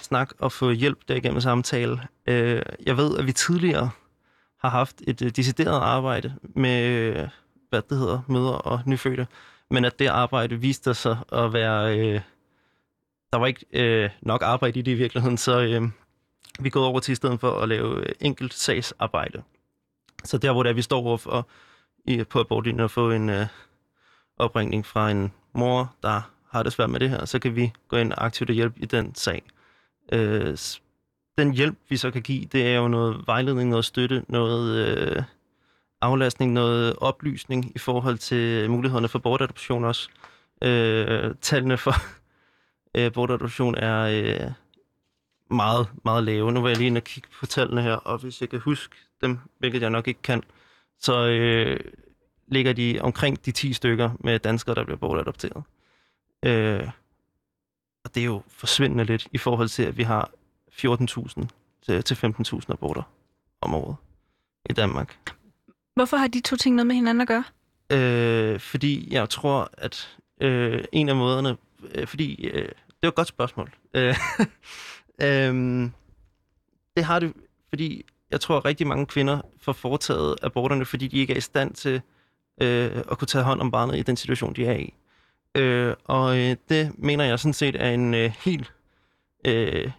snak 0.00 0.30
og 0.38 0.52
få 0.52 0.70
hjælp 0.70 0.98
derigennem 1.08 1.40
samtale. 1.40 2.00
Øh, 2.26 2.62
jeg 2.86 2.96
ved, 2.96 3.18
at 3.18 3.26
vi 3.26 3.32
tidligere 3.32 3.90
har 4.60 4.68
haft 4.68 5.02
et 5.06 5.22
øh, 5.22 5.30
decideret 5.30 5.80
arbejde 5.80 6.34
med, 6.42 6.86
øh, 6.86 7.28
hvad 7.70 7.82
det 7.90 7.98
hedder, 7.98 8.20
mødre 8.28 8.58
og 8.58 8.80
nyfødte, 8.86 9.26
men 9.70 9.84
at 9.84 9.98
det 9.98 10.06
arbejde 10.06 10.60
viste 10.60 10.94
sig 10.94 11.18
at 11.32 11.52
være... 11.52 11.98
Øh, 11.98 12.20
der 13.32 13.38
var 13.38 13.46
ikke 13.46 13.66
øh, 13.72 14.10
nok 14.22 14.42
arbejde 14.42 14.78
i 14.78 14.82
det 14.82 14.90
i 14.90 14.94
virkeligheden, 14.94 15.38
så 15.38 15.60
øh, 15.60 15.82
vi 16.60 16.66
er 16.66 16.70
gået 16.70 16.86
over 16.86 17.00
til 17.00 17.12
i 17.12 17.14
stedet 17.14 17.40
for 17.40 17.50
at 17.50 17.68
lave 17.68 17.96
øh, 17.96 18.12
enkelt 18.20 18.54
sagsarbejde. 18.54 19.42
Så 20.26 20.38
der, 20.38 20.52
hvor 20.52 20.62
det 20.62 20.70
er, 20.70 20.74
vi 20.74 20.82
står 20.82 20.98
over 20.98 21.16
for, 21.16 21.48
i, 22.06 22.24
på 22.24 22.40
abortlinjen 22.40 22.84
at 22.84 22.90
få 22.90 23.10
en 23.10 23.30
øh, 23.30 23.46
opringning 24.36 24.86
fra 24.86 25.10
en 25.10 25.32
mor, 25.54 25.94
der 26.02 26.20
har 26.50 26.62
det 26.62 26.72
svært 26.72 26.90
med 26.90 27.00
det 27.00 27.10
her, 27.10 27.24
så 27.24 27.38
kan 27.38 27.56
vi 27.56 27.72
gå 27.88 27.96
ind 27.96 28.12
aktivt 28.16 28.50
og 28.50 28.54
hjælpe 28.54 28.80
i 28.80 28.86
den 28.86 29.14
sag. 29.14 29.42
Øh, 30.12 30.58
den 31.38 31.52
hjælp, 31.52 31.78
vi 31.88 31.96
så 31.96 32.10
kan 32.10 32.22
give, 32.22 32.44
det 32.44 32.66
er 32.66 32.76
jo 32.76 32.88
noget 32.88 33.26
vejledning, 33.26 33.70
noget 33.70 33.84
støtte, 33.84 34.24
noget 34.28 34.86
øh, 34.86 35.22
aflastning, 36.00 36.52
noget 36.52 36.96
oplysning 36.98 37.72
i 37.74 37.78
forhold 37.78 38.18
til 38.18 38.70
mulighederne 38.70 39.08
for 39.08 39.18
bortadoption 39.18 39.84
også. 39.84 40.08
Øh, 40.62 41.34
tallene 41.40 41.76
for 41.76 41.94
øh, 42.96 43.12
bortadoption 43.12 43.74
er 43.74 44.00
øh, 44.02 44.50
meget, 45.50 45.88
meget 46.04 46.24
lave. 46.24 46.52
Nu 46.52 46.60
vil 46.62 46.68
jeg 46.68 46.78
lige 46.78 46.86
inde 46.86 46.98
og 46.98 47.04
kigge 47.04 47.28
på 47.40 47.46
tallene 47.46 47.82
her, 47.82 47.94
og 47.94 48.18
hvis 48.18 48.40
jeg 48.40 48.48
kan 48.48 48.60
huske 48.60 48.96
dem, 49.20 49.38
hvilket 49.58 49.82
jeg 49.82 49.90
nok 49.90 50.08
ikke 50.08 50.22
kan, 50.22 50.42
så 50.98 51.26
øh, 51.26 51.80
ligger 52.48 52.72
de 52.72 52.98
omkring 53.00 53.46
de 53.46 53.52
10 53.52 53.72
stykker 53.72 54.10
med 54.20 54.38
danskere, 54.38 54.74
der 54.74 54.84
bliver 54.84 54.98
bortadopteret. 54.98 55.62
Øh, 56.44 56.88
og 58.04 58.14
det 58.14 58.20
er 58.20 58.24
jo 58.24 58.42
forsvindende 58.48 59.04
lidt 59.04 59.28
i 59.32 59.38
forhold 59.38 59.68
til, 59.68 59.82
at 59.82 59.96
vi 59.96 60.02
har 60.02 60.30
14.000 60.72 61.46
til, 61.82 62.04
til 62.04 62.14
15.000 62.14 62.72
aborter 62.72 63.02
om 63.60 63.74
året 63.74 63.96
i 64.70 64.72
Danmark. 64.72 65.36
Hvorfor 65.94 66.16
har 66.16 66.26
de 66.26 66.40
to 66.40 66.56
ting 66.56 66.76
noget 66.76 66.86
med 66.86 66.94
hinanden 66.94 67.20
at 67.20 67.28
gøre? 67.28 67.44
Øh, 67.92 68.60
fordi 68.60 69.14
jeg 69.14 69.28
tror, 69.28 69.70
at 69.72 70.16
øh, 70.40 70.84
en 70.92 71.08
af 71.08 71.16
måderne... 71.16 71.56
Øh, 71.94 72.06
fordi... 72.06 72.46
Øh, 72.46 72.68
det 72.88 73.02
er 73.02 73.08
et 73.08 73.14
godt 73.14 73.28
spørgsmål. 73.28 73.74
Øh, 73.94 74.14
øh, 75.26 75.54
det 76.96 77.04
har 77.04 77.18
det, 77.18 77.32
fordi 77.68 78.04
jeg 78.30 78.40
tror, 78.40 78.56
at 78.56 78.64
rigtig 78.64 78.86
mange 78.86 79.06
kvinder 79.06 79.40
får 79.60 79.72
foretaget 79.72 80.36
aborterne, 80.42 80.84
fordi 80.84 81.08
de 81.08 81.16
ikke 81.18 81.32
er 81.32 81.36
i 81.36 81.40
stand 81.40 81.74
til 81.74 82.00
øh, 82.62 82.90
at 83.10 83.18
kunne 83.18 83.28
tage 83.28 83.44
hånd 83.44 83.60
om 83.60 83.70
barnet 83.70 83.98
i 83.98 84.02
den 84.02 84.16
situation, 84.16 84.52
de 84.52 84.66
er 84.66 84.76
i. 84.76 84.94
Øh, 85.54 85.94
og 86.04 86.38
øh, 86.38 86.56
det 86.68 86.92
mener 86.98 87.24
jeg 87.24 87.38
sådan 87.38 87.52
set 87.52 87.76
er 87.82 87.90
en 87.90 88.14
øh, 88.14 88.32
helt 88.44 88.72
øh, 89.46 89.90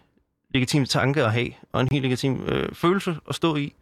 legitim 0.54 0.84
tanke 0.84 1.24
at 1.24 1.32
have, 1.32 1.50
og 1.72 1.80
en 1.80 1.88
helt 1.92 2.02
legitim 2.02 2.44
øh, 2.46 2.74
følelse 2.74 3.16
at 3.28 3.34
stå 3.34 3.56
i, 3.56 3.74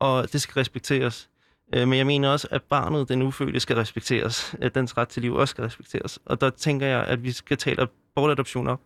og 0.00 0.32
det 0.32 0.40
skal 0.40 0.54
respekteres. 0.54 1.28
Øh, 1.74 1.88
men 1.88 1.98
jeg 1.98 2.06
mener 2.06 2.28
også, 2.28 2.48
at 2.50 2.62
barnet, 2.62 3.08
den 3.08 3.22
ufødte, 3.22 3.60
skal 3.60 3.76
respekteres. 3.76 4.54
At 4.60 4.74
dens 4.74 4.96
ret 4.96 5.08
til 5.08 5.22
liv 5.22 5.34
også 5.34 5.50
skal 5.50 5.64
respekteres. 5.64 6.18
Og 6.24 6.40
der 6.40 6.50
tænker 6.50 6.86
jeg, 6.86 7.04
at 7.04 7.22
vi 7.22 7.32
skal 7.32 7.56
tale 7.56 7.88
abortadoption 8.16 8.66
op 8.66 8.80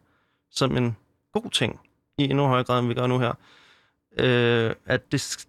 som 0.51 0.77
en 0.77 0.97
god 1.33 1.51
ting, 1.51 1.81
i 2.19 2.25
endnu 2.25 2.47
højere 2.47 2.65
grad, 2.65 2.79
end 2.79 2.89
vi 2.89 2.95
gør 2.95 3.07
nu 3.07 3.19
her. 3.19 3.33
Øh, 4.19 4.75
at 4.87 5.13
det, 5.13 5.47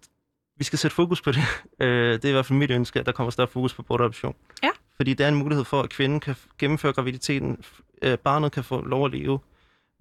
vi 0.56 0.64
skal 0.64 0.78
sætte 0.78 0.94
fokus 0.94 1.20
på 1.22 1.32
det. 1.32 1.42
Øh, 1.82 2.12
det 2.12 2.24
er 2.24 2.28
i 2.28 2.32
hvert 2.32 2.46
fald 2.46 2.58
mit 2.58 2.70
ønske, 2.70 3.00
at 3.00 3.06
der 3.06 3.12
kommer 3.12 3.30
større 3.30 3.48
fokus 3.48 3.74
på 3.74 3.82
bortadoption. 3.82 4.34
Ja. 4.62 4.70
Fordi 4.96 5.14
det 5.14 5.24
er 5.24 5.28
en 5.28 5.34
mulighed 5.34 5.64
for, 5.64 5.82
at 5.82 5.90
kvinden 5.90 6.20
kan 6.20 6.36
gennemføre 6.58 6.92
graviditeten. 6.92 7.64
Øh, 8.02 8.18
barnet 8.18 8.52
kan 8.52 8.64
få 8.64 8.84
lov 8.84 9.04
at 9.04 9.10
leve, 9.10 9.38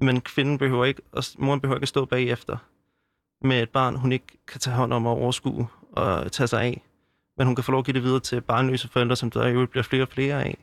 men 0.01 0.21
kvinden 0.21 0.57
behøver 0.57 0.85
ikke, 0.85 1.01
og 1.11 1.23
moren 1.37 1.61
behøver 1.61 1.77
ikke 1.77 1.83
at 1.83 1.89
stå 1.89 2.05
bagefter 2.05 2.57
med 3.41 3.63
et 3.63 3.69
barn, 3.69 3.95
hun 3.95 4.11
ikke 4.11 4.25
kan 4.47 4.59
tage 4.59 4.75
hånd 4.75 4.93
om 4.93 5.05
og 5.05 5.17
overskue 5.17 5.67
og 5.91 6.31
tage 6.31 6.47
sig 6.47 6.61
af. 6.61 6.83
Men 7.37 7.47
hun 7.47 7.55
kan 7.55 7.63
få 7.63 7.71
lov 7.71 7.79
at 7.79 7.85
give 7.85 7.93
det 7.93 8.03
videre 8.03 8.19
til 8.19 8.41
barnløse 8.41 8.87
forældre, 8.87 9.15
som 9.15 9.31
der 9.31 9.47
jo 9.47 9.65
bliver 9.65 9.83
flere 9.83 10.03
og 10.03 10.07
flere 10.07 10.43
af 10.43 10.57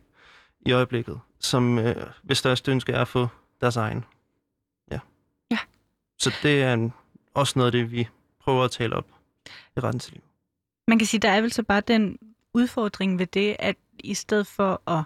i 0.60 0.72
øjeblikket, 0.72 1.20
som 1.40 1.78
øh, 1.78 2.06
hvis 2.22 2.38
største 2.38 2.72
ønske 2.72 2.92
er 2.92 3.00
at 3.00 3.08
få 3.08 3.28
deres 3.60 3.76
egen. 3.76 4.04
Ja. 4.90 4.98
Ja. 5.50 5.58
Så 6.18 6.34
det 6.42 6.62
er 6.62 6.74
en, 6.74 6.92
også 7.36 7.52
noget 7.56 7.66
af 7.66 7.72
det, 7.72 7.92
vi 7.92 8.08
prøver 8.40 8.64
at 8.64 8.70
tale 8.70 8.96
op 8.96 9.06
i 9.76 9.80
retten 9.80 10.00
til 10.00 10.12
liv. 10.12 10.22
Man 10.88 10.98
kan 10.98 11.06
sige, 11.06 11.20
der 11.20 11.30
er 11.30 11.40
vel 11.40 11.52
så 11.52 11.62
bare 11.62 11.80
den 11.80 12.18
udfordring 12.54 13.18
ved 13.18 13.26
det, 13.26 13.56
at 13.58 13.76
i 13.98 14.14
stedet 14.14 14.46
for 14.46 14.90
at 14.90 15.04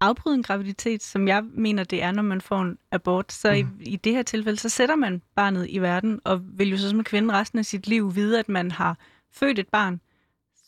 afbryde 0.00 0.34
en 0.34 0.42
graviditet, 0.42 1.02
som 1.02 1.28
jeg 1.28 1.44
mener, 1.44 1.84
det 1.84 2.02
er, 2.02 2.12
når 2.12 2.22
man 2.22 2.40
får 2.40 2.60
en 2.60 2.78
abort, 2.90 3.32
så 3.32 3.50
mm. 3.50 3.80
i, 3.80 3.90
i 3.90 3.96
det 3.96 4.12
her 4.12 4.22
tilfælde, 4.22 4.58
så 4.58 4.68
sætter 4.68 4.96
man 4.96 5.22
barnet 5.34 5.66
i 5.70 5.78
verden, 5.78 6.20
og 6.24 6.40
vil 6.42 6.70
jo 6.70 6.78
så 6.78 6.90
som 6.90 7.04
kvinde 7.04 7.34
resten 7.34 7.58
af 7.58 7.64
sit 7.64 7.86
liv 7.86 8.14
vide, 8.14 8.38
at 8.38 8.48
man 8.48 8.70
har 8.70 8.96
født 9.32 9.58
et 9.58 9.68
barn, 9.68 10.00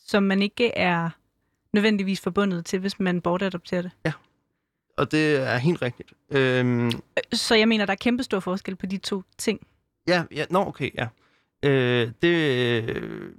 som 0.05 0.23
man 0.23 0.41
ikke 0.41 0.77
er 0.77 1.09
nødvendigvis 1.73 2.21
forbundet 2.21 2.65
til, 2.65 2.79
hvis 2.79 2.99
man 2.99 3.21
bortadopterer 3.21 3.81
det. 3.81 3.91
Ja, 4.05 4.11
og 4.97 5.11
det 5.11 5.35
er 5.35 5.57
helt 5.57 5.81
rigtigt. 5.81 6.13
Øhm... 6.29 6.91
Så 7.33 7.55
jeg 7.55 7.67
mener, 7.67 7.85
der 7.85 7.93
er 7.93 7.97
kæmpe 7.97 8.23
stor 8.23 8.39
forskel 8.39 8.75
på 8.75 8.85
de 8.85 8.97
to 8.97 9.23
ting. 9.37 9.67
Ja, 10.07 10.23
ja, 10.31 10.45
nå, 10.49 10.59
okay, 10.59 10.89
ja. 10.95 11.07
Øh, 11.63 12.11
det, 12.21 12.27
øh, 12.83 13.31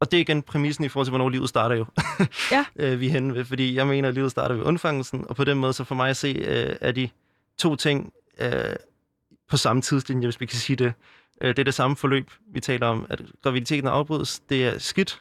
og 0.00 0.10
det 0.10 0.16
er 0.16 0.20
igen 0.20 0.42
præmissen 0.42 0.84
i 0.84 0.88
forhold 0.88 1.06
til, 1.06 1.10
hvornår 1.10 1.28
livet 1.28 1.48
starter 1.48 1.76
jo. 1.76 1.86
Ja. 2.50 2.64
øh, 2.76 3.00
vi 3.00 3.06
er 3.06 3.10
henne 3.10 3.34
ved, 3.34 3.44
fordi 3.44 3.74
jeg 3.74 3.86
mener, 3.86 4.08
at 4.08 4.14
livet 4.14 4.30
starter 4.30 4.54
ved 4.54 4.64
undfangelsen, 4.64 5.24
og 5.28 5.36
på 5.36 5.44
den 5.44 5.58
måde, 5.58 5.72
så 5.72 5.84
for 5.84 5.94
mig 5.94 6.10
at 6.10 6.16
se, 6.16 6.28
øh, 6.28 6.76
er 6.80 6.92
de 6.92 7.08
to 7.58 7.76
ting 7.76 8.12
øh, 8.38 8.76
på 9.48 9.56
samme 9.56 9.82
tidslinje, 9.82 10.26
hvis 10.26 10.40
vi 10.40 10.46
kan 10.46 10.58
sige 10.58 10.76
det. 10.76 10.92
Øh, 11.40 11.48
det 11.48 11.58
er 11.58 11.64
det 11.64 11.74
samme 11.74 11.96
forløb, 11.96 12.30
vi 12.52 12.60
taler 12.60 12.86
om, 12.86 13.06
at 13.10 13.22
graviditeten 13.42 13.88
afbrydes, 13.88 14.38
det 14.38 14.66
er 14.66 14.78
skidt, 14.78 15.20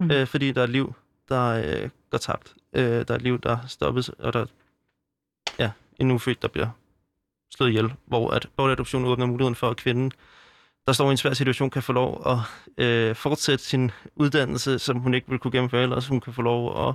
mm. 0.00 0.10
øh, 0.10 0.26
fordi 0.26 0.52
der 0.52 0.62
er 0.62 0.66
liv, 0.66 0.94
der 1.28 1.48
øh, 1.48 1.90
går 2.10 2.18
tabt. 2.18 2.54
Øh, 2.72 3.04
der 3.08 3.14
er 3.14 3.18
liv, 3.18 3.40
der 3.40 3.58
stoppes, 3.66 4.08
og 4.08 4.32
der 4.32 4.46
ja, 5.58 5.70
en 5.98 6.10
ufødt, 6.10 6.42
der 6.42 6.48
bliver 6.48 6.68
slået 7.56 7.68
ihjel, 7.68 7.92
hvor 8.06 8.30
at 8.30 8.48
bortadoption 8.56 9.04
åbner 9.04 9.26
muligheden 9.26 9.54
for, 9.54 9.70
at 9.70 9.76
kvinden 9.76 10.12
der 10.88 10.94
står 10.94 11.08
i 11.08 11.10
en 11.10 11.16
svær 11.16 11.32
situation, 11.32 11.70
kan 11.70 11.82
få 11.82 11.92
lov 11.92 12.22
at 12.26 12.38
øh, 12.84 13.14
fortsætte 13.14 13.64
sin 13.64 13.90
uddannelse, 14.16 14.78
som 14.78 14.98
hun 14.98 15.14
ikke 15.14 15.28
vil 15.30 15.38
kunne 15.38 15.50
gennemføre 15.52 15.82
ellers. 15.82 16.06
Hun 16.06 16.20
kan 16.20 16.32
få 16.32 16.42
lov 16.42 16.88
at 16.88 16.94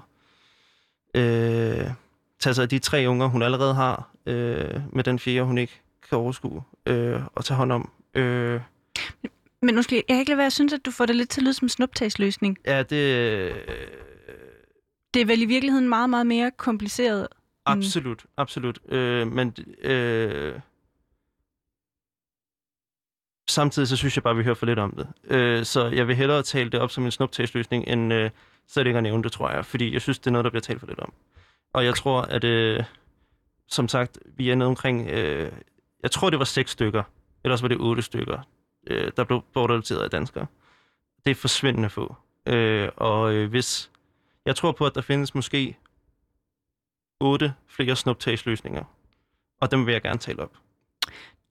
øh, 1.22 1.88
tage 2.40 2.54
sig 2.54 2.64
af 2.64 2.70
de 2.70 2.80
tre 2.80 3.06
unger, 3.08 3.28
hun 3.28 3.42
allerede 3.42 3.74
har, 3.74 4.10
øh, 4.26 4.82
med 4.92 5.04
den 5.04 5.20
fjerde, 5.20 5.46
hun 5.46 5.58
ikke 5.58 5.82
kan 6.10 6.18
overskue 6.18 6.64
øh, 6.86 7.22
og 7.36 7.46
tage 7.46 7.58
hånd 7.58 7.72
om. 7.72 7.92
Øh. 8.16 8.62
Men 9.62 9.76
måske, 9.76 9.96
jeg 9.96 10.04
kan 10.10 10.20
ikke 10.20 10.30
lade 10.30 10.38
være, 10.38 10.46
jeg 10.46 10.52
synes, 10.52 10.74
at 10.74 10.86
du 10.86 10.92
får 10.92 11.06
det 11.06 11.16
lidt 11.16 11.30
til 11.30 11.42
at 11.42 11.44
lyde 11.44 11.54
som 11.54 11.66
en 11.66 11.70
snuptagsløsning. 11.70 12.58
Ja, 12.66 12.84
det... 12.84 12.96
Øh, 12.96 13.56
det 15.14 15.22
er 15.22 15.26
vel 15.26 15.42
i 15.42 15.46
virkeligheden 15.46 15.90
meget, 15.90 16.10
meget 16.10 16.28
mere 16.28 16.52
kompliceret. 16.58 17.28
Mm. 17.68 17.72
Absolut, 17.72 18.26
absolut. 18.38 18.80
Øh, 18.90 19.28
men... 19.28 19.56
Øh, 19.82 20.60
samtidig 23.50 23.88
så 23.88 23.96
synes 23.96 24.18
jeg 24.18 24.24
bare, 24.24 24.32
at 24.32 24.38
vi 24.38 24.44
hører 24.44 24.56
for 24.56 24.66
lidt 24.66 24.80
om 24.80 24.92
det. 24.92 25.08
Øh, 25.24 25.66
så 25.66 25.88
jeg 25.88 26.08
vil 26.08 26.16
hellere 26.16 26.44
tale 26.44 26.70
det 26.70 26.80
op 26.80 26.92
som 26.92 27.06
en 27.06 27.12
snuptagsløsning, 27.12 27.88
end 27.88 28.14
øh, 28.14 28.30
slet 28.68 28.88
ikke 28.88 28.98
at 28.98 29.04
nævne 29.04 29.24
det, 29.24 29.32
tror 29.32 29.50
jeg. 29.50 29.66
Fordi 29.66 29.94
jeg 29.94 30.02
synes, 30.02 30.20
det 30.20 30.28
er 30.28 30.32
noget, 30.32 30.44
der 30.44 30.50
bliver 30.52 30.62
talt 30.62 30.80
for 30.80 30.88
lidt 30.88 31.00
om. 31.00 31.14
Og 31.74 31.86
jeg 31.86 31.96
tror, 31.96 32.22
at 32.22 32.44
øh, 32.44 32.84
som 33.68 33.88
sagt, 33.88 34.20
vi 34.38 34.50
er 34.50 34.56
nede 34.56 34.68
omkring, 34.68 35.10
øh, 35.10 35.52
jeg 36.04 36.12
tror, 36.12 36.30
det 36.30 36.40
var 36.40 36.46
seks 36.46 36.72
stykker, 36.72 37.04
ellers 37.44 37.62
var 37.62 37.68
det 37.68 37.78
otte 37.78 38.02
stykker, 38.02 38.40
øh, 38.88 39.12
der 39.18 39.24
blev 39.24 39.44
bortadopteret 39.54 40.04
af 40.04 40.10
danskere. 40.10 40.46
Det 41.26 41.32
er 41.32 41.36
forsvindende 41.36 41.90
få. 41.90 42.16
Øh, 42.48 42.90
og 42.98 43.34
øh, 43.34 43.50
hvis, 43.50 43.92
jeg 44.46 44.56
tror 44.56 44.72
på, 44.72 44.86
at 44.86 44.96
der 44.96 45.02
findes 45.02 45.36
måske 45.36 45.78
otte 47.24 47.54
flere 47.68 47.96
snuptagsløsninger, 47.96 48.84
og 49.62 49.72
dem 49.72 49.86
vil 49.86 49.92
jeg 49.92 50.02
gerne 50.02 50.20
tale 50.20 50.40
op. 50.44 50.58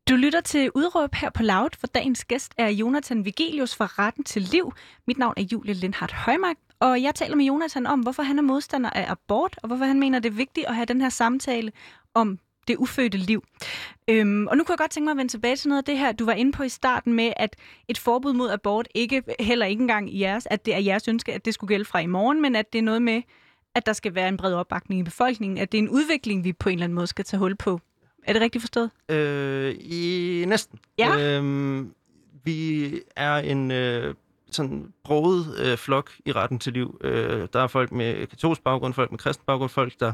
Du 0.08 0.16
lytter 0.16 0.40
til 0.40 0.70
Udråb 0.74 1.14
her 1.14 1.30
på 1.30 1.42
Loud, 1.42 1.70
for 1.80 1.86
dagens 1.86 2.24
gæst 2.24 2.54
er 2.58 2.68
Jonathan 2.68 3.24
Vigelius 3.24 3.76
fra 3.76 3.86
Retten 3.86 4.24
til 4.24 4.42
Liv. 4.42 4.72
Mit 5.06 5.18
navn 5.18 5.34
er 5.36 5.42
Julie 5.52 5.74
Lindhardt 5.74 6.12
Højmark, 6.12 6.56
og 6.80 7.02
jeg 7.02 7.14
taler 7.14 7.36
med 7.36 7.44
Jonathan 7.44 7.86
om, 7.86 8.00
hvorfor 8.00 8.22
han 8.22 8.38
er 8.38 8.42
modstander 8.42 8.90
af 8.90 9.10
abort, 9.10 9.58
og 9.62 9.66
hvorfor 9.66 9.84
han 9.84 10.00
mener, 10.00 10.18
det 10.18 10.28
er 10.28 10.36
vigtigt 10.36 10.66
at 10.66 10.74
have 10.74 10.86
den 10.86 11.00
her 11.00 11.08
samtale 11.08 11.72
om 12.14 12.38
det 12.68 12.76
ufødte 12.76 13.18
liv. 13.18 13.44
Øhm, 14.08 14.46
og 14.46 14.56
nu 14.56 14.64
kunne 14.64 14.72
jeg 14.72 14.78
godt 14.78 14.90
tænke 14.90 15.04
mig 15.04 15.10
at 15.10 15.16
vende 15.16 15.32
tilbage 15.32 15.56
til 15.56 15.68
noget 15.68 15.78
af 15.78 15.84
det 15.84 15.98
her, 15.98 16.12
du 16.12 16.24
var 16.24 16.32
inde 16.32 16.52
på 16.52 16.62
i 16.62 16.68
starten 16.68 17.12
med, 17.12 17.32
at 17.36 17.56
et 17.88 17.98
forbud 17.98 18.32
mod 18.32 18.50
abort 18.50 18.88
ikke 18.94 19.22
heller 19.40 19.66
ikke 19.66 19.80
engang 19.80 20.14
i 20.14 20.20
jeres, 20.20 20.46
at 20.50 20.66
det 20.66 20.74
er 20.74 20.78
jeres 20.78 21.08
ønske, 21.08 21.32
at 21.32 21.44
det 21.44 21.54
skulle 21.54 21.68
gælde 21.68 21.84
fra 21.84 21.98
i 21.98 22.06
morgen, 22.06 22.42
men 22.42 22.56
at 22.56 22.72
det 22.72 22.78
er 22.78 22.82
noget 22.82 23.02
med, 23.02 23.22
at 23.74 23.86
der 23.86 23.92
skal 23.92 24.14
være 24.14 24.28
en 24.28 24.36
bred 24.36 24.54
opbakning 24.54 25.00
i 25.00 25.02
befolkningen, 25.02 25.58
at 25.58 25.72
det 25.72 25.78
er 25.78 25.82
en 25.82 25.88
udvikling, 25.88 26.44
vi 26.44 26.52
på 26.52 26.68
en 26.68 26.72
eller 26.72 26.84
anden 26.84 26.94
måde 26.94 27.06
skal 27.06 27.24
tage 27.24 27.38
hul 27.38 27.54
på. 27.56 27.80
Er 28.24 28.32
det 28.32 28.42
rigtigt 28.42 28.62
forstået? 28.62 28.90
Øh, 29.08 29.74
i 29.80 30.44
næsten. 30.48 30.78
Ja. 30.98 31.36
Øhm, 31.36 31.94
vi 32.44 32.94
er 33.16 33.36
en 33.36 33.70
øh, 33.70 34.14
sådan 34.50 34.92
broget 35.04 35.58
øh, 35.58 35.76
flok 35.78 36.10
i 36.26 36.32
retten 36.32 36.58
til 36.58 36.72
liv. 36.72 36.98
Øh, 37.00 37.48
der 37.52 37.60
er 37.62 37.66
folk 37.66 37.92
med 37.92 38.26
katolsk 38.26 38.62
baggrund, 38.62 38.94
folk 38.94 39.10
med 39.10 39.18
kristen 39.18 39.44
baggrund, 39.46 39.70
folk, 39.70 40.00
der 40.00 40.12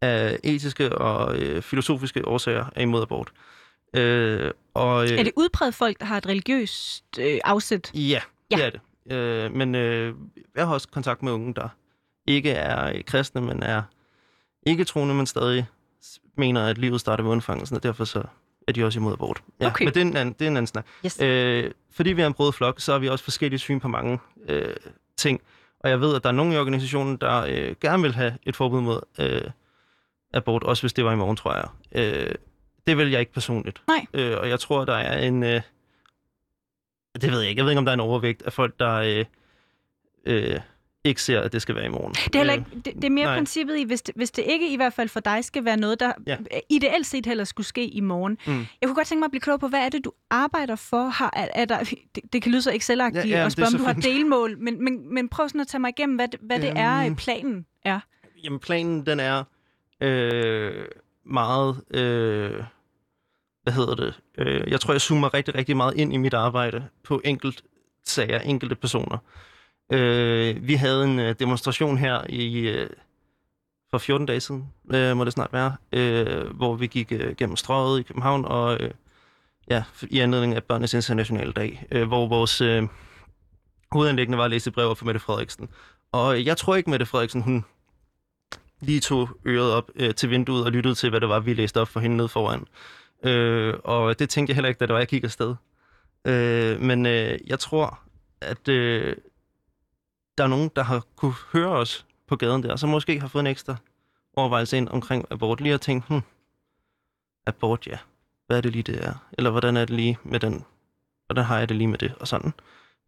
af 0.00 0.38
etiske 0.44 0.98
og 0.98 1.38
øh, 1.38 1.62
filosofiske 1.62 2.28
årsager 2.28 2.66
er 2.76 2.82
imod 2.82 3.02
abort. 3.02 3.32
Øh, 3.96 4.50
og, 4.74 5.04
øh, 5.04 5.18
Er 5.18 5.22
det 5.22 5.32
udpræget 5.36 5.74
folk, 5.74 6.00
der 6.00 6.04
har 6.06 6.16
et 6.16 6.26
religiøst 6.26 7.04
øh, 7.20 7.38
afsæt? 7.44 7.90
Ja, 7.94 8.20
Ja. 8.50 8.56
det 8.56 8.64
er 8.64 8.70
det. 8.70 8.80
Øh, 9.16 9.54
men 9.54 9.74
øh, 9.74 10.14
jeg 10.56 10.66
har 10.66 10.74
også 10.74 10.88
kontakt 10.88 11.22
med 11.22 11.32
unge, 11.32 11.54
der 11.54 11.68
ikke 12.28 12.50
er 12.50 13.02
kristne, 13.02 13.40
men 13.40 13.62
er 13.62 13.82
ikke 14.66 14.84
troende, 14.84 15.14
men 15.14 15.26
stadig 15.26 15.66
mener, 16.36 16.66
at 16.66 16.78
livet 16.78 17.00
starter 17.00 17.24
ved 17.24 17.30
undfangelsen, 17.30 17.76
og 17.76 17.82
derfor 17.82 18.04
så 18.04 18.22
er 18.68 18.72
de 18.72 18.84
også 18.84 18.98
imod 18.98 19.12
abort. 19.12 19.42
Ja, 19.60 19.66
Okay. 19.66 19.84
Men 19.84 19.94
det 19.94 20.00
er 20.00 20.04
en 20.06 20.16
anden, 20.16 20.34
det 20.38 20.44
er 20.44 20.50
en 20.50 20.56
anden 20.56 20.66
snak. 20.66 20.86
Yes. 21.06 21.20
Øh, 21.20 21.70
fordi 21.90 22.12
vi 22.12 22.22
er 22.22 22.26
en 22.26 22.34
brodet 22.34 22.54
flok, 22.54 22.80
så 22.80 22.92
har 22.92 22.98
vi 22.98 23.08
også 23.08 23.24
forskellige 23.24 23.58
syn 23.58 23.80
på 23.80 23.88
mange 23.88 24.18
øh, 24.48 24.76
ting. 25.16 25.40
Og 25.80 25.90
jeg 25.90 26.00
ved, 26.00 26.16
at 26.16 26.22
der 26.22 26.28
er 26.28 26.32
nogle 26.32 26.54
i 26.54 26.58
organisationen, 26.58 27.16
der 27.16 27.44
øh, 27.48 27.76
gerne 27.80 28.02
vil 28.02 28.14
have 28.14 28.38
et 28.42 28.56
forbud 28.56 28.80
mod 28.80 29.00
øh, 29.18 29.50
abort, 30.34 30.62
også 30.62 30.82
hvis 30.82 30.92
det 30.92 31.04
var 31.04 31.12
i 31.12 31.16
morgen, 31.16 31.36
tror 31.36 31.54
jeg. 31.54 31.68
Øh, 31.92 32.34
det 32.86 32.96
vil 32.96 33.10
jeg 33.10 33.20
ikke 33.20 33.32
personligt. 33.32 33.82
Nej. 33.88 34.06
Øh, 34.14 34.38
og 34.38 34.48
jeg 34.48 34.60
tror, 34.60 34.84
der 34.84 34.94
er 34.94 35.18
en... 35.26 35.42
Øh, 35.42 35.60
det 37.20 37.30
ved 37.32 37.40
jeg 37.40 37.48
ikke. 37.48 37.58
Jeg 37.58 37.64
ved 37.64 37.72
ikke, 37.72 37.78
om 37.78 37.84
der 37.84 37.92
er 37.92 37.94
en 37.94 38.00
overvægt 38.00 38.42
af 38.42 38.52
folk, 38.52 38.78
der 38.78 38.94
øh, 38.94 39.24
øh, 40.24 40.60
ikke 41.04 41.22
ser, 41.22 41.40
at 41.40 41.52
det 41.52 41.62
skal 41.62 41.74
være 41.74 41.84
i 41.84 41.88
morgen. 41.88 42.12
Det 42.12 42.34
er, 42.34 42.38
heller 42.38 42.54
Øh, 42.56 42.58
ikke, 42.58 42.70
det, 42.84 42.94
det 42.94 43.04
er 43.04 43.10
mere 43.10 43.24
nej. 43.24 43.36
princippet 43.36 43.78
i, 43.78 43.84
hvis 43.84 44.02
det, 44.02 44.14
hvis 44.16 44.30
det 44.30 44.44
ikke 44.48 44.72
i 44.72 44.76
hvert 44.76 44.92
fald 44.92 45.08
for 45.08 45.20
dig 45.20 45.44
skal 45.44 45.64
være 45.64 45.76
noget, 45.76 46.00
der 46.00 46.12
Ja. 46.26 46.36
ideelt 46.70 47.06
set 47.06 47.26
heller 47.26 47.44
skulle 47.44 47.66
ske 47.66 47.88
i 47.88 48.00
morgen. 48.00 48.38
Mm. 48.46 48.58
Jeg 48.80 48.86
kunne 48.88 48.94
godt 48.94 49.06
tænke 49.06 49.20
mig 49.20 49.24
at 49.26 49.30
blive 49.30 49.40
klog 49.40 49.60
på, 49.60 49.68
hvad 49.68 49.80
er 49.80 49.88
det, 49.88 50.04
du 50.04 50.12
arbejder 50.30 50.76
for? 50.76 51.08
Har, 51.08 51.30
er, 51.36 51.48
er 51.54 51.64
der, 51.64 51.78
det, 52.14 52.22
det 52.32 52.42
kan 52.42 52.52
lyde 52.52 52.62
så 52.62 52.70
Excel-agtigt 52.70 53.28
Ja, 53.28 53.38
ja, 53.38 53.46
at 53.46 53.52
spørge, 53.52 53.66
om 53.66 53.78
du 53.80 53.84
har 53.84 53.92
delmål, 53.92 54.58
men, 54.58 54.84
men, 54.84 55.14
men 55.14 55.28
prøv 55.28 55.48
sådan 55.48 55.60
at 55.60 55.68
tage 55.68 55.80
mig 55.80 55.88
igennem, 55.88 56.16
hvad, 56.16 56.28
hvad 56.40 56.60
det 56.60 56.72
er, 56.76 57.00
Øhm. 57.02 57.10
øh, 57.10 57.16
planen 57.16 57.66
er. 57.84 58.00
Jamen, 58.44 58.58
planen, 58.58 59.06
den 59.06 59.20
er 59.20 59.44
øh, 60.00 60.84
meget... 61.26 61.80
Øh, 61.90 62.62
hvad 63.62 63.72
hedder 63.72 63.94
det? 63.94 64.20
Øh, 64.38 64.70
jeg 64.70 64.80
tror, 64.80 64.94
jeg 64.94 65.00
zoomer 65.00 65.34
rigtig, 65.34 65.54
rigtig 65.54 65.76
meget 65.76 65.96
ind 65.96 66.12
i 66.12 66.16
mit 66.16 66.34
arbejde 66.34 66.84
på 67.04 67.20
enkelt 67.24 67.62
sager, 68.04 68.38
enkelte 68.40 68.74
personer. 68.74 69.18
Øh, 69.92 70.68
vi 70.68 70.74
havde 70.74 71.04
en 71.04 71.18
øh, 71.18 71.34
demonstration 71.38 71.98
her 71.98 72.22
i 72.28 72.68
øh, 72.68 72.90
for 73.90 73.98
14 73.98 74.26
dage 74.26 74.40
siden, 74.40 74.72
øh, 74.94 75.16
må 75.16 75.24
det 75.24 75.32
snart 75.32 75.52
være, 75.52 75.76
øh, 75.92 76.56
hvor 76.56 76.74
vi 76.74 76.86
gik 76.86 77.12
øh, 77.12 77.36
gennem 77.36 77.56
strøget 77.56 78.00
i 78.00 78.02
København, 78.02 78.44
og 78.44 78.80
øh, 78.80 78.90
ja, 79.70 79.84
i 80.10 80.18
anledning 80.18 80.54
af 80.54 80.64
Børnenes 80.64 80.94
Internationale 80.94 81.52
Dag, 81.52 81.86
øh, 81.90 82.08
hvor 82.08 82.26
vores 82.28 82.60
øh, 82.60 82.82
hovedanlæggende 83.92 84.38
var 84.38 84.44
at 84.44 84.50
læse 84.50 84.70
brev 84.70 84.88
op 84.88 84.98
for 84.98 85.04
Mette 85.04 85.20
Frederiksen. 85.20 85.68
Og 86.12 86.44
jeg 86.44 86.56
tror 86.56 86.76
ikke, 86.76 86.90
Mette 86.90 87.06
Frederiksen, 87.06 87.42
hun 87.42 87.64
lige 88.80 89.00
tog 89.00 89.28
øret 89.46 89.72
op 89.72 89.90
øh, 89.94 90.14
til 90.14 90.30
vinduet 90.30 90.64
og 90.64 90.72
lyttede 90.72 90.94
til, 90.94 91.10
hvad 91.10 91.20
det 91.20 91.28
var, 91.28 91.40
vi 91.40 91.54
læste 91.54 91.80
op 91.80 91.88
for 91.88 92.00
hende 92.00 92.16
ned 92.16 92.28
foran. 92.28 92.66
Øh, 93.24 93.74
og 93.84 94.18
det 94.18 94.28
tænkte 94.28 94.50
jeg 94.50 94.54
heller 94.56 94.68
ikke, 94.68 94.78
da 94.78 94.86
det 94.86 94.92
var, 94.92 94.98
jeg 94.98 95.08
gik 95.08 95.24
afsted. 95.24 95.54
Øh, 96.24 96.80
men 96.80 97.06
øh, 97.06 97.38
jeg 97.46 97.58
tror, 97.58 98.00
at 98.40 98.68
øh, 98.68 99.16
der 100.38 100.44
er 100.44 100.48
nogen, 100.48 100.70
der 100.76 100.82
har 100.82 101.04
kunne 101.16 101.34
høre 101.52 101.68
os 101.68 102.06
på 102.28 102.36
gaden 102.36 102.62
der, 102.62 102.76
som 102.76 102.88
måske 102.90 103.20
har 103.20 103.28
fået 103.28 103.42
en 103.42 103.46
ekstra 103.46 103.76
overvejelse 104.36 104.76
ind 104.76 104.88
omkring 104.88 105.24
abort. 105.30 105.60
Lige 105.60 105.70
har 105.70 105.78
tænkt, 105.78 106.08
hmm, 106.08 106.20
abort, 107.46 107.86
ja. 107.86 107.98
Hvad 108.46 108.56
er 108.56 108.60
det 108.60 108.72
lige, 108.72 108.82
det 108.82 109.04
er? 109.06 109.14
Eller 109.38 109.50
hvordan 109.50 109.76
er 109.76 109.80
det 109.84 109.96
lige 109.96 110.18
med 110.22 110.40
den? 110.40 110.64
Hvordan 111.26 111.44
har 111.44 111.58
jeg 111.58 111.68
det 111.68 111.76
lige 111.76 111.88
med 111.88 111.98
det? 111.98 112.14
Og 112.20 112.28
sådan. 112.28 112.52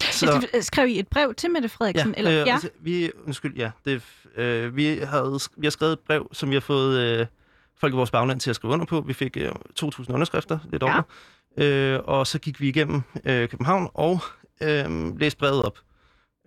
Så... 0.02 0.48
Skrev 0.60 0.88
I 0.88 0.98
et 0.98 1.08
brev 1.08 1.34
til 1.34 1.50
Mette 1.50 1.68
Frederiksen? 1.68 2.14
eller? 2.16 2.42
Øh, 2.46 2.52
altså, 2.54 2.70
vi, 2.80 3.10
undskyld, 3.26 3.56
ja. 3.56 3.70
Det, 3.84 4.02
øh, 4.36 4.76
vi, 4.76 4.84
havde, 4.86 5.38
vi 5.56 5.66
har 5.66 5.70
skrevet 5.70 5.92
et 5.92 5.98
brev, 6.00 6.28
som 6.32 6.48
vi 6.50 6.54
har 6.54 6.60
fået 6.60 6.98
øh, 7.00 7.26
folk 7.76 7.92
i 7.92 7.96
vores 7.96 8.10
bagland 8.10 8.40
til 8.40 8.50
at 8.50 8.56
skrive 8.56 8.72
under 8.72 8.86
på. 8.86 9.00
Vi 9.00 9.12
fik 9.12 9.36
øh, 9.36 9.52
2.000 9.82 10.12
underskrifter, 10.12 10.58
lidt 10.70 10.82
Ja. 10.82 10.92
over. 10.92 11.02
Øh, 11.56 12.00
og 12.04 12.26
så 12.26 12.38
gik 12.38 12.60
vi 12.60 12.68
igennem 12.68 13.02
øh, 13.24 13.48
København 13.48 13.88
og 13.94 14.20
øh, 14.62 15.18
læste 15.18 15.38
brevet 15.38 15.62
op. 15.62 15.78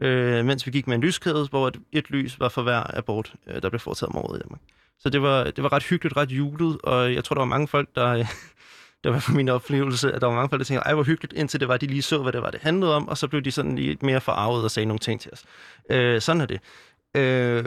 Øh, 0.04 0.46
mens 0.46 0.66
vi 0.66 0.72
gik 0.72 0.88
med 0.88 0.96
en 0.96 1.02
lyskæde, 1.02 1.48
hvor 1.50 1.68
et, 1.68 1.78
et 1.92 2.10
lys 2.10 2.40
var 2.40 2.50
for 2.50 2.62
hver 2.62 2.98
abort, 2.98 3.34
øh, 3.48 3.62
der 3.62 3.70
blev 3.70 3.80
foretaget 3.80 4.10
om 4.10 4.18
året 4.18 4.38
i 4.38 4.42
Danmark. 4.42 4.62
Så 5.00 5.10
det 5.10 5.22
var, 5.22 5.44
det 5.44 5.64
var 5.64 5.74
ret 5.74 5.84
hyggeligt, 5.84 6.18
ret 6.18 6.32
julet, 6.32 6.78
og 6.84 7.14
jeg 7.14 7.24
tror, 7.24 7.34
der 7.34 7.42
var 7.42 7.46
mange 7.46 7.68
folk, 7.68 7.90
der... 7.96 8.08
Øh, 8.08 8.26
det 9.04 9.12
var 9.12 9.20
for 9.20 9.32
min 9.32 9.50
oplevelse, 9.50 10.12
at 10.12 10.22
der 10.22 10.28
var 10.28 10.36
mange 10.36 10.50
folk, 10.50 10.60
der 10.60 10.66
tænkte, 10.66 10.86
ej, 10.86 10.94
hvor 10.94 11.04
hyggeligt, 11.04 11.34
indtil 11.34 11.60
det 11.60 11.68
var, 11.68 11.74
at 11.74 11.82
de 11.82 11.88
lige 11.88 12.02
så, 12.02 12.18
hvad 12.18 12.32
det 12.32 12.42
var, 12.42 12.52
det 12.52 12.62
handlede 12.62 12.96
om, 12.96 13.08
og 13.08 13.18
så 13.18 13.28
blev 13.28 13.42
de 13.42 13.52
sådan 13.52 13.76
lige 13.76 13.98
mere 14.02 14.22
forarvet 14.22 14.64
og 14.64 14.72
sagde 14.72 14.86
nogle 14.86 15.00
ting 15.00 15.22
til 15.22 15.32
os. 15.34 15.44
Øh, 15.90 16.22
sådan 16.22 16.42
er 16.42 16.46
det. 16.46 16.60
Øh, 17.16 17.66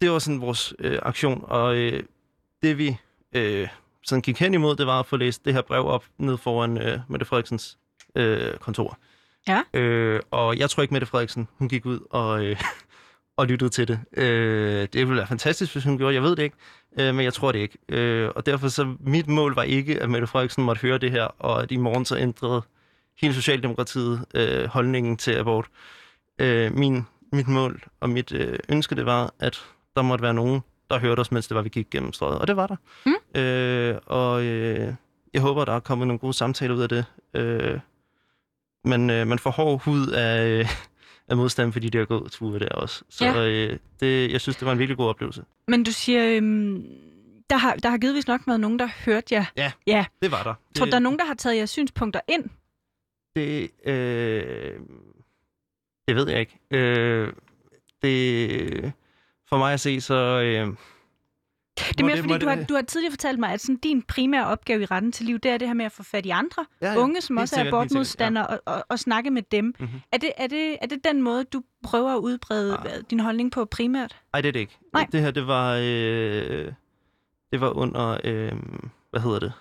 det 0.00 0.10
var 0.10 0.18
sådan 0.18 0.40
vores 0.40 0.74
øh, 0.78 0.98
aktion, 1.02 1.44
og 1.48 1.76
øh, 1.76 2.02
det 2.62 2.78
vi 2.78 2.96
øh, 3.32 3.68
sådan 4.02 4.22
gik 4.22 4.38
hen 4.38 4.54
imod, 4.54 4.76
det 4.76 4.86
var 4.86 5.00
at 5.00 5.06
få 5.06 5.16
læst 5.16 5.44
det 5.44 5.54
her 5.54 5.62
brev 5.62 5.86
op 5.86 6.04
ned 6.18 6.36
foran 6.38 6.78
øh, 6.78 6.98
Mette 7.08 7.26
Frederiksens 7.26 7.78
øh, 8.14 8.54
kontor. 8.54 8.98
Ja. 9.48 9.62
Øh, 9.74 10.20
og 10.30 10.58
jeg 10.58 10.70
tror 10.70 10.82
ikke, 10.82 10.94
Mette 10.94 11.06
Frederiksen, 11.06 11.48
hun 11.58 11.68
gik 11.68 11.86
ud 11.86 12.00
og, 12.10 12.44
øh, 12.44 12.56
og 13.36 13.46
lyttede 13.46 13.70
til 13.70 13.88
det. 13.88 14.00
Øh, 14.16 14.88
det 14.92 14.94
ville 14.94 15.16
være 15.16 15.26
fantastisk, 15.26 15.72
hvis 15.72 15.84
hun 15.84 15.98
gjorde, 15.98 16.14
jeg 16.14 16.22
ved 16.22 16.36
det 16.36 16.42
ikke, 16.42 16.56
øh, 16.98 17.14
men 17.14 17.24
jeg 17.24 17.34
tror 17.34 17.52
det 17.52 17.58
ikke. 17.58 17.78
Øh, 17.88 18.30
og 18.36 18.46
derfor 18.46 18.68
så 18.68 18.94
mit 19.00 19.28
mål 19.28 19.54
var 19.54 19.62
ikke, 19.62 20.02
at 20.02 20.10
Mette 20.10 20.26
Frederiksen 20.26 20.64
måtte 20.64 20.82
høre 20.82 20.98
det 20.98 21.10
her, 21.10 21.24
og 21.24 21.62
at 21.62 21.70
i 21.72 21.76
morgen 21.76 22.04
så 22.04 22.16
ændrede 22.18 22.62
hele 23.20 23.34
Socialdemokratiet 23.34 24.24
øh, 24.34 24.64
holdningen 24.66 25.16
til 25.16 25.32
abort. 25.32 25.66
Øh, 26.38 26.76
min, 26.76 27.06
mit 27.32 27.48
mål 27.48 27.82
og 28.00 28.10
mit 28.10 28.32
øh, 28.32 28.58
ønske, 28.68 28.94
det 28.94 29.06
var, 29.06 29.34
at 29.40 29.64
der 29.96 30.02
måtte 30.02 30.22
være 30.22 30.34
nogen, 30.34 30.60
der 30.90 30.98
hørte 30.98 31.20
os, 31.20 31.32
mens 31.32 31.48
det 31.48 31.54
var, 31.54 31.62
vi 31.62 31.68
gik 31.68 31.90
gennem 31.90 32.12
strøget. 32.12 32.38
Og 32.38 32.46
det 32.48 32.56
var 32.56 32.66
der. 32.66 32.76
Mm. 33.06 33.40
Øh, 33.40 33.98
og 34.06 34.44
øh, 34.44 34.94
jeg 35.34 35.42
håber, 35.42 35.64
der 35.64 35.72
er 35.72 35.80
kommet 35.80 36.06
nogle 36.06 36.18
gode 36.18 36.34
samtaler 36.34 36.74
ud 36.74 36.80
af 36.80 36.88
det. 36.88 37.04
Øh, 37.34 37.80
men 38.84 39.10
øh, 39.10 39.26
man 39.26 39.38
får 39.38 39.50
hård 39.50 39.82
hud 39.84 40.06
af, 40.06 40.46
øh, 40.48 40.66
af 41.28 41.36
modstand, 41.36 41.72
fordi 41.72 41.88
de 41.88 41.98
har 41.98 42.04
gået 42.04 42.32
ture 42.32 42.58
der 42.58 42.68
også. 42.68 43.04
Så 43.08 43.24
Ja. 43.24 43.46
øh, 43.48 43.78
det, 44.00 44.32
jeg 44.32 44.40
synes, 44.40 44.56
det 44.56 44.66
var 44.66 44.72
en 44.72 44.78
virkelig 44.78 44.96
god 44.96 45.08
oplevelse. 45.08 45.44
Men 45.68 45.84
du 45.84 45.92
siger, 45.92 46.36
øhm, 46.36 46.84
der, 47.50 47.56
har, 47.56 47.74
der 47.74 47.90
har 47.90 47.98
givetvis 47.98 48.26
nok 48.28 48.40
været 48.46 48.60
nogen, 48.60 48.78
der 48.78 48.86
har 48.86 49.02
hørt 49.04 49.32
jer. 49.32 49.44
Det 50.22 50.30
var 50.30 50.42
der. 50.42 50.54
Tror 50.54 50.54
du, 50.78 50.84
det, 50.84 50.92
der 50.92 50.98
er 50.98 51.02
nogen, 51.02 51.18
der 51.18 51.24
har 51.24 51.34
taget 51.34 51.56
jeres 51.56 51.70
synspunkter 51.70 52.20
ind? 52.28 52.44
Det, 53.36 53.70
øh, 53.86 54.74
det 56.08 56.16
ved 56.16 56.28
jeg 56.28 56.40
ikke. 56.40 56.58
Øh, 56.70 57.32
det, 58.02 58.92
for 59.48 59.58
mig 59.58 59.72
at 59.72 59.80
se, 59.80 60.00
så... 60.00 60.14
Øh, 60.14 60.74
Det 61.88 62.00
er 62.00 62.04
mere, 62.04 62.16
fordi 62.16 62.38
du 62.38 62.48
har, 62.48 62.64
du 62.68 62.74
har 62.74 62.82
tidligere 62.82 63.12
fortalt 63.12 63.38
mig, 63.38 63.52
at 63.52 63.60
sådan, 63.60 63.76
din 63.76 64.02
primære 64.02 64.46
opgave 64.46 64.82
i 64.82 64.84
retten 64.84 65.12
til 65.12 65.26
liv, 65.26 65.38
det 65.38 65.50
er 65.50 65.58
det 65.58 65.68
her 65.68 65.74
med 65.74 65.84
at 65.84 65.92
få 65.92 66.02
fat 66.02 66.26
i 66.26 66.30
andre 66.30 66.66
ja, 66.82 66.92
ja, 66.92 66.98
unge, 66.98 67.20
som 67.20 67.36
også 67.36 67.54
er 67.54 67.58
sikkert, 67.58 67.74
abortmodstandere, 67.74 68.46
og, 68.46 68.60
og, 68.66 68.84
og 68.88 68.98
snakke 68.98 69.30
med 69.30 69.42
dem. 69.42 69.74
Mhm. 69.78 69.88
Er, 70.12 70.18
det, 70.18 70.32
er, 70.36 70.46
det, 70.46 70.76
er 70.82 70.86
det 70.86 71.04
den 71.04 71.22
måde, 71.22 71.44
du 71.44 71.62
prøver 71.84 72.10
at 72.14 72.18
udbrede 72.18 72.76
Ah. 72.76 72.84
ah. 72.84 73.02
din 73.10 73.20
holdning 73.20 73.52
på 73.52 73.64
primært? 73.64 74.16
Nej, 74.32 74.40
det 74.40 74.48
er 74.48 74.52
det 74.52 74.60
ikke. 74.60 74.78
Nej. 74.92 75.06
Det 75.12 75.20
her, 75.20 75.30
det 75.30 75.46
var, 75.46 75.74
øh, 75.74 76.72
det 77.52 77.60
var 77.60 77.70
under, 77.70 78.18
øh, 78.24 78.52
hvad 79.10 79.20
hedder 79.20 79.38
det, 79.38 79.52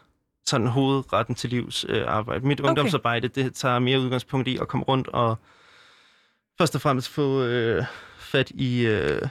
sådan 0.45 0.67
hovedretten 0.67 1.35
til 1.35 1.49
livs 1.49 1.85
øh, 1.89 2.03
arbejde. 2.07 2.47
Mit 2.47 2.59
Okay. 2.59 2.69
ungdomsarbejde, 2.69 3.27
det 3.27 3.53
tager 3.55 3.79
mere 3.79 3.99
udgangspunkt 3.99 4.47
i 4.47 4.57
at 4.61 4.67
komme 4.67 4.83
rundt 4.83 5.07
og 5.07 5.37
først 6.57 6.75
og 6.75 6.81
fremmest 6.81 7.09
få 7.09 7.43
øh, 7.43 7.85
fat 8.17 8.49
i 8.49 8.85
øh, 8.85 9.21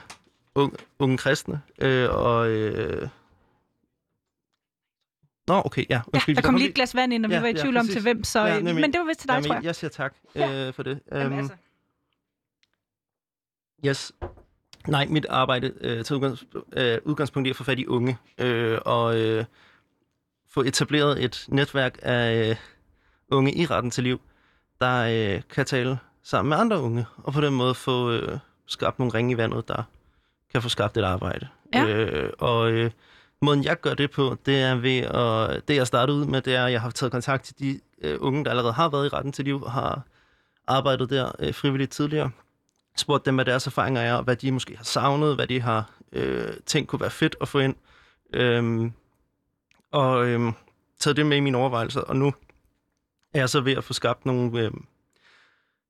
unge, 0.59 0.77
unge 0.99 1.17
kristne. 1.17 1.61
Øh, 1.81 2.09
og, 2.11 2.49
øh... 2.49 3.09
Nå, 5.47 5.61
okay, 5.65 5.85
ja. 5.89 5.95
Ja, 5.95 6.01
Undskyld, 6.13 6.35
der 6.35 6.41
kom 6.41 6.55
lige 6.55 6.69
et 6.69 6.75
glas 6.75 6.95
vand 6.95 7.13
ind, 7.13 7.25
og 7.25 7.29
vi 7.29 7.35
Ja, 7.35 7.41
var 7.41 7.47
i 7.47 7.51
ja, 7.55 7.61
tvivl 7.61 7.77
om 7.77 7.81
præcis. 7.81 7.93
til 7.93 8.01
hvem, 8.01 8.23
så, 8.23 8.39
Ja, 8.45 8.55
nemlig. 8.59 8.75
men 8.75 8.93
det 8.93 8.99
var 8.99 9.05
vist 9.05 9.19
til 9.19 9.27
dig, 9.29 9.33
Jamen, 9.33 9.47
tror 9.47 9.55
jeg. 9.55 9.63
jeg 9.63 9.75
siger 9.75 9.89
tak 9.91 10.15
Ja. 10.35 10.67
øh, 10.67 10.73
for 10.73 10.83
det. 10.83 10.99
Jamen, 11.11 11.25
Øhm, 11.25 11.39
altså. 11.39 11.53
Yes. 13.85 14.11
Nej, 14.87 15.05
mit 15.05 15.25
arbejde 15.29 15.73
øh, 15.81 16.05
til 16.05 16.15
udgangs, 16.15 16.45
øh, 16.73 16.97
udgangspunkt 17.05 17.47
i 17.47 17.49
at 17.49 17.55
få 17.55 17.63
fat 17.63 17.79
i 17.79 17.87
unge 17.87 18.17
øh, 18.37 18.79
og 18.85 19.19
øh, 19.19 19.45
få 20.49 20.61
etableret 20.61 21.23
et 21.23 21.45
netværk 21.47 21.99
af 22.01 22.49
øh, 22.49 22.55
unge 23.31 23.53
i 23.55 23.65
retten 23.65 23.91
til 23.91 24.03
liv, 24.03 24.21
der 24.81 25.35
øh, 25.35 25.41
kan 25.49 25.65
tale 25.65 25.99
sammen 26.23 26.49
med 26.49 26.57
andre 26.57 26.81
unge, 26.81 27.05
og 27.17 27.33
på 27.33 27.41
den 27.41 27.53
måde 27.53 27.75
få 27.75 28.11
øh, 28.11 28.39
skabt 28.65 28.99
nogle 28.99 29.13
ringe 29.13 29.31
i 29.33 29.37
vandet, 29.37 29.67
der 29.67 29.83
kan 30.51 30.61
få 30.61 30.69
skabt 30.69 30.97
et 30.97 31.03
arbejde. 31.03 31.47
Ja. 31.73 31.85
Øh, 31.85 32.33
og 32.39 32.71
øh, 32.71 32.91
måden 33.41 33.63
jeg 33.63 33.81
gør 33.81 33.93
det 33.93 34.11
på, 34.11 34.37
det 34.45 34.61
er 34.61 34.75
ved 34.75 34.97
at, 34.97 35.67
det 35.67 35.75
jeg 35.75 35.87
startede 35.87 36.17
ud 36.17 36.25
med, 36.25 36.41
det 36.41 36.55
er, 36.55 36.65
at 36.65 36.71
jeg 36.71 36.81
har 36.81 36.89
taget 36.89 37.11
kontakt 37.11 37.43
til 37.43 37.59
de 37.59 37.79
øh, 38.01 38.17
unge, 38.19 38.45
der 38.45 38.49
allerede 38.49 38.73
har 38.73 38.89
været 38.89 39.05
i 39.05 39.09
retten 39.09 39.31
til 39.31 39.45
liv, 39.45 39.61
og 39.61 39.71
har 39.71 40.01
arbejdet 40.67 41.09
der 41.09 41.31
øh, 41.39 41.53
frivilligt 41.53 41.91
tidligere, 41.91 42.31
spurgt 42.97 43.25
dem, 43.25 43.35
hvad 43.35 43.45
deres 43.45 43.67
erfaringer 43.67 44.01
er, 44.01 44.13
og 44.13 44.23
hvad 44.23 44.35
de 44.35 44.51
måske 44.51 44.77
har 44.77 44.83
savnet, 44.83 45.35
hvad 45.35 45.47
de 45.47 45.61
har 45.61 45.91
øh, 46.11 46.53
tænkt 46.65 46.89
kunne 46.89 47.01
være 47.01 47.09
fedt 47.09 47.35
at 47.41 47.47
få 47.47 47.59
ind. 47.59 47.75
Øhm, 48.33 48.93
og 49.91 50.27
øhm, 50.27 50.53
taget 50.99 51.17
det 51.17 51.25
med 51.25 51.37
i 51.37 51.39
mine 51.39 51.57
overvejelser, 51.57 52.01
og 52.01 52.15
nu 52.15 52.33
er 53.33 53.39
jeg 53.39 53.49
så 53.49 53.61
ved 53.61 53.73
at 53.73 53.83
få 53.83 53.93
skabt 53.93 54.25
nogle 54.25 54.59
øh, 54.59 54.71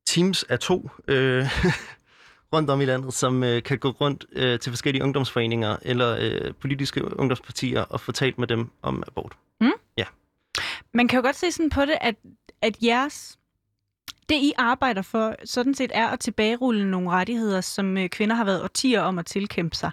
teams 0.06 0.44
af 0.44 0.60
to 0.60 0.90
øh, 1.08 1.46
rundt 2.54 2.70
om 2.70 2.82
i 2.82 2.86
landet, 2.86 3.14
som 3.14 3.44
øh, 3.44 3.64
kan 3.64 3.78
gå 3.78 3.90
rundt 3.90 4.26
øh, 4.32 4.60
til 4.60 4.72
forskellige 4.72 5.04
ungdomsforeninger 5.04 5.78
eller 5.82 6.18
øh, 6.20 6.54
politiske 6.54 7.20
ungdomspartier 7.20 7.82
og 7.82 8.02
få 8.02 8.12
talt 8.12 8.38
med 8.38 8.48
dem 8.48 8.70
om 8.82 9.04
abort. 9.08 9.38
Man 10.94 11.08
kan 11.08 11.18
jo 11.18 11.24
godt 11.24 11.36
se 11.36 11.52
sådan 11.52 11.70
på 11.70 11.82
det, 11.82 11.98
at, 12.02 12.16
at 12.62 12.84
jeres, 12.84 13.40
det 14.30 14.36
I 14.36 14.54
arbejder 14.58 15.02
for, 15.02 15.36
sådan 15.46 15.74
set 15.74 15.92
er 15.94 16.08
at 16.08 16.20
tilbagerulle 16.20 16.92
nogle 16.92 17.10
rettigheder, 17.10 17.62
som 17.62 17.98
øh, 17.98 18.10
kvinder 18.10 18.36
har 18.36 18.44
været 18.44 18.64
årtier 18.64 19.02
om 19.02 19.20
at 19.20 19.26
tilkæmpe 19.26 19.76
sig. 19.76 19.92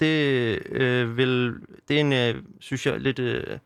det 0.00 0.58
øh, 0.66 1.16
vil, 1.16 1.54
det 1.88 1.96
er 1.96 2.00
en, 2.00 2.12
øh, 2.12 2.42
synes 2.60 2.86
jeg, 2.86 3.00
lidt 3.00 3.18
øh, 3.18 3.58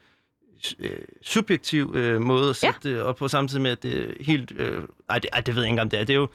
øh, 0.79 0.99
subjektiv 1.23 1.93
øh, 1.97 2.21
måde 2.21 2.51
at 2.51 2.57
sætte 2.57 2.79
det 2.83 3.03
op 3.03 3.17
på, 3.17 3.29
samtidig 3.29 3.63
med, 3.63 3.71
at 3.71 3.83
det 3.83 4.11
er 4.11 4.25
helt... 4.25 4.53
Øh, 4.57 4.83
ej, 5.09 5.19
det, 5.19 5.31
ej, 5.33 5.41
det 5.41 5.55
ved 5.55 5.63
jeg 5.63 5.69
ikke 5.69 5.73
engang, 5.73 5.91
det 5.91 6.01
er. 6.01 6.05
Det 6.05 6.13
er 6.13 6.19
jo... 6.19 6.29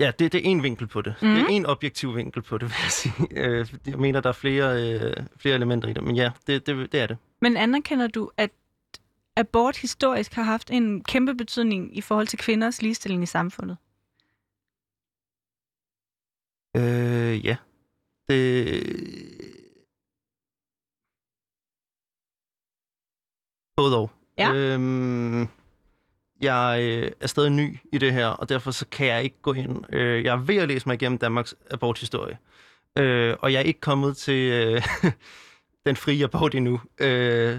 Ja, 0.00 0.12
det, 0.18 0.32
det 0.32 0.38
er 0.46 0.50
en 0.50 0.62
vinkel 0.62 0.86
på 0.86 1.02
det. 1.02 1.14
Mm. 1.22 1.28
Det 1.28 1.38
er 1.38 1.42
Mhm. 1.42 1.50
en 1.50 1.66
objektiv 1.66 2.16
vinkel 2.16 2.42
på 2.42 2.58
det, 2.58 2.68
vil 2.68 2.76
jeg 2.82 2.90
sige. 2.90 3.12
Øh, 3.44 3.74
jeg 3.86 3.98
mener, 3.98 4.20
der 4.20 4.28
er 4.28 4.32
flere, 4.32 4.92
øh, 4.92 5.16
flere 5.36 5.54
elementer 5.54 5.88
i 5.88 5.92
det, 5.92 6.02
men 6.04 6.16
ja, 6.16 6.30
det, 6.46 6.66
det, 6.66 6.92
det 6.92 7.00
er 7.00 7.06
det. 7.06 7.16
Men 7.40 7.56
anerkender 7.56 8.06
du, 8.06 8.30
at 8.36 8.50
abort 9.36 9.76
historisk 9.76 10.32
har 10.32 10.42
haft 10.42 10.70
en 10.70 11.04
kæmpe 11.04 11.34
betydning 11.34 11.96
i 11.96 12.00
forhold 12.00 12.26
til 12.26 12.38
kvinders 12.38 12.82
ligestilling 12.82 13.22
i 13.22 13.26
samfundet? 13.26 13.76
Øh, 16.76 17.44
ja. 17.46 17.56
Det... 18.28 19.58
Både 23.76 23.96
og. 23.96 24.10
Ja. 24.38 24.54
Øhm, 24.54 25.48
jeg 26.40 26.78
øh, 26.82 27.10
er 27.20 27.26
stadig 27.26 27.50
ny 27.50 27.78
i 27.92 27.98
det 27.98 28.12
her, 28.12 28.26
og 28.26 28.48
derfor 28.48 28.70
så 28.70 28.86
kan 28.90 29.06
jeg 29.06 29.22
ikke 29.24 29.36
gå 29.42 29.52
ind. 29.52 29.94
Øh, 29.94 30.24
jeg 30.24 30.32
er 30.32 30.36
ved 30.38 30.56
at 30.56 30.68
læse 30.68 30.88
mig 30.88 30.94
igennem 30.94 31.18
Danmarks 31.18 31.54
aborthistorie. 31.70 32.38
Øh, 32.98 33.36
og 33.40 33.52
jeg 33.52 33.58
er 33.58 33.62
ikke 33.62 33.80
kommet 33.80 34.16
til 34.16 34.52
øh, 34.52 34.82
den 35.86 35.96
frie 35.96 36.24
abort 36.24 36.54
endnu. 36.54 36.80
Øh, 37.00 37.58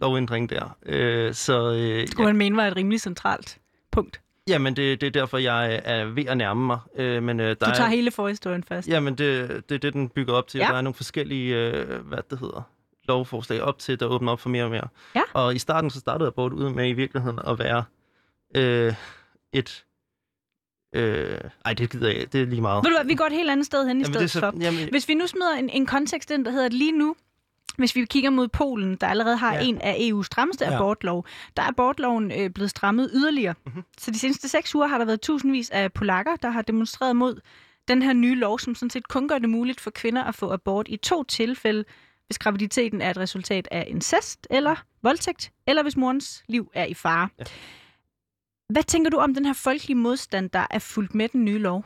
lovændring 0.00 0.50
der. 0.50 0.76
Øh, 0.86 1.34
så 1.34 1.72
øh, 1.72 2.08
Skulle 2.08 2.26
man 2.26 2.36
mene 2.36 2.56
var 2.56 2.66
et 2.66 2.76
rimelig 2.76 3.00
centralt 3.00 3.58
punkt. 3.92 4.20
jamen, 4.48 4.76
det, 4.76 5.00
det 5.00 5.06
er 5.06 5.10
derfor, 5.10 5.38
jeg 5.38 5.80
er 5.84 6.04
ved 6.04 6.26
at 6.26 6.36
nærme 6.36 6.66
mig. 6.66 6.78
Øh, 6.96 7.22
men, 7.22 7.40
øh, 7.40 7.46
der 7.46 7.54
Du 7.54 7.70
er, 7.70 7.74
tager 7.74 7.90
hele 7.90 8.10
forhistorien 8.10 8.64
først. 8.64 8.88
Jamen, 8.88 9.14
det, 9.14 9.48
det 9.68 9.74
er 9.74 9.78
det, 9.78 9.92
den 9.92 10.08
bygger 10.08 10.32
op 10.34 10.48
til. 10.48 10.58
Ja. 10.58 10.66
Der 10.66 10.74
er 10.74 10.80
nogle 10.80 10.94
forskellige, 10.94 11.56
øh, 11.56 12.06
hvad 12.06 12.18
det 12.30 12.38
hedder, 12.38 12.62
lovforslag 13.08 13.62
op 13.62 13.78
til, 13.78 14.00
der 14.00 14.06
åbner 14.06 14.32
op 14.32 14.40
for 14.40 14.48
mere 14.48 14.64
og 14.64 14.70
mere. 14.70 14.88
Ja. 15.14 15.22
Og 15.32 15.54
i 15.54 15.58
starten, 15.58 15.90
så 15.90 16.00
startede 16.00 16.26
abort 16.26 16.52
ud 16.52 16.70
med 16.70 16.88
i 16.88 16.92
virkeligheden 16.92 17.38
at 17.46 17.58
være 17.58 17.84
øh, 18.54 18.94
et... 19.52 19.84
Øh, 20.94 21.38
ej, 21.64 21.74
det 21.74 21.90
gider 21.90 22.10
jeg 22.10 22.32
Det 22.32 22.42
er 22.42 22.46
lige 22.46 22.60
meget. 22.60 22.84
Ved 22.84 22.90
du 22.90 22.96
hvad, 22.96 23.04
vi 23.06 23.14
går 23.14 23.24
et 23.24 23.32
helt 23.32 23.50
andet 23.50 23.66
sted 23.66 23.86
hen 23.86 24.00
i 24.00 24.02
Jamen, 24.02 24.16
er 24.16 24.26
stedet 24.26 24.44
for. 24.44 24.50
så, 24.50 24.64
jamen, 24.64 24.88
Hvis 24.90 25.08
vi 25.08 25.14
nu 25.14 25.26
smider 25.26 25.54
en, 25.54 25.70
en 25.70 25.86
kontekst 25.86 26.30
ind, 26.30 26.44
der 26.44 26.50
hedder, 26.50 26.66
at 26.66 26.72
lige 26.72 26.92
nu, 26.92 27.14
hvis 27.76 27.96
vi 27.96 28.04
kigger 28.04 28.30
mod 28.30 28.48
Polen, 28.48 28.96
der 28.96 29.06
allerede 29.06 29.36
har 29.36 29.54
ja. 29.54 29.60
En 29.60 29.80
af 29.80 29.94
EU's 29.94 30.22
strammeste 30.22 30.64
ja. 30.64 30.74
Abortlov, 30.74 31.26
der 31.56 31.62
er 31.62 31.66
abortloven 31.66 32.32
øh, 32.32 32.50
blevet 32.50 32.70
strammet 32.70 33.10
yderligere. 33.12 33.54
Mhm. 33.64 33.72
Mm-hmm. 33.74 33.84
Så 33.98 34.10
de 34.10 34.18
seneste 34.18 34.48
seks 34.48 34.74
uger 34.74 34.86
har 34.86 34.98
der 34.98 35.04
været 35.04 35.20
tusindvis 35.20 35.70
af 35.70 35.92
polakker, 35.92 36.36
der 36.36 36.50
har 36.50 36.62
demonstreret 36.62 37.16
mod 37.16 37.40
den 37.88 38.02
her 38.02 38.12
nye 38.12 38.34
lov, 38.34 38.58
som 38.58 38.74
sådan 38.74 38.90
set 38.90 39.08
kun 39.08 39.28
gør 39.28 39.38
det 39.38 39.48
muligt 39.48 39.80
for 39.80 39.90
kvinder 39.90 40.24
at 40.24 40.34
få 40.34 40.52
abort 40.52 40.88
i 40.88 40.96
to 40.96 41.22
tilfælde, 41.24 41.84
hvis 42.26 42.38
graviditeten 42.38 43.00
er 43.00 43.10
et 43.10 43.16
resultat 43.16 43.68
af 43.70 43.84
incest 43.88 44.46
eller 44.50 44.76
voldtægt, 45.02 45.52
eller 45.66 45.82
hvis 45.82 45.96
morens 45.96 46.44
liv 46.48 46.70
er 46.74 46.84
i 46.84 46.94
fare. 46.94 47.28
Ja. 47.38 47.44
Hvad 48.70 48.82
tænker 48.82 49.10
du 49.10 49.16
om 49.16 49.34
den 49.34 49.44
her 49.44 49.52
folkelige 49.52 49.96
modstand, 49.96 50.50
der 50.50 50.66
er 50.70 50.78
fulgt 50.78 51.14
med 51.14 51.28
den 51.28 51.44
nye 51.44 51.58
lov? 51.58 51.84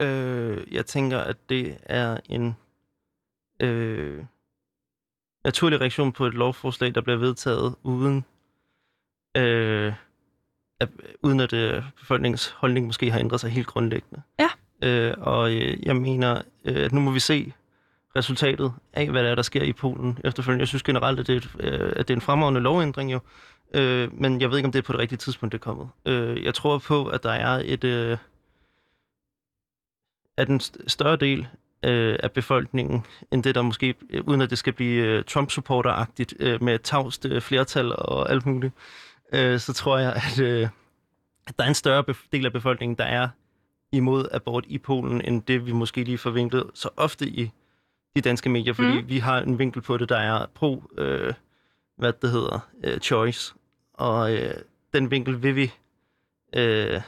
øh, 0.00 0.74
jeg 0.74 0.86
tænker, 0.86 1.18
at 1.18 1.36
det 1.48 1.76
er 1.82 2.18
en 2.28 2.56
øh, 3.60 4.24
naturlig 5.44 5.80
reaktion 5.80 6.12
på 6.12 6.26
et 6.26 6.34
lovforslag, 6.34 6.94
der 6.94 7.00
bliver 7.00 7.18
vedtaget 7.18 7.74
uden, 7.82 8.24
øh, 9.36 9.92
at, 10.80 10.88
uden 11.22 11.40
at 11.40 11.52
øh, 11.52 11.82
befolkningens 12.00 12.48
holdning 12.48 12.86
måske 12.86 13.10
har 13.10 13.18
ændret 13.18 13.40
sig 13.40 13.50
helt 13.50 13.66
grundlæggende. 13.66 14.22
Ja. 14.38 14.48
Øh, 14.82 15.14
og 15.18 15.52
øh, 15.52 15.86
jeg 15.86 15.96
mener, 15.96 16.42
øh, 16.64 16.84
at 16.84 16.92
nu 16.92 17.00
må 17.00 17.10
vi 17.10 17.20
se 17.20 17.52
resultatet 18.16 18.72
af, 18.92 19.10
hvad 19.10 19.24
der 19.24 19.30
er, 19.30 19.34
der 19.34 19.42
sker 19.42 19.62
i 19.62 19.72
Polen 19.72 20.18
efterfølgende. 20.24 20.62
Jeg 20.62 20.68
synes 20.68 20.82
generelt, 20.82 21.20
at 21.20 21.26
det 21.26 21.44
er, 21.44 21.48
øh, 21.60 21.92
at 21.96 22.08
det 22.08 22.14
er 22.14 22.18
en 22.18 22.20
fremragende 22.20 22.60
lovændring 22.60 23.12
jo, 23.12 23.20
øh, 23.74 24.20
men 24.20 24.40
jeg 24.40 24.50
ved 24.50 24.56
ikke, 24.58 24.66
om 24.66 24.72
det 24.72 24.78
er 24.78 24.82
på 24.82 24.92
det 24.92 25.00
rigtige 25.00 25.18
tidspunkt, 25.18 25.52
det 25.52 25.58
er 25.58 25.62
kommet. 25.62 25.88
Øh, 26.06 26.44
jeg 26.44 26.54
tror 26.54 26.78
på, 26.78 27.06
at 27.06 27.22
der 27.22 27.32
er 27.32 27.62
et... 27.64 27.84
Øh, 27.84 28.16
at 30.36 30.48
en 30.48 30.60
st- 30.60 30.84
større 30.88 31.16
del 31.16 31.46
øh, 31.84 32.16
af 32.22 32.32
befolkningen, 32.32 33.04
end 33.30 33.42
det 33.44 33.54
der 33.54 33.62
måske, 33.62 33.94
øh, 34.10 34.24
uden 34.26 34.40
at 34.40 34.50
det 34.50 34.58
skal 34.58 34.72
blive 34.72 35.04
øh, 35.04 35.24
Trump-supporter-agtigt, 35.24 36.34
øh, 36.40 36.62
med 36.62 36.78
tavst 36.78 37.26
øh, 37.26 37.40
flertal 37.42 37.92
og 37.92 38.30
alt 38.30 38.46
muligt, 38.46 38.74
øh, 39.32 39.58
så 39.58 39.72
tror 39.72 39.98
jeg, 39.98 40.12
at, 40.12 40.40
øh, 40.40 40.68
at 41.46 41.58
der 41.58 41.64
er 41.64 41.68
en 41.68 41.74
større 41.74 42.04
del 42.32 42.46
af 42.46 42.52
befolkningen, 42.52 42.98
der 42.98 43.04
er 43.04 43.28
imod 43.92 44.28
abort 44.32 44.64
i 44.68 44.78
Polen, 44.78 45.20
end 45.20 45.42
det 45.42 45.66
vi 45.66 45.72
måske 45.72 46.04
lige 46.04 46.18
forvinklet 46.18 46.70
så 46.74 46.88
ofte 46.96 47.26
i 47.28 47.50
de 48.16 48.20
danske 48.20 48.48
medier, 48.48 48.72
fordi 48.72 49.00
Mm. 49.02 49.08
vi 49.08 49.18
har 49.18 49.38
en 49.40 49.58
vinkel 49.58 49.82
på 49.82 49.96
det, 49.96 50.08
der 50.08 50.16
er 50.18 50.46
pro, 50.54 50.82
øh, 50.98 51.34
hvad 51.96 52.12
det 52.22 52.30
hedder, 52.30 52.68
øh, 52.84 52.98
choice, 52.98 53.54
og 53.94 54.32
øh, 54.34 54.54
den 54.92 55.10
vinkel 55.10 55.42
vil 55.42 55.56
vi 55.56 55.72
øh, 56.56 57.00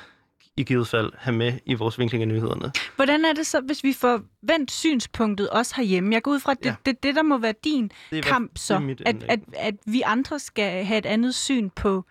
i 0.56 0.64
givet 0.64 0.88
fald 0.88 1.12
have 1.16 1.36
med 1.36 1.52
i 1.64 1.74
vores 1.74 1.98
vinkling 1.98 2.22
af 2.22 2.28
nyhederne. 2.28 2.72
Hvordan 2.96 3.24
er 3.24 3.32
det 3.32 3.46
så, 3.46 3.60
hvis 3.60 3.84
vi 3.84 3.92
får 3.92 4.20
vendt 4.42 4.70
synspunktet 4.70 5.50
også 5.50 5.74
herhjemme? 5.76 6.14
Jeg 6.14 6.22
går 6.22 6.30
ud 6.30 6.40
fra, 6.40 6.52
at 6.52 6.58
det 6.58 6.66
er 6.66 6.70
Ja. 6.70 6.90
det, 6.90 7.02
det, 7.02 7.14
der 7.14 7.22
må 7.22 7.38
være 7.38 7.54
din 7.64 7.90
Det 8.10 8.18
er, 8.18 8.22
kamp 8.22 8.52
det 8.52 8.58
så, 8.60 8.78
mit 8.78 9.00
at, 9.06 9.16
at, 9.28 9.40
at 9.56 9.74
vi 9.86 10.02
andre 10.02 10.38
skal 10.38 10.84
have 10.84 10.98
et 10.98 11.06
andet 11.06 11.34
syn 11.34 11.70
på 11.70 12.04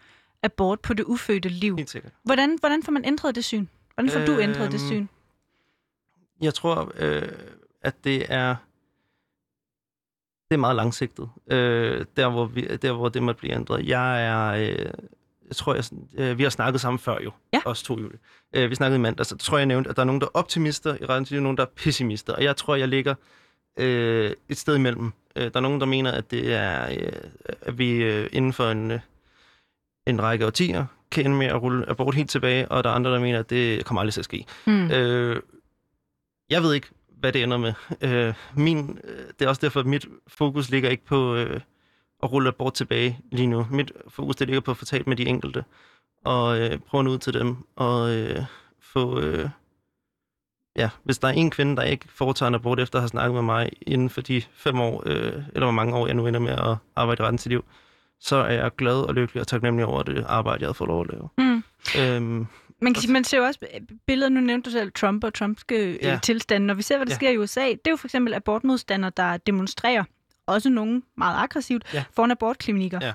abort, 0.44 0.80
på 0.80 0.94
det 0.94 1.04
ufødte 1.04 1.50
liv. 1.50 1.78
Helt 1.78 1.90
sikkert. 1.90 2.12
Hvordan, 2.24 2.58
hvordan 2.60 2.84
får 2.84 2.92
man 2.92 3.06
ændret 3.06 3.36
det 3.36 3.46
syn? 3.46 3.66
Hvordan 3.94 4.12
får 4.12 4.26
du 4.26 4.40
ændret 4.40 4.72
det 4.72 4.82
Øhm, 4.82 4.88
syn? 4.90 5.08
Jeg 6.42 6.54
tror, 6.54 6.92
øh, 6.96 7.30
at 7.82 8.04
det 8.04 8.26
er 8.30 8.56
det 10.50 10.56
er 10.56 10.58
meget 10.58 10.76
langsigtet. 10.76 11.30
Øh, 11.52 12.06
der, 12.18 12.30
hvor 12.30 12.46
vi, 12.46 12.62
der, 12.62 12.92
hvor 12.92 13.10
det 13.10 13.24
måtte 13.24 13.40
blive 13.40 13.54
ændret. 13.54 13.88
Jeg 13.88 14.26
er... 14.26 14.70
Øh, 14.70 14.92
jeg 15.48 15.56
tror, 15.56 15.76
jeg, 15.76 15.84
øh, 16.18 16.38
vi 16.38 16.44
har 16.44 16.50
snakket 16.50 16.82
sammen 16.82 17.00
før 17.00 17.18
jo. 17.24 17.32
Ja. 17.54 17.62
Os 17.66 17.84
to, 17.84 18.00
Julie. 18.00 18.18
Øh, 18.56 18.70
vi 18.70 18.76
snakkede 18.76 19.00
i 19.00 19.02
mandag, 19.02 19.26
så 19.26 19.38
tror 19.38 19.58
jeg, 19.58 19.60
jeg 19.60 19.66
nævnte, 19.66 19.90
at 19.90 19.96
der 19.96 20.02
er 20.02 20.06
nogen, 20.06 20.22
der 20.22 20.28
er 20.28 20.32
optimister 20.34 20.98
i 21.02 21.06
retten 21.06 21.26
til, 21.26 21.44
nogen, 21.44 21.58
der 21.58 21.64
er 21.64 21.70
pessimister. 21.76 22.34
Og 22.34 22.44
jeg 22.44 22.56
tror, 22.56 22.76
jeg 22.76 22.88
ligger 22.88 23.16
øh, 23.80 24.32
et 24.50 24.58
sted 24.58 24.76
imellem. 24.76 25.12
Øh, 25.36 25.44
der 25.44 25.52
er 25.56 25.60
nogen, 25.60 25.80
der 25.80 25.86
mener, 25.86 26.12
at 26.12 26.32
det 26.32 26.54
er, 26.54 26.90
øh, 26.90 27.12
at 27.62 27.78
vi 27.78 27.92
øh, 27.92 28.30
inden 28.32 28.54
for 28.54 28.70
en, 28.70 28.92
øh, 28.92 29.00
en 30.08 30.22
række 30.22 30.46
årtier 30.46 30.86
kan 31.12 31.26
ende 31.26 31.38
med 31.38 31.48
at 31.48 31.62
rulle 31.62 31.90
abort 31.90 32.16
helt 32.16 32.30
tilbage, 32.30 32.72
og 32.72 32.84
der 32.84 32.90
er 32.90 32.94
andre, 32.94 33.12
der 33.14 33.20
mener, 33.20 33.40
at 33.40 33.50
det 33.50 33.86
kommer 33.86 34.02
aldrig 34.02 34.14
til 34.14 34.22
at 34.22 34.26
ske. 34.26 34.46
Mm. 34.68 34.92
Øh, 34.92 35.42
jeg 36.50 36.64
ved 36.64 36.74
ikke, 36.74 36.88
hvad 37.26 37.34
det 37.34 37.44
ender 37.44 37.58
med. 37.58 37.74
Øh, 38.02 38.34
min, 38.56 39.00
øh, 39.04 39.26
det 39.40 39.46
er 39.46 39.50
også 39.50 39.62
derfor, 39.62 39.80
at 39.80 39.86
mit 39.86 40.06
fokus 40.28 40.70
ligger 40.70 40.90
ikke 40.90 41.06
på 41.06 41.36
øh, 41.36 41.62
at 42.24 42.32
rulle 42.32 42.48
abort 42.48 42.74
tilbage 42.74 43.20
lige 43.32 43.48
nu. 43.48 43.68
Mit 43.72 43.92
fokus 44.08 44.36
det 44.36 44.48
ligger 44.48 44.62
på 44.62 44.72
at 44.72 44.78
få 44.78 44.86
talt 44.86 45.08
med 45.08 45.16
de 45.16 45.26
enkelte, 45.26 45.64
og 46.26 46.60
øh, 46.60 46.78
prøve 46.78 47.00
at 47.00 47.06
nå 47.06 47.12
ud 47.12 47.18
til 47.18 47.34
dem, 47.34 47.58
og 47.76 48.16
øh, 48.16 48.42
få... 48.80 49.20
Øh, 49.20 49.50
ja, 50.76 50.90
hvis 51.04 51.18
der 51.18 51.28
er 51.28 51.32
en 51.32 51.52
kvinde, 51.52 51.76
der 51.76 51.84
ikke 51.84 52.06
foretager 52.10 52.48
en 52.48 52.56
abort 52.56 52.80
efter 52.80 53.00
at 53.00 53.02
have 53.02 53.10
snakket 53.10 53.34
med 53.34 53.42
mig 53.42 53.70
inden 53.82 54.10
for 54.10 54.22
de 54.22 54.42
fem 54.54 54.80
år, 54.80 55.04
øh, 55.06 55.44
eller 55.54 55.66
hvor 55.66 55.72
mange 55.72 55.96
år 55.96 56.08
jeg 56.08 56.16
nu 56.16 56.28
ender 56.28 56.40
med 56.40 56.52
at 56.52 56.78
arbejde 56.96 57.24
retten 57.24 57.38
til 57.38 57.50
liv, 57.50 57.66
så 58.20 58.36
er 58.36 58.54
jeg 58.54 58.76
glad 58.78 58.96
og 58.96 59.14
lykkelig 59.14 59.42
og 59.42 59.48
taknemmelig 59.48 59.86
over 59.86 60.04
det 60.04 60.26
arbejde, 60.28 60.62
jeg 60.62 60.68
har 60.68 60.74
fået 60.74 60.88
lov 60.88 61.02
at 61.02 61.08
lave. 61.08 61.30
Mm. 61.38 61.64
Øhm, 62.00 62.48
Man 62.82 62.94
kan 62.94 63.02
sige, 63.02 63.14
man 63.14 63.24
ser 63.24 63.38
jo 63.38 63.44
også 63.46 63.60
billeder, 64.08 64.30
nu 64.30 64.40
nævnte 64.40 64.66
du 64.70 64.72
selv 64.72 64.92
Trump 64.92 65.24
og 65.24 65.34
Trumpske 65.34 65.92
ja. 65.92 66.08
Ja. 66.08 66.14
øh, 66.14 66.22
tilstande. 66.22 66.68
Når 66.68 66.74
vi 66.74 66.82
ser, 66.82 66.98
hvad 66.98 67.06
der 67.06 67.12
Ja. 67.12 67.16
sker 67.16 67.30
i 67.30 67.38
USA, 67.38 67.62
det 67.70 67.80
er 67.88 67.90
jo 67.92 67.96
for 67.96 68.08
eksempel 68.08 68.34
abortmodstandere, 68.34 69.12
der 69.18 69.38
demonstrerer, 69.38 70.04
også 70.48 70.70
nogle 70.70 71.02
meget 71.18 71.38
aggressivt, 71.44 71.94
Ja. 71.94 72.04
foran 72.12 72.32
abortklinikker. 72.32 73.00
Ja. 73.02 73.14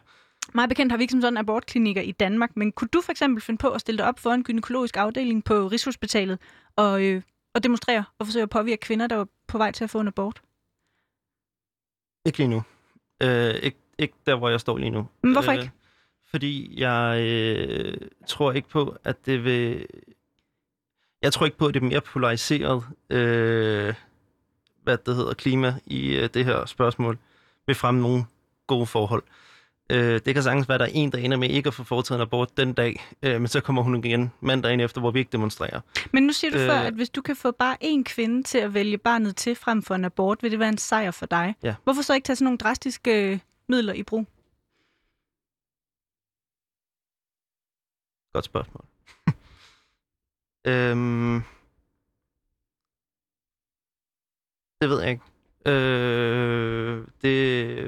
Meget 0.55 0.69
bekendt 0.69 0.93
har 0.93 0.97
vi 0.97 1.03
ikke 1.03 1.13
som 1.13 1.21
sådan 1.21 1.37
abortklinikker 1.37 2.03
i 2.03 2.13
Danmark, 2.13 2.57
men 2.57 2.73
kunne 2.73 2.89
du 2.89 3.01
for 3.01 3.13
eksempel 3.13 3.43
finde 3.43 3.59
på 3.59 3.69
at 3.71 3.81
stille 3.81 3.99
dig 3.99 4.07
op 4.07 4.19
for 4.19 4.31
en 4.31 4.45
gynækologisk 4.45 4.97
afdeling 4.97 5.45
på 5.45 5.67
Rigshospitalet 5.69 6.39
og, 6.77 7.05
øh, 7.05 7.23
og 7.55 7.63
demonstrere 7.65 8.05
og 8.19 8.27
forsøge 8.27 8.43
at 8.43 8.51
påvirke 8.51 8.81
kvinder, 8.81 9.07
der 9.07 9.17
var 9.17 9.27
på 9.49 9.59
vej 9.59 9.71
til 9.73 9.85
at 9.85 9.91
få 9.91 10.01
en 10.01 10.07
abort? 10.09 10.43
ikke 12.27 12.39
lige 12.39 12.49
nu. 12.49 12.63
Øh, 13.23 13.55
ikke, 13.55 13.79
ikke 13.99 14.15
der, 14.27 14.35
hvor 14.37 14.49
jeg 14.49 14.61
står 14.61 14.79
lige 14.79 14.91
nu. 14.91 15.09
Men 15.23 15.33
hvorfor 15.33 15.53
Øh, 15.53 15.59
ikke? 15.59 15.71
Fordi 16.31 16.81
jeg 16.81 17.21
øh, 17.21 17.97
tror 18.27 18.53
ikke 18.53 18.69
på, 18.69 18.97
at 19.05 19.27
det 19.27 19.45
vil... 19.45 19.87
Jeg 21.23 21.33
tror 21.33 21.47
ikke 21.47 21.59
på, 21.59 21.67
at 21.67 21.75
det 21.75 21.83
er 21.83 21.87
mere 21.87 22.01
polariseret, 22.01 22.85
øh, 23.11 23.95
hvad 24.83 24.99
det 25.07 25.17
hedder, 25.17 25.35
klima 25.35 25.75
i 25.87 26.17
øh, 26.17 26.29
det 26.35 26.45
her 26.45 26.67
spørgsmål, 26.67 27.19
vil 27.67 27.77
fremme 27.77 28.01
nogle 28.01 28.25
gode 28.67 28.87
forhold. 28.87 29.23
Øh, 29.91 30.21
det 30.25 30.35
kan 30.35 30.43
sagtens 30.43 30.69
være, 30.69 30.75
at 30.75 30.81
der 30.81 30.87
er 30.87 30.91
en, 30.95 31.13
der 31.13 31.19
ender 31.19 31.37
med 31.37 31.49
ikke 31.49 31.67
at 31.67 31.75
få 31.75 31.85
foretaget 31.85 32.19
en 32.19 32.23
abort 32.23 32.57
den 32.57 32.73
dag, 32.73 33.05
øh, 33.23 33.41
men 33.41 33.49
så 33.49 33.61
kommer 33.61 33.83
hun 33.83 34.05
igen 34.05 34.33
mandagen 34.41 34.81
efter, 34.81 35.01
hvor 35.01 35.11
vi 35.11 35.19
ikke 35.19 35.33
demonstrerer. 35.33 35.81
Men 36.13 36.23
nu 36.23 36.33
siger 36.33 36.51
du 36.51 36.59
øh... 36.59 36.67
før, 36.67 36.79
at 36.79 36.95
hvis 36.95 37.11
du 37.11 37.23
kan 37.23 37.37
få 37.37 37.51
bare 37.51 37.77
én 37.85 38.03
kvinde 38.03 38.43
til 38.43 38.59
at 38.59 38.75
vælge 38.75 38.99
barnet 38.99 39.37
til 39.37 39.55
frem 39.55 39.83
for 39.83 39.95
en 39.95 40.05
abort, 40.05 40.43
vil 40.43 40.51
det 40.51 40.59
være 40.59 40.69
en 40.69 40.79
sejr 40.79 41.11
for 41.11 41.27
dig. 41.27 41.55
Ja. 41.63 41.75
Hvorfor 41.85 42.03
så 42.03 42.15
ikke 42.15 42.27
tage 42.27 42.37
sådan 42.37 42.45
nogle 42.45 42.59
drastiske 42.59 43.33
øh, 43.33 43.39
midler 43.69 43.93
i 43.93 44.03
brug? 44.03 44.27
Godt 48.33 48.45
spørgsmål. 48.45 48.85
øhm, 50.73 51.43
det 54.81 54.89
ved 54.91 55.01
jeg 55.01 55.11
ikke. 55.11 55.23
Øh, 55.67 57.07
det, 57.23 57.79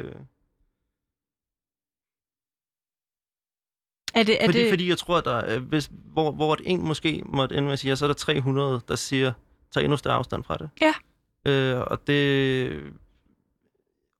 Er 4.15 4.23
det, 4.23 4.43
er 4.43 4.47
fordi, 4.47 4.61
det... 4.63 4.71
fordi 4.71 4.89
jeg 4.89 4.99
tror, 4.99 5.19
at 5.19 5.25
der, 5.25 5.35
er- 5.37 5.59
hvis, 5.59 5.91
hvor, 5.93 6.33
hvor 6.33 6.55
et 6.55 6.61
en 6.65 6.83
måske 6.87 7.23
måtte 7.27 7.55
ende 7.55 7.65
med 7.67 7.73
at 7.73 7.79
sige, 7.79 7.97
så 7.97 8.05
er 8.05 8.07
der 8.07 8.15
300, 8.15 8.81
der 8.89 8.97
siger, 8.97 9.33
tager 9.71 9.85
endnu 9.85 9.97
større 9.97 10.15
afstand 10.17 10.45
fra 10.45 10.57
det. 10.57 10.71
Ja. 10.81 10.95
Øh, 11.51 11.81
og 11.81 12.07
det... 12.07 12.93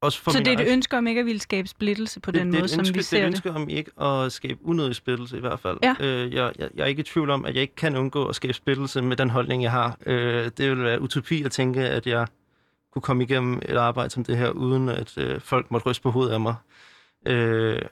Også 0.03 0.21
for 0.23 0.31
så 0.31 0.39
det 0.39 0.49
er 0.49 0.53
et 0.53 0.61
egen- 0.61 0.73
ønske 0.73 0.97
om 0.99 1.07
ikke 1.07 1.21
at 1.21 1.27
ville 1.27 1.41
skabe 1.41 1.69
splittelse 1.69 2.21
på 2.21 2.31
det, 2.31 2.41
den 2.41 2.49
det 2.49 2.55
er 2.55 2.59
måde, 2.61 2.65
et 2.65 2.71
som 2.71 2.79
ønske, 2.81 2.93
vi 2.95 2.99
det 2.99 3.05
er 3.05 3.09
ser 3.09 3.17
et 3.19 3.23
det? 3.23 3.27
ønske 3.29 3.51
om 3.51 3.69
ikke 3.69 4.01
at 4.03 4.33
skabe 4.33 4.59
unødig 4.65 4.95
splittelse 4.95 5.37
i 5.37 5.41
hvert 5.41 5.61
fald. 5.61 5.79
Ja. 5.83 5.95
Øh, 6.01 6.35
jeg, 6.35 6.53
jeg, 6.59 6.69
jeg 6.75 6.83
er 6.83 6.87
ikke 6.87 7.01
i 7.01 7.03
tvivl 7.03 7.31
om, 7.31 7.45
at 7.45 7.55
jeg 7.55 7.63
ikke 7.63 7.75
kan 7.75 7.97
undgå 7.97 8.27
at 8.27 8.35
skabe 8.35 8.53
splittelse 8.55 9.03
med 9.03 9.17
den 9.17 9.31
holdning, 9.31 9.63
jeg 9.63 9.71
har. 9.71 9.99
Øh, 10.07 10.51
det 10.59 10.71
vil 10.71 10.83
være 10.85 11.01
utopi 11.01 11.43
at 11.43 11.51
tænke, 11.53 11.81
at 11.81 12.07
jeg 12.07 12.27
kunne 12.93 13.03
komme 13.03 13.23
igennem 13.25 13.57
et 13.69 13.77
arbejde 13.77 14.11
som 14.11 14.25
det 14.25 14.37
her, 14.37 14.51
uden 14.51 14.89
at 14.89 15.19
øh, 15.19 15.41
folk 15.41 15.71
måtte 15.71 15.87
ryste 15.87 16.03
på 16.03 16.11
hovedet 16.11 16.33
af 16.33 16.41
mig. 16.41 16.55
Øh, 17.27 17.83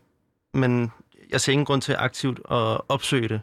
men 0.55 0.93
jeg 1.31 1.41
ser 1.41 1.53
ingen 1.53 1.65
grund 1.65 1.83
til 1.83 1.97
aktivt 1.99 2.39
at 2.51 2.81
opsøge 2.89 3.29
det, 3.29 3.41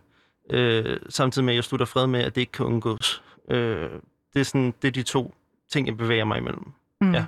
øh, 0.49 0.97
samtidig 1.09 1.45
med, 1.45 1.53
at 1.53 1.55
jeg 1.55 1.63
slutter 1.63 1.85
fred 1.85 2.07
med, 2.07 2.19
at 2.19 2.35
det 2.35 2.41
ikke 2.41 2.51
kan 2.51 2.65
undgås. 2.65 3.23
Øh, 3.51 3.89
det, 4.33 4.39
er 4.39 4.43
sådan, 4.43 4.73
det 4.81 4.87
er 4.87 4.91
de 4.91 5.03
to 5.03 5.35
ting, 5.71 5.87
jeg 5.87 5.97
bevæger 5.97 6.25
mig 6.25 6.37
imellem. 6.37 6.71
Mm. 7.01 7.13
Ja. 7.13 7.25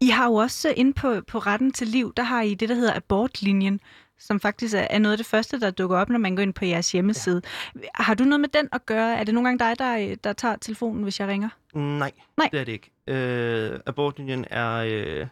I 0.00 0.08
har 0.08 0.26
jo 0.26 0.34
også 0.34 0.74
inde 0.76 0.92
på, 0.92 1.20
på 1.26 1.38
retten 1.38 1.72
til 1.72 1.86
liv, 1.86 2.12
der 2.16 2.22
har 2.22 2.42
I 2.42 2.54
det, 2.54 2.68
der 2.68 2.74
hedder 2.74 2.96
abortlinjen, 2.96 3.80
som 4.18 4.40
faktisk 4.40 4.74
er, 4.78 4.98
noget 4.98 5.12
af 5.12 5.18
det 5.18 5.26
første, 5.26 5.60
der 5.60 5.70
dukker 5.70 5.96
op, 5.96 6.08
når 6.08 6.18
man 6.18 6.36
går 6.36 6.42
ind 6.42 6.54
på 6.54 6.64
jeres 6.64 6.92
hjemmeside. 6.92 7.42
Ja. 7.74 7.80
Har 7.94 8.14
du 8.14 8.24
noget 8.24 8.40
med 8.40 8.48
den 8.48 8.68
at 8.72 8.86
gøre? 8.86 9.16
Er 9.16 9.24
det 9.24 9.34
nogle 9.34 9.48
gange 9.48 9.58
dig, 9.64 9.78
der, 9.78 10.16
der 10.24 10.32
tager 10.32 10.56
telefonen, 10.56 11.02
hvis 11.02 11.20
jeg 11.20 11.28
ringer? 11.28 11.48
Nej, 11.74 12.12
Nej. 12.36 12.48
det 12.52 12.60
er 12.60 12.64
det 12.64 12.72
ikke. 12.72 12.90
Øh, 13.06 13.80
abortlinjen 13.86 14.44
er 14.50 14.74
øh, 14.76 15.26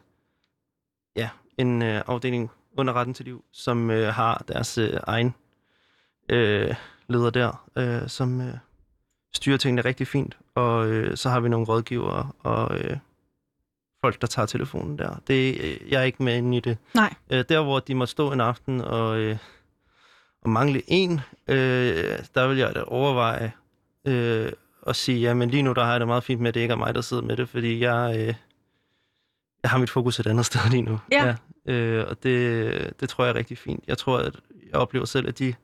ja, 1.16 1.28
en 1.58 1.82
øh, 1.82 2.02
afdeling 2.06 2.50
under 2.76 2.94
retten 2.94 3.14
til 3.14 3.24
liv, 3.24 3.44
som 3.52 3.90
øh, 3.90 4.14
har 4.14 4.44
deres 4.48 4.78
øh, 4.78 5.00
egen 5.02 5.34
øh, 6.28 6.74
leder 7.08 7.30
der, 7.30 7.68
øh, 7.76 8.08
som 8.08 8.40
øh, 8.40 8.54
styrer 9.34 9.56
tingene 9.56 9.82
rigtig 9.84 10.06
fint. 10.06 10.36
Og 10.54 10.88
øh, 10.88 11.16
så 11.16 11.28
har 11.28 11.40
vi 11.40 11.48
nogle 11.48 11.66
rådgivere 11.66 12.30
og 12.38 12.78
øh, 12.78 12.96
folk, 14.00 14.20
der 14.20 14.26
tager 14.26 14.46
telefonen 14.46 14.98
der. 14.98 15.20
Det, 15.28 15.60
øh, 15.60 15.92
jeg 15.92 16.00
er 16.00 16.04
ikke 16.04 16.22
med 16.22 16.36
inde 16.36 16.56
i 16.56 16.60
det. 16.60 16.78
Nej. 16.94 17.14
Øh, 17.30 17.44
der, 17.48 17.62
hvor 17.62 17.78
de 17.78 17.94
måtte 17.94 18.10
stå 18.10 18.32
en 18.32 18.40
aften 18.40 18.80
og, 18.80 19.18
øh, 19.18 19.36
og 20.42 20.50
mangle 20.50 20.82
en, 20.86 21.20
øh, 21.48 22.18
der 22.34 22.48
vil 22.48 22.58
jeg 22.58 22.74
da 22.74 22.82
overveje 22.82 23.52
øh, 24.06 24.52
at 24.86 24.96
sige, 24.96 25.20
ja, 25.20 25.34
men 25.34 25.50
lige 25.50 25.62
nu 25.62 25.72
der 25.72 25.84
har 25.84 25.90
jeg 25.90 26.00
det 26.00 26.08
meget 26.08 26.24
fint 26.24 26.40
med, 26.40 26.48
at 26.48 26.54
det 26.54 26.60
ikke 26.60 26.72
er 26.72 26.76
mig, 26.76 26.94
der 26.94 27.00
sidder 27.00 27.22
med 27.22 27.36
det, 27.36 27.48
fordi 27.48 27.80
jeg, 27.80 28.14
øh, 28.18 28.34
jeg 29.62 29.70
har 29.70 29.78
mit 29.78 29.90
fokus 29.90 30.20
et 30.20 30.26
andet 30.26 30.46
sted 30.50 30.70
lige 30.70 30.82
nu. 30.82 31.00
Ja. 31.12 31.26
ja 31.26 31.72
øh, 31.72 32.06
og 32.08 32.22
det, 32.22 33.00
det 33.00 33.08
tror 33.08 33.24
jeg 33.24 33.30
er 33.30 33.34
rigtig 33.36 33.58
fint. 33.58 33.84
Jeg 33.86 33.98
tror, 33.98 34.18
at 34.18 34.36
jeg 34.66 34.74
oplever 34.74 35.04
selv, 35.04 35.28
at 35.28 35.38
de 35.38 35.54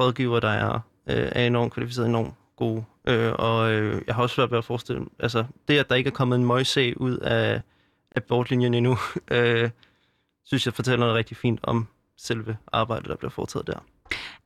rådgiver, 0.00 0.40
der 0.40 0.48
er, 0.48 0.74
øh, 1.06 1.28
er 1.32 1.46
enormt 1.46 1.72
kvalificerede, 1.72 2.08
enormt 2.08 2.34
gode. 2.56 2.84
Øh, 3.08 3.32
og 3.38 3.72
øh, 3.72 4.02
jeg 4.06 4.14
har 4.14 4.22
også 4.22 4.34
svært 4.34 4.50
ved 4.50 4.58
at 4.58 4.64
forestille 4.64 5.06
altså 5.18 5.44
det, 5.68 5.78
at 5.78 5.88
der 5.88 5.94
ikke 5.94 6.08
er 6.08 6.14
kommet 6.14 6.36
en 6.36 6.44
møgssag 6.44 7.00
ud 7.00 7.16
af, 7.16 7.60
af 8.16 8.24
bortlinjen 8.24 8.74
endnu, 8.74 8.96
øh, 9.30 9.70
synes 10.44 10.66
jeg 10.66 10.74
fortæller 10.74 10.98
noget 10.98 11.14
rigtig 11.14 11.36
fint 11.36 11.60
om 11.62 11.88
selve 12.16 12.56
arbejdet, 12.72 13.08
der 13.08 13.16
bliver 13.16 13.30
foretaget 13.30 13.66
der. 13.66 13.78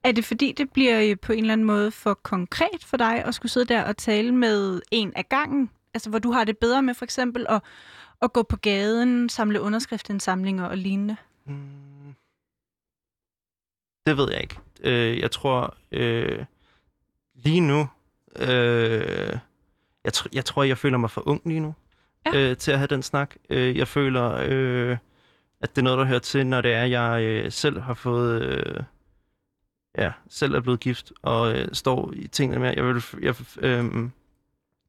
Er 0.04 0.12
det 0.12 0.24
fordi, 0.24 0.52
det 0.52 0.70
bliver 0.70 1.10
øh, 1.10 1.16
på 1.22 1.32
en 1.32 1.38
eller 1.38 1.52
anden 1.52 1.66
måde 1.66 1.90
for 1.90 2.14
konkret 2.14 2.84
for 2.84 2.96
dig 2.96 3.24
at 3.24 3.34
skulle 3.34 3.52
sidde 3.52 3.66
der 3.66 3.84
og 3.84 3.96
tale 3.96 4.34
med 4.34 4.80
en 4.90 5.12
af 5.16 5.28
gangen? 5.28 5.70
Altså, 5.94 6.10
hvor 6.10 6.18
du 6.18 6.30
har 6.30 6.44
det 6.44 6.58
bedre 6.58 6.82
med 6.82 6.94
for 6.94 7.04
eksempel 7.04 7.46
at, 7.48 7.62
at 8.22 8.32
gå 8.32 8.42
på 8.42 8.56
gaden, 8.56 9.28
samle 9.28 9.60
underskriftsindsamlinger 9.60 10.64
og 10.64 10.76
lignende? 10.76 11.16
Mm. 11.44 12.14
Det 14.06 14.16
ved 14.16 14.32
jeg 14.32 14.40
ikke. 14.42 14.58
Øh, 14.80 15.18
jeg 15.18 15.30
tror 15.30 15.76
øh, 15.92 16.44
lige 17.34 17.60
nu, 17.60 17.88
øh, 18.40 19.38
jeg, 20.04 20.12
tr- 20.16 20.28
jeg 20.32 20.44
tror, 20.44 20.62
jeg 20.62 20.78
føler 20.78 20.98
mig 20.98 21.10
for 21.10 21.28
ung 21.28 21.42
lige 21.44 21.60
nu 21.60 21.74
Ja. 22.34 22.38
øh, 22.50 22.56
til 22.56 22.72
at 22.72 22.78
have 22.78 22.86
den 22.86 23.02
snak. 23.02 23.34
Øh, 23.50 23.76
jeg 23.76 23.88
føler, 23.88 24.40
øh, 24.46 24.96
at 25.60 25.70
det 25.76 25.78
er 25.78 25.82
noget, 25.82 25.98
der 25.98 26.04
hører 26.04 26.18
til, 26.18 26.46
når 26.46 26.60
det 26.60 26.72
er, 26.72 26.84
jeg 26.84 27.22
øh, 27.22 27.52
selv 27.52 27.80
har 27.80 27.94
fået, 27.94 28.42
øh, 28.42 28.82
ja, 29.98 30.12
selv 30.28 30.54
er 30.54 30.60
blevet 30.60 30.80
gift 30.80 31.12
og 31.22 31.52
øh, 31.58 31.68
står 31.72 32.12
i 32.16 32.26
tingene 32.26 32.60
med. 32.60 32.72
Jeg 32.76 32.84
vil, 32.84 33.02
jeg, 33.22 33.34
øh, 33.58 33.84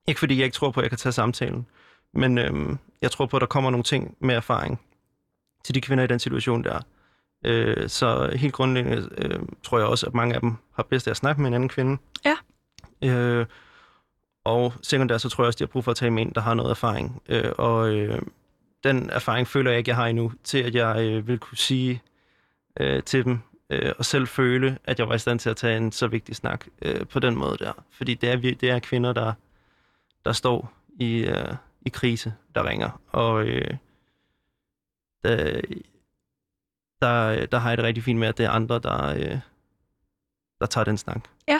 ikke 0.08 0.20
fordi 0.20 0.38
jeg 0.38 0.45
ikke 0.45 0.56
tror 0.56 0.72
på, 0.72 0.80
at 0.80 0.84
jeg 0.84 0.91
kan 0.91 0.98
tage 0.98 1.14
samtalen, 1.14 1.66
men 2.14 2.38
øh, 2.38 2.78
jeg 3.02 3.12
tror 3.12 3.26
på, 3.26 3.38
at 3.38 3.41
der 3.41 3.48
kommer 3.48 3.70
nogle 3.70 3.84
ting 3.84 4.16
med 4.20 4.36
erfaring 4.36 4.80
til 5.64 5.76
de 5.76 5.82
kvinder 5.82 6.04
i 6.04 6.08
den 6.08 6.20
situation 6.20 6.64
der. 6.64 6.80
Øh, 7.45 7.89
så 7.89 8.32
helt 8.36 8.54
grundlæggende 8.54 9.10
øh, 9.18 9.39
tror 9.64 9.78
jeg 9.78 9.88
også, 9.88 10.06
at 10.06 10.14
mange 10.14 10.36
af 10.36 10.41
dem 10.41 10.56
har 10.76 10.84
bedst 10.84 11.08
af 11.08 11.12
at 11.12 11.18
snakke 11.18 11.41
med 11.41 11.48
en 11.48 11.54
anden 11.54 11.70
kvinde. 11.70 11.98
Ja. 12.26 12.36
Øh, 13.02 13.45
og 14.43 14.74
sekundært, 14.82 15.22
så 15.22 15.30
tror 15.30 15.43
jeg 15.43 15.48
også, 15.48 15.58
de 15.58 15.64
har 15.64 15.68
brug 15.68 15.84
for 15.84 15.91
at 15.91 15.98
tage 15.98 16.12
med 16.12 16.22
en, 16.22 16.32
der 16.36 16.41
har 16.41 16.54
noget 16.54 16.72
erfaring. 16.72 17.22
Øh, 17.30 17.52
og 17.58 17.93
øh, 17.95 18.22
den 18.84 19.10
erfaring 19.10 19.48
føler 19.48 19.72
jeg 19.72 19.78
ikke, 19.78 19.89
jeg 19.89 19.95
har 19.95 20.08
endnu, 20.08 20.32
til 20.43 20.58
at 20.58 20.76
jeg 20.76 21.04
øh, 21.04 21.28
vil 21.28 21.39
kunne 21.39 21.58
sige 21.58 22.02
øh, 22.80 23.04
til 23.04 23.26
dem, 23.26 23.39
øh, 23.70 23.93
og 23.98 24.06
selv 24.06 24.28
føle, 24.28 24.78
at 24.84 25.00
jeg 25.00 25.10
var 25.10 25.16
i 25.16 25.20
stand 25.20 25.39
til 25.39 25.50
at 25.50 25.58
tage 25.58 25.78
en 25.78 25.91
så 25.91 26.08
vigtig 26.08 26.36
snak 26.36 26.66
øh, 26.82 27.08
på 27.08 27.20
den 27.20 27.36
måde 27.36 27.58
der. 27.58 27.74
Fordi 27.91 28.14
det 28.14 28.30
er, 28.30 28.36
det 28.38 28.64
er 28.64 28.80
kvinder, 28.80 29.14
der, 29.14 29.34
der 30.26 30.32
står 30.32 30.74
i, 31.00 31.18
øh, 31.18 31.54
i 31.82 31.89
krise, 31.89 32.34
der 32.56 32.70
ringer. 32.70 33.02
Og 33.08 33.45
øh, 33.45 33.78
der, 35.24 35.62
der, 37.02 37.45
der 37.45 37.58
har 37.58 37.70
jeg 37.70 37.78
det 37.78 37.86
rigtig 37.86 38.04
fint 38.04 38.20
med, 38.20 38.28
at 38.28 38.38
det 38.38 38.45
er 38.45 38.50
andre, 38.50 38.80
der, 38.80 39.08
øh, 39.08 39.39
der 40.60 40.66
tager 40.66 40.86
den 40.86 40.98
snak. 40.98 41.30
Ja. 41.48 41.60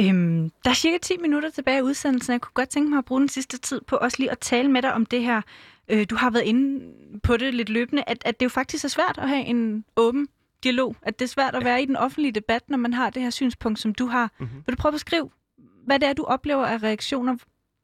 Øhm, 0.00 0.50
der 0.64 0.70
er 0.70 0.74
cirka 0.74 0.98
10 1.02 1.16
minutter 1.16 1.50
tilbage 1.50 1.78
i 1.78 1.82
udsendelsen. 1.82 2.32
Jeg 2.32 2.40
kunne 2.40 2.54
godt 2.54 2.68
tænke 2.68 2.90
mig 2.90 2.98
at 2.98 3.04
bruge 3.04 3.20
den 3.20 3.28
sidste 3.28 3.58
tid 3.58 3.80
på 3.86 3.96
også 3.96 4.16
lige 4.18 4.30
at 4.30 4.38
tale 4.38 4.70
med 4.70 4.82
dig 4.82 4.92
om 4.92 5.06
det 5.06 5.22
her. 5.22 5.42
Øh, 5.88 6.06
du 6.10 6.16
har 6.16 6.30
været 6.30 6.44
inde 6.44 6.92
på 7.22 7.36
det 7.36 7.54
lidt 7.54 7.68
løbende, 7.68 8.04
at, 8.06 8.22
at 8.24 8.40
det 8.40 8.44
jo 8.44 8.50
faktisk 8.50 8.84
er 8.84 8.88
svært 8.88 9.18
at 9.18 9.28
have 9.28 9.44
en 9.44 9.84
åben 9.96 10.28
dialog. 10.64 10.96
At 11.02 11.18
det 11.18 11.24
er 11.24 11.28
svært 11.28 11.54
at 11.54 11.64
være 11.64 11.82
i 11.82 11.86
den 11.86 11.96
offentlige 11.96 12.32
debat, 12.32 12.62
når 12.70 12.78
man 12.78 12.92
har 12.92 13.10
det 13.10 13.22
her 13.22 13.30
synspunkt, 13.30 13.78
som 13.78 13.94
du 13.94 14.06
har. 14.06 14.30
Mm-hmm. 14.38 14.62
Vil 14.66 14.76
du 14.76 14.80
prøve 14.80 14.90
at 14.90 14.94
beskrive, 14.94 15.30
hvad 15.86 15.98
det 15.98 16.08
er, 16.08 16.12
du 16.12 16.24
oplever 16.24 16.66
af 16.66 16.82
reaktioner? 16.82 17.36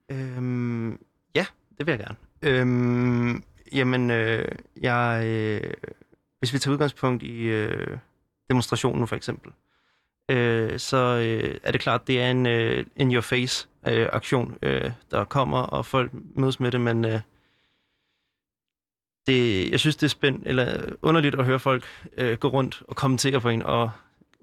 Øhm, 0.08 0.98
ja, 1.34 1.46
det 1.78 1.86
vil 1.86 1.92
jeg 1.92 1.98
gerne. 1.98 2.16
Øhm, 2.42 3.42
jamen, 3.72 4.10
øh, 4.10 4.48
jeg, 4.80 5.22
øh, 5.26 5.74
hvis 6.38 6.52
vi 6.52 6.58
tager 6.58 6.72
udgangspunkt 6.72 7.22
i 7.22 7.42
øh, 7.42 7.98
demonstrationen 8.48 9.06
for 9.06 9.16
eksempel, 9.16 9.52
øh, 10.30 10.78
så 10.78 10.96
øh, 10.96 11.58
er 11.62 11.72
det 11.72 11.80
klart, 11.80 12.06
det 12.06 12.20
er 12.20 12.30
en 12.30 12.46
øh, 12.46 12.86
in 12.96 13.12
your 13.12 13.20
face 13.20 13.68
øh, 13.88 14.08
aktion, 14.12 14.58
øh, 14.62 14.90
der 15.10 15.24
kommer, 15.24 15.58
og 15.58 15.86
folk 15.86 16.10
mødes 16.34 16.60
med 16.60 16.70
det, 16.70 16.80
men 16.80 17.04
øh, 17.04 17.20
det, 19.26 19.70
jeg 19.70 19.80
synes, 19.80 19.96
det 19.96 20.06
er 20.06 20.10
spændt, 20.10 20.46
eller 20.46 20.94
underligt 21.02 21.34
at 21.34 21.44
høre 21.44 21.60
folk 21.60 21.84
øh, 22.16 22.38
gå 22.38 22.48
rundt 22.48 22.82
og 22.88 22.96
kommentere 22.96 23.40
på 23.40 23.48
en, 23.48 23.62
og 23.62 23.90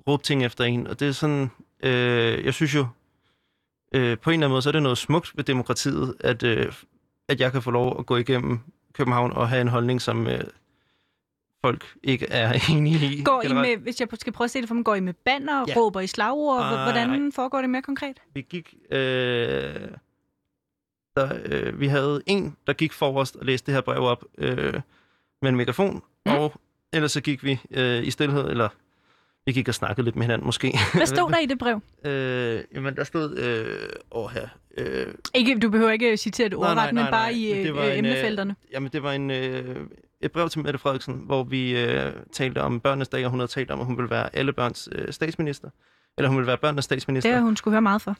råbe 0.07 0.23
ting 0.23 0.45
efter 0.45 0.63
en, 0.63 0.87
og 0.87 0.99
det 0.99 1.07
er 1.07 1.11
sådan, 1.11 1.51
øh, 1.83 2.45
jeg 2.45 2.53
synes 2.53 2.75
jo, 2.75 2.87
øh, 3.95 4.17
på 4.17 4.29
en 4.29 4.33
eller 4.33 4.45
anden 4.45 4.51
måde, 4.51 4.61
så 4.61 4.69
er 4.69 4.71
det 4.71 4.83
noget 4.83 4.97
smukt 4.97 5.37
ved 5.37 5.43
demokratiet, 5.43 6.15
at, 6.19 6.43
øh, 6.43 6.73
at 7.27 7.39
jeg 7.39 7.51
kan 7.51 7.61
få 7.61 7.71
lov 7.71 7.99
at 7.99 8.05
gå 8.05 8.17
igennem 8.17 8.59
København 8.93 9.31
og 9.31 9.49
have 9.49 9.61
en 9.61 9.67
holdning, 9.67 10.01
som 10.01 10.27
øh, 10.27 10.43
folk 11.61 11.85
ikke 12.03 12.25
er 12.29 12.53
enige 12.75 13.15
i. 13.15 13.23
Går 13.23 13.41
I 13.41 13.47
generelt. 13.47 13.69
med, 13.69 13.77
hvis 13.83 13.99
jeg 13.99 14.07
skal 14.13 14.33
prøve 14.33 14.45
at 14.45 14.51
se 14.51 14.59
det 14.61 14.67
for 14.67 14.75
mig, 14.75 14.85
går 14.85 14.95
I 14.95 14.99
med 14.99 15.13
banner, 15.13 15.65
Ja. 15.67 15.73
råber 15.77 15.99
I 15.99 16.07
slagord? 16.07 16.59
Nej, 16.59 16.83
Hvordan 16.83 17.09
nej. 17.09 17.31
foregår 17.35 17.61
det 17.61 17.69
mere 17.69 17.81
konkret? 17.81 18.17
Vi 18.33 18.41
gik... 18.41 18.73
Øh, 18.91 18.99
der, 21.15 21.37
øh, 21.45 21.79
vi 21.79 21.87
havde 21.87 22.21
en, 22.25 22.55
der 22.67 22.73
gik 22.73 22.93
forrest 22.93 23.35
og 23.35 23.45
læste 23.45 23.65
det 23.65 23.73
her 23.73 23.81
brev 23.81 24.01
op 24.01 24.25
øh, 24.37 24.73
med 25.41 25.49
en 25.49 25.55
megafon, 25.55 26.01
Mm. 26.25 26.31
og 26.31 26.53
ellers 26.93 27.11
så 27.11 27.21
gik 27.21 27.43
vi 27.43 27.59
øh, 27.71 28.03
i 28.03 28.11
stillhed, 28.11 28.49
eller 28.49 28.69
vi 29.45 29.51
gik 29.51 29.67
og 29.67 29.73
snakkede 29.73 30.05
lidt 30.05 30.15
med 30.15 30.23
hinanden 30.23 30.45
måske. 30.45 30.77
Hvad 30.93 31.05
stod 31.05 31.31
der 31.31 31.39
i 31.39 31.45
det 31.45 31.59
brev? 31.59 31.81
øh, 32.05 32.63
jamen, 32.75 32.95
der 32.95 33.03
stod... 33.03 33.37
Øh, 33.37 33.89
åh 34.11 34.29
her... 34.31 34.47
Øh, 34.77 35.07
Ikke, 35.33 35.59
du 35.59 35.69
behøver 35.69 35.91
ikke 35.91 36.17
citere 36.17 36.49
det 36.49 36.57
ordret, 36.57 36.93
men 36.93 37.05
bare 37.05 37.11
nej. 37.11 37.29
i 37.29 37.63
det 37.63 37.69
øh, 37.77 37.87
øh, 37.87 37.97
emnefelterne. 37.97 38.55
Jamen, 38.71 38.89
det 38.93 39.03
var 39.03 39.11
en, 39.13 39.31
øh, 39.31 39.75
et 40.21 40.31
brev 40.31 40.49
til 40.49 40.61
Mette 40.61 40.79
Frederiksen, 40.79 41.15
hvor 41.25 41.43
vi 41.43 41.83
øh, 41.83 42.13
talte 42.31 42.61
om 42.61 42.79
børnenes 42.79 43.07
dag, 43.07 43.25
og 43.25 43.31
hun 43.31 43.39
havde 43.39 43.51
talt 43.51 43.71
om, 43.71 43.79
at 43.79 43.85
hun 43.85 43.97
ville 43.97 44.09
være 44.09 44.35
alle 44.35 44.53
børns 44.53 44.89
øh, 44.91 45.13
statsminister. 45.13 45.69
Eller 46.17 46.29
hun 46.29 46.37
ville 46.37 46.47
være 46.47 46.57
børnenes 46.57 46.85
statsminister. 46.85 47.29
Det 47.29 47.37
har 47.37 47.45
hun 47.45 47.55
skulle 47.55 47.73
høre 47.73 47.81
meget 47.81 48.01
for. 48.01 48.15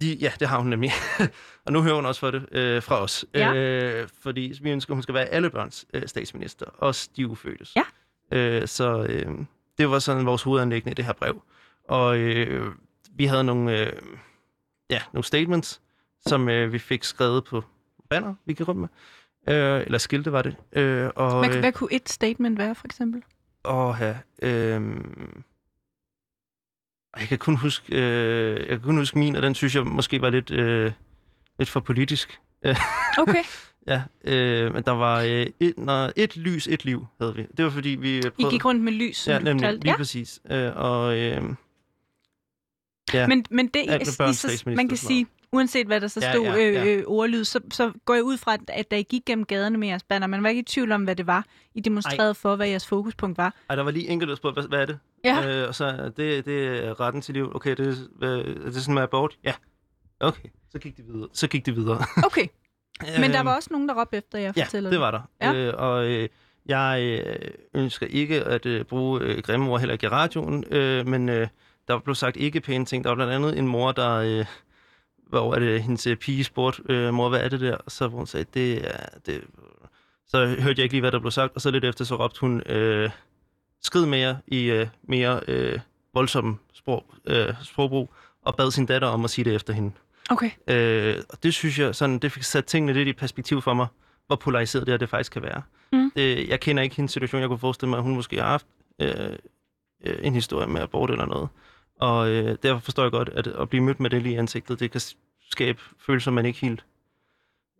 De, 0.00 0.14
ja, 0.14 0.32
det 0.40 0.48
har 0.48 0.58
hun 0.58 0.66
nemlig. 0.66 0.90
og 1.66 1.72
nu 1.72 1.82
hører 1.82 1.94
hun 1.94 2.06
også 2.06 2.20
for 2.20 2.30
det 2.30 2.46
øh, 2.52 2.82
fra 2.82 3.02
os. 3.02 3.24
Ja. 3.34 3.54
Øh, 3.54 4.08
fordi 4.22 4.58
vi 4.62 4.70
ønsker, 4.70 4.92
at 4.92 4.96
hun 4.96 5.02
skal 5.02 5.14
være 5.14 5.24
alle 5.24 5.50
børns 5.50 5.86
øh, 5.94 6.02
statsminister. 6.06 6.66
Også 6.66 7.10
de 7.16 7.26
ufødtes. 7.26 7.76
Ja. 7.76 7.82
Øh, 8.38 8.68
så 8.68 9.06
øh, 9.08 9.38
det 9.78 9.90
var 9.90 9.98
sådan 9.98 10.26
vores 10.26 10.42
hovedanlæggende 10.42 10.90
i 10.90 10.94
det 10.94 11.04
her 11.04 11.12
brev. 11.12 11.42
Og 11.88 12.18
øh, 12.18 12.72
vi 13.12 13.24
havde 13.24 13.44
nogle, 13.44 13.80
øh, 13.80 13.92
ja, 14.90 15.02
nogle 15.12 15.24
statements, 15.24 15.80
som 16.26 16.48
øh, 16.48 16.72
vi 16.72 16.78
fik 16.78 17.04
skrevet 17.04 17.44
på 17.44 17.64
banner, 18.10 18.34
vi 18.44 18.52
gik 18.52 18.68
rundt 18.68 18.80
med. 18.80 18.88
Øh, 19.48 19.80
eller 19.80 19.98
skilte 19.98 20.32
var 20.32 20.42
det. 20.42 20.56
Øh, 20.72 21.10
og, 21.16 21.38
Hvad, 21.38 21.54
øh, 21.54 21.60
hvad 21.60 21.72
kunne 21.72 21.92
et 21.92 22.08
statement 22.08 22.58
være, 22.58 22.74
for 22.74 22.86
eksempel? 22.86 23.22
Åh, 23.64 23.94
ja. 24.00 24.16
Øh, 24.42 24.96
jeg 27.18 27.28
kan 27.28 27.38
kun 27.38 27.56
huske, 27.56 27.96
øh, 27.96 28.60
jeg 28.60 28.68
kan 28.68 28.80
kun 28.80 28.96
huske 28.96 29.18
min, 29.18 29.36
og 29.36 29.42
den 29.42 29.54
synes 29.54 29.74
jeg 29.74 29.86
måske 29.86 30.20
var 30.20 30.30
lidt, 30.30 30.50
øh, 30.50 30.92
lidt 31.58 31.68
for 31.68 31.80
politisk. 31.80 32.40
Okay. 33.18 33.44
Ja, 33.86 34.02
øh, 34.24 34.74
men 34.74 34.82
der 34.82 34.92
var 34.92 35.20
øh, 35.20 35.46
et, 35.60 35.74
når, 35.78 36.12
et 36.16 36.36
lys, 36.36 36.66
et 36.66 36.84
liv, 36.84 37.06
havde 37.20 37.34
vi. 37.34 37.46
Det 37.56 37.64
var 37.64 37.70
fordi, 37.70 37.88
vi 37.88 38.16
øh, 38.16 38.22
I 38.24 38.30
prøvede... 38.30 38.50
gik 38.54 38.64
rundt 38.64 38.82
med 38.82 38.92
lys, 38.92 39.16
som 39.16 39.32
Ja, 39.32 39.38
nemlig, 39.38 39.72
lige 39.72 39.90
Ja, 39.90 39.96
præcis. 39.96 40.40
Øh, 40.50 40.72
og 40.76 41.18
øh, 41.18 41.42
ja, 43.14 43.26
men, 43.26 43.44
men 43.50 43.66
det, 43.66 43.84
med 43.88 44.64
I, 44.66 44.70
I, 44.70 44.74
man 44.74 44.88
kan 44.88 44.96
sige, 44.96 45.26
uanset 45.52 45.86
hvad 45.86 46.00
der 46.00 46.08
så 46.08 46.20
Ja, 46.22 46.32
stod 46.32 46.44
ja, 46.44 46.52
ja. 46.56 46.84
øh, 46.84 46.98
øh, 46.98 47.04
ordlyd, 47.06 47.44
så, 47.44 47.60
så 47.72 47.92
går 48.04 48.14
jeg 48.14 48.22
ud 48.24 48.36
fra, 48.36 48.54
at, 48.54 48.60
at 48.68 48.90
da 48.90 48.98
I 48.98 49.02
gik 49.02 49.22
gennem 49.26 49.44
gaderne 49.44 49.78
med 49.78 49.88
jeres 49.88 50.02
banner, 50.02 50.26
man 50.26 50.42
var 50.42 50.48
ikke 50.48 50.60
i 50.60 50.64
tvivl 50.64 50.92
om, 50.92 51.04
hvad 51.04 51.16
det 51.16 51.26
var, 51.26 51.44
I 51.74 51.80
demonstrerede 51.80 52.34
for, 52.34 52.56
hvad 52.56 52.68
jeres 52.68 52.86
fokuspunkt 52.86 53.38
var. 53.38 53.54
ej, 53.70 53.76
der 53.76 53.82
var 53.82 53.90
lige 53.90 54.08
enkelt, 54.08 54.28
der 54.28 54.34
spurgte, 54.36 54.60
hvad, 54.60 54.68
hvad 54.68 54.80
er 54.80 54.86
det? 54.86 54.98
Ja. 55.24 55.62
Øh, 55.62 55.68
og 55.68 55.74
så, 55.74 56.12
det, 56.16 56.44
det 56.46 56.84
er 56.86 57.00
retten 57.00 57.22
til 57.22 57.34
liv. 57.34 57.52
Okay, 57.54 57.76
det, 57.76 57.88
er, 57.88 57.92
hvad, 58.18 58.38
er 58.38 58.42
det 58.70 58.74
sådan 58.74 58.94
med 58.94 59.02
abort? 59.02 59.38
Ja. 59.44 59.52
Okay, 60.20 60.48
så 60.72 60.78
gik 60.78 60.96
de 60.96 61.02
videre. 61.02 61.28
Så 61.32 61.48
gik 61.48 61.66
de 61.66 61.74
videre. 61.74 61.98
Okay, 62.26 62.46
men 63.20 63.30
der 63.30 63.38
Øhm, 63.38 63.46
var 63.46 63.56
også 63.56 63.68
nogen, 63.72 63.88
der 63.88 64.00
råbte 64.00 64.16
efter 64.16 64.38
jer, 64.38 64.52
Ja, 64.56 64.64
fortæller 64.64 64.90
det 64.90 64.96
du. 64.96 65.00
var 65.02 65.10
der. 65.10 65.20
Ja. 65.42 65.54
Øh, 65.54 65.74
og 65.76 66.06
øh, 66.06 66.28
jeg 66.66 67.20
øh, 67.26 67.50
ønsker 67.74 68.06
ikke 68.06 68.44
at 68.44 68.66
øh, 68.66 68.84
bruge 68.84 69.20
øh, 69.20 69.38
grimme 69.42 69.70
ord 69.70 69.80
heller 69.80 69.92
ikke 69.92 70.06
i 70.06 70.08
radioen, 70.08 70.64
øh, 70.70 71.06
men 71.06 71.28
øh, 71.28 71.48
der 71.88 71.98
blev 71.98 72.14
sagt 72.14 72.36
ikke 72.36 72.60
pæne 72.60 72.84
ting. 72.84 73.04
Der 73.04 73.10
var 73.10 73.14
blandt 73.14 73.32
andet 73.32 73.58
en 73.58 73.66
mor, 73.68 73.92
der... 73.92 74.14
Øh, 74.14 74.44
hvor 75.28 75.54
er 75.54 75.58
det, 75.58 75.82
hendes 75.82 76.06
øh, 76.06 76.16
pige 76.16 76.44
spurgte, 76.44 76.82
øh, 76.88 77.14
mor, 77.14 77.28
hvad 77.28 77.40
er 77.40 77.48
det 77.48 77.60
der? 77.60 77.76
Så 77.88 78.08
hun 78.08 78.26
sagde, 78.26 78.46
det 78.54 78.88
er... 78.88 79.06
Det... 79.26 79.44
Så 80.26 80.46
hørte 80.46 80.68
jeg 80.68 80.78
ikke 80.78 80.92
lige, 80.92 81.00
hvad 81.00 81.12
der 81.12 81.18
blev 81.18 81.30
sagt, 81.30 81.54
og 81.54 81.60
så 81.60 81.70
lidt 81.70 81.84
efter, 81.84 82.04
så 82.04 82.16
råbte 82.16 82.40
hun, 82.40 82.62
øh, 82.66 83.10
skrid 83.82 84.06
mere 84.06 84.38
i 84.46 84.64
øh, 84.64 84.86
mere 85.02 85.40
øh, 85.48 85.78
voldsomme 86.14 86.56
sprog, 86.72 87.04
øh, 87.26 87.54
sprogbrug, 87.62 88.10
og 88.42 88.56
bad 88.56 88.70
sin 88.70 88.86
datter 88.86 89.08
om 89.08 89.24
at 89.24 89.30
sige 89.30 89.44
det 89.44 89.54
efter 89.54 89.72
hende. 89.72 89.92
Okay. 90.30 90.50
Øh, 90.66 91.22
og 91.28 91.42
det 91.42 91.54
synes 91.54 91.78
jeg, 91.78 91.94
sådan, 91.94 92.18
det 92.18 92.32
fik 92.32 92.42
sat 92.42 92.64
tingene 92.64 92.92
lidt 92.92 93.08
i 93.08 93.12
perspektiv 93.12 93.62
for 93.62 93.74
mig, 93.74 93.86
hvor 94.26 94.36
polariseret 94.36 94.86
det 94.86 94.92
her 94.92 94.98
det 94.98 95.08
faktisk 95.08 95.32
kan 95.32 95.42
være. 95.42 95.62
Mm. 95.92 96.12
Det, 96.16 96.48
jeg 96.48 96.60
kender 96.60 96.82
ikke 96.82 96.96
hendes 96.96 97.12
situation. 97.12 97.40
Jeg 97.40 97.48
kunne 97.48 97.58
forestille 97.58 97.90
mig, 97.90 97.96
at 97.96 98.02
hun 98.02 98.14
måske 98.14 98.36
har 98.36 98.48
haft 98.48 98.66
øh, 98.98 99.32
øh, 100.04 100.18
en 100.22 100.34
historie 100.34 100.66
med 100.66 100.80
abort 100.80 101.10
eller 101.10 101.26
noget. 101.26 101.48
Og 102.00 102.28
øh, 102.30 102.56
derfor 102.62 102.80
forstår 102.80 103.02
jeg 103.02 103.12
godt, 103.12 103.28
at 103.28 103.46
at 103.46 103.68
blive 103.68 103.84
mødt 103.84 104.00
med 104.00 104.10
det 104.10 104.22
lige 104.22 104.34
i 104.34 104.38
ansigtet, 104.38 104.80
det 104.80 104.90
kan 104.90 105.00
skabe 105.50 105.80
følelser, 106.06 106.30
man 106.30 106.46
ikke 106.46 106.58
helt... 106.58 106.84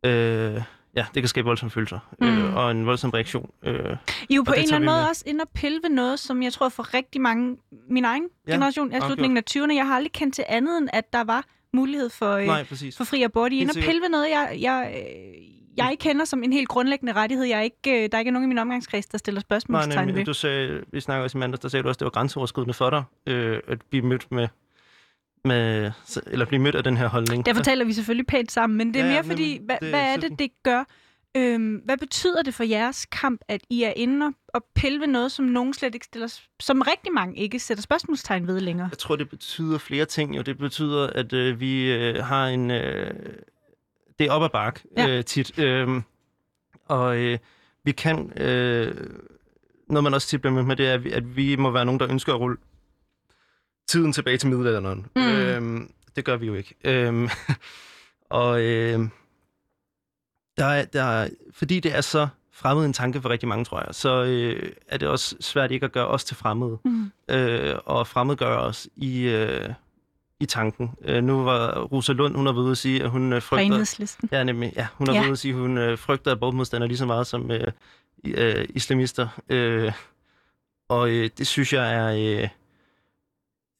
Øh, 0.04 0.62
ja, 0.96 1.06
det 1.14 1.22
kan 1.22 1.28
skabe 1.28 1.46
voldsomme 1.46 1.70
følelser. 1.70 1.98
Mm. 2.20 2.26
Mm. 2.26 2.38
Øh, 2.38 2.56
og 2.56 2.70
en 2.70 2.86
voldsom 2.86 3.10
reaktion. 3.10 3.50
Øh, 3.62 3.96
I 4.28 4.36
jo 4.36 4.42
på 4.42 4.52
en 4.52 4.62
eller 4.62 4.74
anden 4.74 4.86
måde 4.86 5.00
med. 5.00 5.08
også 5.08 5.22
inde 5.26 5.42
og 5.42 5.48
pille 5.48 5.80
ved 5.82 5.90
noget, 5.90 6.18
som 6.18 6.42
jeg 6.42 6.52
tror 6.52 6.68
for 6.68 6.94
rigtig 6.94 7.20
mange, 7.20 7.56
min 7.90 8.04
egen 8.04 8.28
Ja, 8.46 8.52
generation, 8.52 8.92
er 8.92 9.06
slutningen 9.06 9.36
af 9.36 9.42
20'erne, 9.50 9.74
jeg 9.74 9.86
har 9.86 9.96
aldrig 9.96 10.12
kendt 10.12 10.34
til 10.34 10.44
andet 10.48 10.78
end, 10.78 10.88
at 10.92 11.12
der 11.12 11.24
var 11.24 11.44
mulighed 11.72 12.10
for, 12.10 12.32
øh, 12.32 12.46
nej, 12.46 12.64
præcis. 12.64 12.96
for 12.96 13.04
fri 13.04 13.22
abort. 13.22 13.52
I 13.52 13.58
inde 13.58 13.70
og 13.76 13.82
pille 13.82 14.00
ved 14.00 14.08
noget, 14.08 14.30
jeg, 14.30 14.58
jeg, 14.60 14.94
øh, 14.96 15.57
jeg 15.84 15.90
ikke 15.92 16.02
kender 16.02 16.24
som 16.24 16.42
en 16.42 16.52
helt 16.52 16.68
grundlæggende 16.68 17.12
rettighed. 17.12 17.44
Jeg 17.46 17.58
er 17.58 17.62
ikke, 17.62 18.04
øh, 18.04 18.08
der 18.12 18.16
er 18.16 18.18
ikke 18.18 18.30
nogen 18.30 18.46
i 18.46 18.48
min 18.48 18.58
omgangskreds, 18.58 19.06
der 19.06 19.18
stiller 19.18 19.38
Nej, 19.38 19.42
spørgsmålstegn 19.42 19.98
ved. 19.98 20.06
nemlig, 20.06 20.26
du 20.26 20.34
sagde, 20.34 20.84
vi 20.92 21.00
snakker 21.00 21.22
også 21.24 21.38
i 21.38 21.40
mandags, 21.40 21.60
der 21.60 21.68
sagde 21.68 21.82
du 21.82 21.88
også, 21.88 21.96
at 21.96 22.00
det 22.00 22.04
var 22.04 22.10
grænseoverskridende 22.10 22.74
for 22.74 22.90
dig, 22.90 23.02
øh, 23.26 23.60
at 23.68 23.82
blive 23.90 24.04
mødt 24.06 24.32
med, 24.32 24.48
med, 25.44 25.90
eller 26.26 26.46
blive 26.46 26.62
mødt 26.62 26.74
af 26.74 26.84
den 26.84 26.96
her 26.96 27.08
holdning. 27.08 27.46
Derfor 27.46 27.62
taler 27.62 27.84
vi 27.84 27.92
selvfølgelig 27.92 28.26
pænt 28.26 28.52
sammen, 28.52 28.76
men 28.76 28.94
det 28.94 29.00
er 29.00 29.04
Ja, 29.04 29.10
mere 29.10 29.24
ja, 29.26 29.32
fordi, 29.32 29.60
hvad, 29.64 29.76
det- 29.80 29.88
hvad 29.88 30.00
er 30.02 30.16
det, 30.16 30.38
det 30.38 30.50
gør? 30.62 30.84
Øhm, 31.36 31.74
hvad 31.84 31.96
betyder 31.96 32.42
det 32.42 32.54
for 32.54 32.64
jeres 32.64 33.06
kamp, 33.06 33.40
at 33.48 33.60
I 33.70 33.82
er 33.82 33.92
inde 33.96 34.32
og- 34.48 34.64
pille 34.74 35.00
ved 35.00 35.06
noget, 35.06 35.32
som 35.32 35.44
nogen 35.44 35.74
slet 35.74 35.94
ikke 35.94 36.06
stiller, 36.06 36.40
som 36.60 36.80
rigtig 36.80 37.12
mange 37.12 37.36
ikke 37.36 37.58
sætter 37.58 37.82
spørgsmålstegn 37.82 38.46
ved 38.46 38.60
længere? 38.60 38.88
Jeg 38.92 38.98
tror, 38.98 39.16
det 39.16 39.28
betyder 39.28 39.78
flere 39.78 40.04
ting. 40.04 40.36
Jo. 40.36 40.42
Det 40.42 40.58
betyder, 40.58 41.06
at 41.06 41.32
øh, 41.32 41.60
vi 41.60 41.92
øh, 41.92 42.24
har 42.24 42.46
en... 42.46 42.70
Øh, 42.70 43.10
det 44.18 44.26
er 44.26 44.30
op 44.32 44.42
ad 44.42 44.48
bark 44.48 44.82
Ja. 44.96 45.08
øh, 45.08 45.24
tit. 45.24 45.58
Øh, 45.58 46.02
og 46.88 47.16
øh, 47.18 47.38
vi 47.84 47.92
kan... 47.92 48.32
Øh, 48.40 48.94
noget, 49.88 50.04
man 50.04 50.14
også 50.14 50.28
tit 50.28 50.40
bliver 50.40 50.54
mødt 50.54 50.66
med, 50.66 50.76
det 50.76 50.88
er, 50.88 50.94
at 50.94 51.04
vi, 51.04 51.10
at 51.10 51.36
vi 51.36 51.56
må 51.56 51.70
være 51.70 51.84
nogen, 51.84 52.00
der 52.00 52.10
ønsker 52.10 52.34
at 52.34 52.40
rulle 52.40 52.56
tiden 53.88 54.12
tilbage 54.12 54.36
til 54.36 54.48
middelalderen. 54.48 55.06
Mm. 55.16 55.22
Øh, 55.22 55.80
det 56.16 56.24
gør 56.24 56.36
vi 56.36 56.46
jo 56.46 56.54
ikke. 56.54 56.74
Øh, 56.84 57.30
og 58.30 58.62
øh, 58.62 59.00
der 60.58 60.64
er, 60.64 60.84
der 60.84 61.02
er, 61.02 61.28
fordi 61.52 61.80
det 61.80 61.96
er 61.96 62.00
så 62.00 62.28
fremmed 62.52 62.84
en 62.84 62.92
tanke 62.92 63.20
for 63.22 63.28
rigtig 63.28 63.48
mange, 63.48 63.64
tror 63.64 63.80
jeg, 63.86 63.94
så 63.94 64.24
øh, 64.24 64.72
er 64.88 64.96
det 64.96 65.08
også 65.08 65.36
svært 65.40 65.70
ikke 65.70 65.86
at 65.86 65.92
gøre 65.92 66.06
os 66.06 66.24
til 66.24 66.36
fremmede 66.36 66.78
Mm. 66.84 67.10
øh, 67.30 67.76
og 67.84 68.06
fremmedgøre 68.06 68.58
os 68.60 68.88
i, 68.96 69.20
øh, 69.22 69.68
i 70.40 70.46
tanken. 70.46 70.90
Øh, 71.04 71.24
nu 71.24 71.42
var 71.44 71.80
Rosa 71.80 72.12
Lund, 72.12 72.36
hun 72.36 72.46
har 72.46 72.52
ude 72.52 72.70
at 72.70 72.78
sige, 72.78 73.02
at 73.02 73.10
hun 73.10 73.32
øh, 73.32 73.42
frygter... 73.42 73.64
Renhedslisten. 73.64 74.28
Ja, 74.32 74.44
nemlig. 74.44 74.72
Ja, 74.76 74.86
hun 74.94 75.06
har 75.08 75.14
Ja. 75.14 75.22
ude 75.22 75.30
at 75.30 75.38
sige, 75.38 75.54
at 75.54 75.60
hun 75.60 75.78
øh, 75.78 75.98
frygter 75.98 76.32
abortmodstandere 76.32 76.88
lige 76.88 76.98
så 76.98 77.06
meget 77.06 77.26
som 77.26 77.50
øh, 77.50 77.66
øh, 78.24 78.66
islamister. 78.68 79.28
Øh, 79.48 79.92
og 80.88 81.10
øh, 81.10 81.30
det 81.38 81.46
synes 81.46 81.72
jeg 81.72 81.94
er 81.94 82.40
øh, 82.42 82.48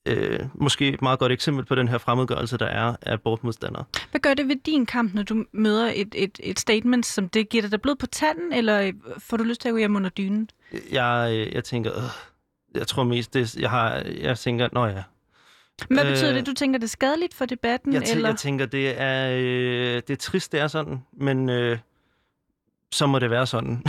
øh, 0.09 0.41
måske 0.55 0.89
et 0.89 1.03
meget 1.03 1.19
godt 1.19 1.33
eksempel 1.33 1.65
på 1.65 1.75
den 1.75 1.89
her 1.89 1.99
fremmedgørelse, 1.99 2.59
der 2.59 2.67
er 2.67 2.97
af 3.03 3.13
abortmodstandere. 3.13 3.85
Hvad 4.11 4.21
gør 4.21 4.35
det 4.35 4.49
ved 4.49 4.57
din 4.67 4.87
kamp, 4.87 5.15
når 5.15 5.23
du 5.23 5.45
møder 5.53 5.93
et, 5.95 6.15
et, 6.15 6.41
et 6.43 6.59
statement, 6.61 7.07
som 7.07 7.29
det 7.29 7.49
giver 7.49 7.63
dig 7.63 7.71
der 7.71 7.77
blod 7.79 7.97
på 7.97 8.07
tanden, 8.07 8.53
eller 8.53 8.81
øh, 8.81 8.93
får 9.19 9.37
du 9.37 9.45
lyst 9.45 9.61
til 9.61 9.69
at 9.69 9.73
gå 9.73 9.79
hjem 9.79 9.97
under 9.97 10.11
dynen? 10.11 10.51
Jeg, 10.93 11.31
øh, 11.33 11.55
jeg 11.55 11.65
tænker, 11.65 11.97
øh, 11.97 12.03
jeg 12.75 12.87
tror 12.87 13.05
mest, 13.05 13.35
det, 13.35 13.57
jeg 13.57 13.71
har, 13.71 14.03
jeg 14.21 14.39
tænker, 14.39 14.69
nå 14.73 14.87
ja, 14.87 15.03
Hvad 15.87 16.05
betyder 16.05 16.31
Øh, 16.31 16.37
det? 16.37 16.47
Du 16.47 16.53
tænker, 16.55 16.79
det 16.79 16.85
er 16.85 16.89
skadeligt 16.89 17.35
for 17.35 17.45
debatten? 17.47 17.93
Jeg, 17.93 18.03
tæ- 18.03 18.11
eller? 18.15 18.29
jeg 18.29 18.39
tænker, 18.39 18.67
det 18.67 19.01
er, 19.01 19.31
øh, 19.37 19.95
det 19.95 20.11
er 20.11 20.17
trist, 20.17 20.53
det 20.53 20.61
er 20.61 20.67
sådan, 20.67 21.03
men 21.13 21.49
øh, 21.49 21.79
så 22.93 23.07
må 23.07 23.19
det 23.19 23.31
være 23.31 23.47
sådan. 23.47 23.85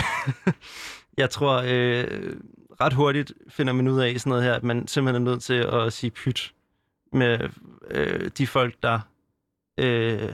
jeg 1.18 1.30
tror, 1.30 1.64
øh, 1.68 2.34
ret 2.82 2.94
hurtigt 2.94 3.34
finder 3.50 3.74
man 3.74 3.88
ud 3.88 4.02
af 4.02 4.20
sådan 4.20 4.30
noget 4.30 4.44
her, 4.44 4.54
at 4.54 4.64
man 4.64 4.88
simpelthen 4.88 5.28
er 5.28 5.32
nødt 5.32 5.44
til 5.44 5.54
at 5.54 5.94
sige 5.94 6.12
pyt 6.12 6.54
med 7.14 7.50
øh, 7.92 8.32
de 8.38 8.48
folk, 8.48 8.76
der 8.84 9.00
øh, 9.78 10.34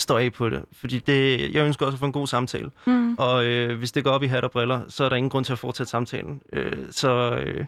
står 0.00 0.18
af 0.18 0.32
på 0.32 0.48
det. 0.48 0.64
Fordi 0.72 0.98
det, 0.98 1.40
jeg 1.54 1.66
ønsker 1.66 1.86
også 1.86 1.96
at 1.96 2.00
få 2.00 2.06
en 2.06 2.12
god 2.12 2.26
samtale. 2.26 2.70
Mm. 2.86 3.14
Og 3.18 3.44
øh, 3.46 3.78
hvis 3.78 3.92
det 3.92 4.04
går 4.04 4.10
op 4.10 4.22
i 4.22 4.26
hat 4.26 4.44
og 4.44 4.50
briller, 4.50 4.80
så 4.88 5.04
er 5.04 5.08
der 5.08 5.16
ingen 5.16 5.30
grund 5.30 5.44
til 5.44 5.52
at 5.52 5.58
fortsætte 5.58 5.90
samtalen. 5.90 6.42
Øh, 6.52 6.86
så 6.90 7.10
øh, 7.46 7.64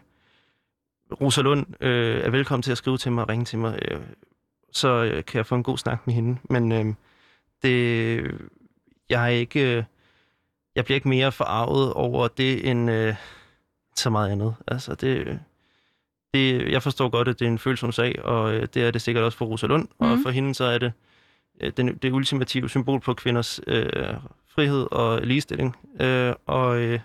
Rosa 1.21 1.41
Lund 1.41 1.65
øh, 1.83 2.21
er 2.23 2.29
velkommen 2.29 2.63
til 2.63 2.71
at 2.71 2.77
skrive 2.77 2.97
til 2.97 3.11
mig 3.11 3.23
og 3.23 3.29
ringe 3.29 3.45
til 3.45 3.59
mig. 3.59 3.79
Øh, 3.91 3.99
så 4.71 4.87
øh, 5.03 5.25
kan 5.25 5.37
jeg 5.37 5.45
få 5.45 5.55
en 5.55 5.63
god 5.63 5.77
snak 5.77 6.07
med 6.07 6.13
hende. 6.13 6.37
Men 6.49 6.71
øh, 6.71 6.85
det, 7.63 8.31
jeg 9.09 9.23
er 9.23 9.27
ikke... 9.27 9.77
Øh, 9.77 9.83
jeg 10.75 10.85
bliver 10.85 10.95
ikke 10.95 11.09
mere 11.09 11.31
forarvet 11.31 11.93
over 11.93 12.27
det, 12.27 12.69
end 12.69 12.91
øh, 12.91 13.15
så 13.95 14.09
meget 14.09 14.29
andet. 14.31 14.55
Altså, 14.67 14.95
det, 14.95 15.39
det, 16.33 16.71
jeg 16.71 16.83
forstår 16.83 17.09
godt, 17.09 17.27
at 17.27 17.39
det 17.39 17.45
er 17.45 17.49
en 17.51 17.59
følsom 17.59 17.91
sag, 17.91 18.25
og 18.25 18.53
øh, 18.53 18.67
det 18.73 18.83
er 18.83 18.91
det 18.91 19.01
sikkert 19.01 19.23
også 19.23 19.37
for 19.37 19.45
Rosa 19.45 19.67
Lund. 19.67 19.83
Mm. 19.83 19.89
Og 19.99 20.07
Mhm. 20.07 20.23
for 20.23 20.29
hende 20.29 20.55
så 20.55 20.63
er 20.63 20.77
det 20.77 20.91
øh, 21.61 21.71
den, 21.77 21.97
det 21.97 22.11
ultimative 22.11 22.69
symbol 22.69 22.99
på 22.99 23.13
kvinders 23.13 23.59
øh, 23.67 24.13
frihed 24.55 24.87
og 24.91 25.21
ligestilling. 25.21 25.75
Øh, 26.01 26.33
og 26.45 26.77
øh, 26.81 26.99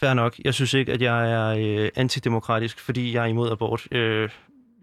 fair 0.00 0.14
nok, 0.14 0.38
jeg 0.44 0.54
synes 0.54 0.74
ikke, 0.74 0.92
at 0.92 1.02
jeg 1.02 1.32
er 1.32 1.48
øh, 1.58 1.88
antidemokratisk, 1.94 2.80
fordi 2.80 3.14
jeg 3.14 3.22
er 3.22 3.26
imod 3.26 3.50
abort. 3.50 3.88
Øh, 3.90 4.30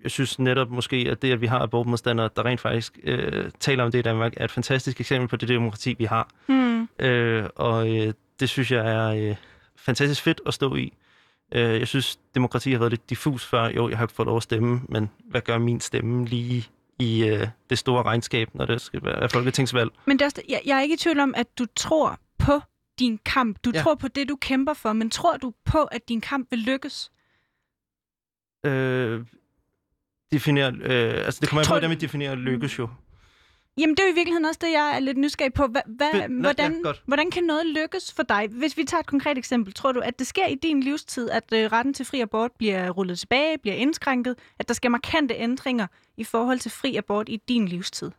jeg 0.04 0.12
synes 0.12 0.40
netop 0.40 0.70
måske, 0.70 1.08
at 1.10 1.22
det, 1.22 1.32
at 1.32 1.42
vi 1.42 1.48
har 1.48 1.60
abortmodstandere, 1.60 2.30
der 2.36 2.46
rent 2.46 2.62
faktisk 2.62 3.00
øh, 3.04 3.52
taler 3.60 3.84
om 3.84 3.92
det 3.92 4.00
i 4.00 4.02
Danmark, 4.02 4.34
er 4.38 4.46
et 4.46 4.52
fantastisk 4.52 5.00
eksempel 5.00 5.28
på 5.28 5.36
det 5.36 5.50
demokrati, 5.50 5.96
vi 5.98 6.06
har. 6.06 6.30
Mm. 6.48 6.90
Øh, 7.00 7.50
og 7.56 7.98
øh, 7.98 8.14
det 8.40 8.50
synes 8.50 8.72
jeg 8.72 8.92
er 8.92 9.30
øh, 9.30 9.36
fantastisk 9.76 10.24
fedt 10.24 10.42
at 10.46 10.54
stå 10.54 10.76
i. 10.76 10.94
Øh, 11.52 11.80
jeg 11.80 11.88
synes, 11.88 12.20
demokrati 12.36 12.72
har 12.72 12.80
været 12.80 12.92
lidt 12.92 13.10
diffus 13.10 13.46
før. 13.46 13.70
Jo, 13.70 13.90
jeg 13.90 13.98
har 13.98 14.06
ikke 14.06 14.14
fået 14.14 14.28
lov 14.28 14.38
at 14.38 14.44
stemme, 14.44 14.82
men 14.90 15.10
hvad 15.30 15.42
gør 15.42 15.58
min 15.58 15.82
stemme 15.82 16.26
lige 16.26 16.68
i 17.00 17.26
øh, 17.26 17.48
det 17.70 17.78
store 17.78 18.04
regnskab, 18.04 18.50
når 18.54 18.66
det 18.66 18.82
skal 18.82 19.04
være 19.04 19.30
folketingsvalg? 19.30 19.92
Men 20.06 20.20
det 20.20 20.26
er 20.26 20.42
jeg, 20.50 20.62
jeg 20.66 20.78
er 20.78 20.82
ikke 20.82 20.94
i 20.94 20.98
tvivl 20.98 21.20
om, 21.20 21.34
at 21.38 21.48
du 21.60 21.66
tror 21.76 22.20
din 23.00 23.20
kamp. 23.26 23.58
Du 23.66 23.72
ja. 23.74 23.82
Tror 23.82 23.96
på 23.96 24.08
det, 24.08 24.30
du 24.30 24.36
kæmper 24.36 24.74
for, 24.74 24.94
men 24.94 25.10
tror 25.10 25.38
du 25.38 25.54
på, 25.66 25.84
at 25.84 26.10
din 26.10 26.22
kamp 26.22 26.52
vil 26.52 26.60
lykkes? 26.60 27.12
Øh, 28.66 29.26
definere, 30.32 30.74
øh, 30.82 31.26
altså 31.26 31.40
det 31.42 31.50
kommer 31.50 31.62
an 31.62 31.66
på, 31.66 31.68
Tror 31.68 31.76
hvordan 31.76 31.90
vi 31.90 31.96
definerer 31.96 32.36
lykkes 32.36 32.80
jo. 32.80 32.90
Jamen, 33.78 33.96
det 33.96 34.04
er 34.04 34.08
jo 34.08 34.12
i 34.12 34.16
virkeligheden 34.16 34.46
også 34.46 34.60
det, 34.64 34.72
jeg 34.72 34.96
er 34.96 35.00
lidt 35.00 35.18
nysgerrig 35.18 35.54
på. 35.54 35.68
Hva, 35.68 35.82
hva. 35.88 36.28
Nå, 36.28 36.42
hvordan, 36.42 36.74
ja, 36.74 36.80
godt. 36.84 37.04
hvordan 37.06 37.32
kan 37.32 37.44
noget 37.44 37.66
lykkes 37.66 38.14
for 38.14 38.24
dig? 38.24 38.48
Hvis 38.52 38.78
vi 38.78 38.84
tager 38.84 39.00
et 39.00 39.06
konkret 39.06 39.38
eksempel, 39.38 39.74
tror 39.74 39.92
du, 39.92 40.00
at 40.00 40.20
det 40.20 40.28
sker 40.28 40.48
i 40.48 40.56
din 40.56 40.80
livstid, 40.80 41.30
at 41.30 41.44
øh, 41.54 41.72
retten 41.72 41.94
til 41.94 42.06
fri 42.06 42.22
abort 42.22 42.52
bliver 42.58 42.90
rullet 42.90 43.20
tilbage, 43.20 43.58
bliver 43.58 43.76
indskrænket, 43.76 44.36
at 44.60 44.68
der 44.68 44.74
sker 44.74 44.90
markante 44.90 45.36
ændringer 45.36 45.88
i 46.18 46.24
forhold 46.24 46.60
til 46.60 46.72
fri 46.72 46.96
abort 46.96 47.30
i 47.30 47.38
din 47.38 47.68
livstid? 47.68 48.12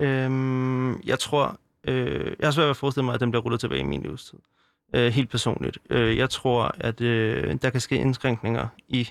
Øhm, 0.00 1.00
jeg 1.00 1.18
tror, 1.18 1.58
øh, 1.88 2.32
jeg 2.38 2.46
har 2.46 2.50
svært 2.50 2.64
ved 2.64 2.70
at 2.70 2.76
forestille 2.76 3.04
mig, 3.04 3.14
at 3.14 3.20
den 3.20 3.30
bliver 3.30 3.42
rullet 3.42 3.60
tilbage 3.60 3.80
i 3.80 3.84
min 3.84 4.02
livstid. 4.02 4.38
Øh, 4.94 5.12
helt 5.12 5.30
personligt. 5.30 5.78
Øh, 5.90 6.16
jeg 6.16 6.30
tror, 6.30 6.74
at 6.80 7.00
øh, 7.00 7.54
der 7.62 7.70
kan 7.70 7.80
ske 7.80 7.96
indskrænkninger 7.96 8.68
i 8.88 9.08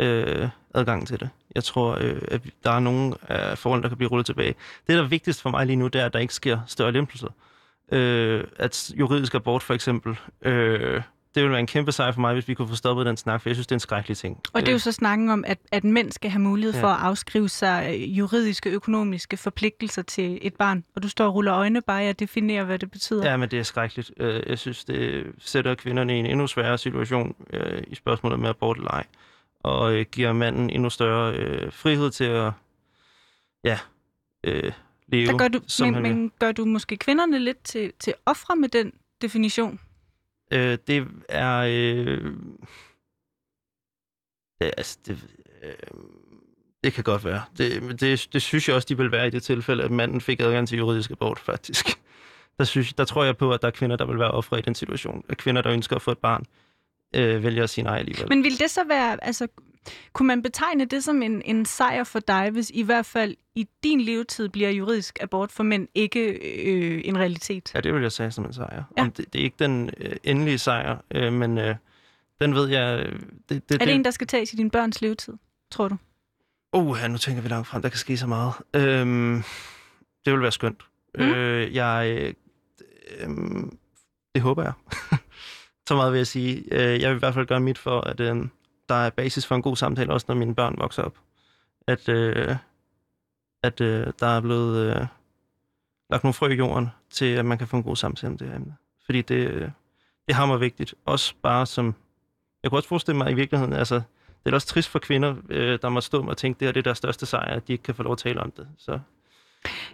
øh, 0.00 0.48
adgangen 0.74 1.06
til 1.06 1.20
det. 1.20 1.28
Jeg 1.54 1.64
tror, 1.64 1.98
øh, 2.00 2.22
at 2.28 2.40
der 2.64 2.70
er 2.70 2.80
nogle 2.80 3.14
af 3.28 3.58
forholdene, 3.58 3.82
der 3.82 3.88
kan 3.88 3.96
blive 3.96 4.10
rullet 4.10 4.26
tilbage. 4.26 4.54
Det, 4.86 4.96
der 4.96 5.02
er 5.02 5.08
vigtigst 5.08 5.42
for 5.42 5.50
mig 5.50 5.66
lige 5.66 5.76
nu, 5.76 5.86
det 5.86 6.00
er, 6.00 6.06
at 6.06 6.12
der 6.12 6.18
ikke 6.18 6.34
sker 6.34 6.60
større 6.66 6.92
lempelser. 6.92 7.28
Øh, 7.92 8.44
at 8.56 8.90
juridisk 8.98 9.34
abort 9.34 9.62
for 9.62 9.74
eksempel, 9.74 10.18
øh, 10.42 11.02
det 11.34 11.42
ville 11.42 11.50
være 11.50 11.60
en 11.60 11.66
kæmpe 11.66 11.92
sejr 11.92 12.12
for 12.12 12.20
mig, 12.20 12.32
hvis 12.34 12.48
vi 12.48 12.54
kunne 12.54 12.68
få 12.68 12.74
stoppet 12.74 13.06
den 13.06 13.16
snak, 13.16 13.42
for 13.42 13.48
jeg 13.48 13.56
synes, 13.56 13.66
det 13.66 13.72
er 13.72 13.76
en 13.76 13.80
skrækkelig 13.80 14.16
ting. 14.16 14.40
Og 14.52 14.60
det 14.60 14.68
er 14.68 14.72
jo 14.72 14.78
så 14.78 14.92
snakken 14.92 15.30
om, 15.30 15.44
at, 15.46 15.58
at 15.72 15.84
mænd 15.84 16.12
skal 16.12 16.30
have 16.30 16.40
mulighed 16.42 16.74
Ja. 16.74 16.82
for 16.82 16.88
at 16.88 17.00
afskrive 17.00 17.48
sig 17.48 17.86
øh, 17.94 18.18
juridiske, 18.18 18.70
økonomiske 18.70 19.36
forpligtelser 19.36 20.02
til 20.02 20.38
et 20.42 20.54
barn. 20.54 20.84
Og 20.96 21.02
du 21.02 21.08
står 21.08 21.26
og 21.26 21.34
ruller 21.34 21.54
øjne 21.54 21.82
bare 21.82 22.02
at 22.02 22.20
definere, 22.20 22.64
hvad 22.64 22.78
det 22.78 22.90
betyder. 22.90 23.30
Ja, 23.30 23.36
men 23.36 23.48
det 23.50 23.58
er 23.58 23.62
skrækkeligt. 23.62 24.10
Øh, 24.16 24.42
Jeg 24.46 24.58
synes, 24.58 24.84
det 24.84 25.26
sætter 25.38 25.74
kvinderne 25.74 26.16
i 26.16 26.18
en 26.18 26.26
endnu 26.26 26.46
sværere 26.46 26.78
situation 26.78 27.34
øh, 27.52 27.82
i 27.86 27.94
spørgsmålet 27.94 28.40
med 28.40 28.48
abort 28.48 28.76
eller 28.76 28.90
ej. 28.90 29.04
Og 29.62 30.04
giver 30.12 30.32
manden 30.32 30.70
endnu 30.70 30.90
større 30.90 31.70
frihed 31.70 32.10
til 32.10 32.24
at 32.24 32.52
ja, 33.64 33.78
leve, 35.08 35.26
Der 35.26 35.38
gør 35.38 35.48
du, 35.48 35.60
som 35.66 35.88
men, 35.88 36.02
men 36.02 36.32
gør 36.38 36.52
du 36.52 36.64
måske 36.64 36.96
kvinderne 36.96 37.38
lidt 37.38 37.64
til, 37.64 37.92
til 38.00 38.14
ofre 38.26 38.56
med 38.56 38.68
den 38.68 38.92
definition? 39.22 39.80
Øh, 40.52 40.78
det 40.86 41.08
er... 41.28 41.58
Øh, 41.58 42.34
det, 44.60 44.70
altså, 44.76 44.98
det, 45.06 45.18
øh, 45.62 45.72
det 46.84 46.92
kan 46.92 47.04
godt 47.04 47.24
være. 47.24 47.42
Det, 47.58 48.00
det, 48.00 48.28
det 48.32 48.42
synes 48.42 48.68
jeg 48.68 48.76
også, 48.76 48.86
de 48.88 48.96
vil 48.96 49.12
være 49.12 49.26
i 49.26 49.30
det 49.30 49.42
tilfælde, 49.42 49.84
at 49.84 49.90
manden 49.90 50.20
fik 50.20 50.40
adgang 50.40 50.68
til 50.68 50.78
juridisk 50.78 51.10
abort, 51.10 51.38
faktisk. 51.38 51.86
Der, 52.58 52.64
synes, 52.64 52.92
der 52.92 53.04
tror 53.04 53.24
jeg 53.24 53.36
på, 53.36 53.52
at 53.52 53.62
der 53.62 53.68
er 53.68 53.72
kvinder, 53.72 53.96
der 53.96 54.04
vil 54.04 54.18
være 54.18 54.30
ofre 54.30 54.58
i 54.58 54.62
den 54.62 54.74
situation. 54.74 55.24
At 55.28 55.36
kvinder, 55.36 55.62
der 55.62 55.72
ønsker 55.72 55.96
at 55.96 56.02
få 56.02 56.10
et 56.10 56.18
barn, 56.18 56.44
øh, 57.14 57.42
vælger 57.42 57.62
at 57.62 57.70
sige 57.70 57.84
nej 57.84 57.98
alligevel. 57.98 58.28
Men 58.28 58.44
vil 58.44 58.58
det 58.58 58.70
så 58.70 58.84
være, 58.88 59.24
altså, 59.24 59.48
kunne 60.12 60.26
man 60.26 60.42
betegne 60.42 60.84
det 60.84 61.04
som 61.04 61.22
en, 61.22 61.42
en 61.44 61.64
sejr 61.64 62.04
for 62.04 62.20
dig, 62.20 62.50
hvis 62.50 62.70
i 62.74 62.82
hvert 62.82 63.06
fald 63.06 63.36
i 63.54 63.68
din 63.84 64.00
levetid 64.00 64.48
bliver 64.48 64.70
juridisk 64.70 65.18
abort 65.20 65.52
for 65.52 65.62
mænd 65.62 65.88
ikke 65.94 66.20
øh, 66.64 67.02
en 67.04 67.18
realitet? 67.18 67.70
Ja, 67.74 67.80
det 67.80 67.94
vil 67.94 68.02
jeg 68.02 68.12
sige 68.12 68.30
som 68.30 68.44
en 68.44 68.52
sejr. 68.52 68.84
Ja. 68.96 69.02
Om 69.02 69.10
det, 69.12 69.32
det 69.32 69.38
er 69.38 69.44
ikke 69.44 69.56
den 69.58 69.90
øh, 69.96 70.16
endelige 70.24 70.58
sejr, 70.58 70.96
øh, 71.10 71.32
men 71.32 71.58
øh, 71.58 71.74
den 72.40 72.54
ved 72.54 72.68
jeg... 72.68 73.06
øh, 73.06 73.20
Det, 73.48 73.68
det, 73.68 73.82
Er 73.82 73.84
det 73.84 73.94
en, 73.94 74.04
der 74.04 74.10
skal 74.10 74.26
tages 74.26 74.52
i 74.52 74.56
din 74.56 74.70
børns 74.70 75.00
levetid, 75.00 75.34
tror 75.70 75.88
du? 75.88 75.96
Uh, 76.72 76.96
nu 77.08 77.18
tænker 77.18 77.42
vi 77.42 77.48
langt 77.48 77.68
frem. 77.68 77.82
Der 77.82 77.88
kan 77.88 77.98
ske 77.98 78.16
så 78.16 78.26
meget. 78.26 78.52
Øhm, 78.74 79.42
det 80.24 80.32
vil 80.32 80.42
være 80.42 80.52
skønt. 80.52 80.82
Mm. 81.14 81.24
Mm. 81.24 81.30
Øh, 81.30 81.74
jeg... 81.74 82.16
Øh, 82.18 82.34
øhm, 83.20 83.78
det 84.34 84.42
håber 84.42 84.62
jeg. 84.62 84.72
så 85.88 85.94
meget 85.94 86.12
vil 86.12 86.18
jeg 86.18 86.26
sige. 86.26 86.64
Øh, 86.70 87.00
jeg 87.00 87.10
vil 87.10 87.16
i 87.16 87.18
hvert 87.18 87.34
fald 87.34 87.46
gøre 87.46 87.60
mit 87.60 87.78
for, 87.78 88.00
at 88.00 88.20
øh, 88.20 88.36
der 88.92 88.98
er 88.98 89.10
basis 89.10 89.46
for 89.46 89.54
en 89.54 89.62
god 89.62 89.76
samtale, 89.76 90.12
også 90.12 90.26
når 90.28 90.34
mine 90.34 90.54
børn 90.54 90.74
vokser 90.78 91.02
op. 91.02 91.18
At, 91.86 92.08
øh, 92.08 92.56
at 93.62 93.80
øh, 93.80 94.06
der 94.20 94.26
er 94.26 94.40
blevet 94.40 94.86
øh, 94.86 95.06
lagt 96.10 96.24
nogle 96.24 96.34
frø 96.34 96.48
i 96.48 96.54
jorden 96.54 96.88
til, 97.10 97.24
at 97.24 97.44
man 97.44 97.58
kan 97.58 97.68
få 97.68 97.76
en 97.76 97.82
god 97.82 97.96
samtale 97.96 98.30
om 98.30 98.38
det 98.38 98.48
her 98.48 98.56
emne. 98.56 98.76
Fordi 99.04 99.22
det, 99.22 99.50
øh, 99.50 99.70
det 100.26 100.34
har 100.34 100.46
mig 100.46 100.60
vigtigt. 100.60 100.94
Også 101.04 101.34
bare 101.42 101.66
som... 101.66 101.94
Jeg 102.62 102.70
kunne 102.70 102.78
også 102.78 102.88
forestille 102.88 103.18
mig 103.18 103.30
i 103.30 103.34
virkeligheden, 103.34 103.72
altså, 103.72 103.94
det 104.44 104.50
er 104.50 104.54
også 104.54 104.66
trist 104.66 104.88
for 104.88 104.98
kvinder, 104.98 105.34
øh, 105.48 105.78
der 105.82 105.88
må 105.88 106.00
stå 106.00 106.26
og 106.26 106.36
tænke, 106.36 106.60
det 106.60 106.66
her 106.66 106.72
det 106.72 106.80
er 106.80 106.84
deres 106.84 106.98
største 106.98 107.26
sejr, 107.26 107.56
at 107.56 107.68
de 107.68 107.72
ikke 107.72 107.82
kan 107.84 107.94
få 107.94 108.02
lov 108.02 108.12
at 108.12 108.18
tale 108.18 108.40
om 108.40 108.50
det. 108.50 108.68
Så 108.78 108.98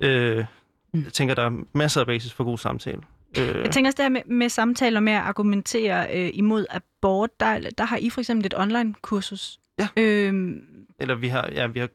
øh, 0.00 0.44
Mm. 0.92 1.04
jeg 1.04 1.12
tænker, 1.12 1.34
der 1.34 1.42
er 1.42 1.64
masser 1.72 2.00
af 2.00 2.06
basis 2.06 2.32
for 2.32 2.44
god 2.44 2.58
samtale. 2.58 3.00
Øh, 3.38 3.46
Jeg 3.46 3.70
tænker 3.70 3.88
også 3.88 3.96
det 3.96 4.04
her 4.04 4.08
med, 4.08 4.22
med 4.26 4.48
samtaler 4.48 5.00
med 5.00 5.12
at 5.12 5.20
argumentere 5.22 6.16
øh, 6.16 6.30
imod 6.34 6.66
abort. 6.70 7.40
Der, 7.40 7.70
der 7.78 7.84
har 7.84 7.96
I 7.96 8.10
for 8.10 8.20
eksempel 8.20 8.46
et 8.46 8.54
online-kursus. 8.58 9.58
Ja. 9.78 9.88
Øhm, 9.96 10.60
eller 11.00 11.14
vi 11.14 11.28
har, 11.28 11.48
ja, 11.52 11.66
vi 11.66 11.78
har, 11.80 11.88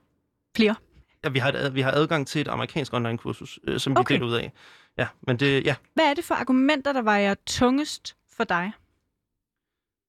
flere. 0.56 0.76
ja, 1.24 1.30
vi 1.30 1.40
har, 1.40 1.50
et, 1.52 1.76
vi 1.76 1.82
har 1.82 1.92
adgang 1.92 2.28
til 2.28 2.42
et 2.42 2.48
amerikansk 2.48 2.94
online-kursus, 2.94 3.60
øh, 3.68 3.80
som 3.80 3.94
vi 3.96 4.00
Okay. 4.00 4.16
deler 4.16 4.26
ud 4.28 4.34
af. 4.34 4.52
Ja, 4.98 5.08
men 5.28 5.38
det, 5.38 5.66
ja. 5.66 5.76
Hvad 5.94 6.06
er 6.06 6.14
det 6.14 6.24
for 6.24 6.36
argumenter, 6.36 6.94
der 6.94 7.02
vejer 7.02 7.36
tungest 7.48 8.16
for 8.38 8.44
dig? 8.44 8.72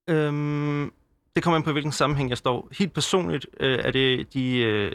Øhm, 0.08 0.92
det 1.36 1.42
kommer 1.42 1.56
an 1.56 1.62
på, 1.62 1.72
hvilken 1.72 1.92
sammenhæng 1.92 2.28
jeg 2.30 2.38
står. 2.38 2.68
Helt 2.78 2.92
personligt 2.92 3.46
øh, 3.60 3.78
er 3.84 3.90
det 3.90 4.34
de, 4.34 4.56
øh, 4.58 4.92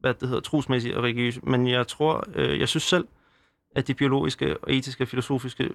hvad 0.00 0.14
det 0.14 0.28
hedder, 0.28 0.42
trosmæssige 0.42 0.96
og 0.96 1.02
religiøse, 1.02 1.40
men 1.42 1.68
jeg 1.68 1.88
tror, 1.88 2.24
øh, 2.34 2.60
jeg 2.60 2.68
synes 2.68 2.82
selv, 2.84 3.04
at 3.76 3.88
de 3.88 3.94
biologiske 3.94 4.56
og 4.56 4.74
etiske 4.74 5.04
og 5.04 5.08
filosofiske 5.08 5.70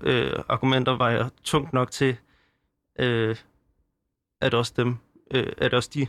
øh, 0.00 0.32
argumenter 0.48 0.96
vejer 0.96 1.28
tungt 1.44 1.72
nok 1.72 1.90
til, 1.90 2.16
øh, 2.98 3.36
at 4.40 4.54
også 4.54 4.72
dem, 4.76 4.96
øh, 5.30 5.52
at 5.58 5.74
også 5.74 5.90
de 5.94 6.06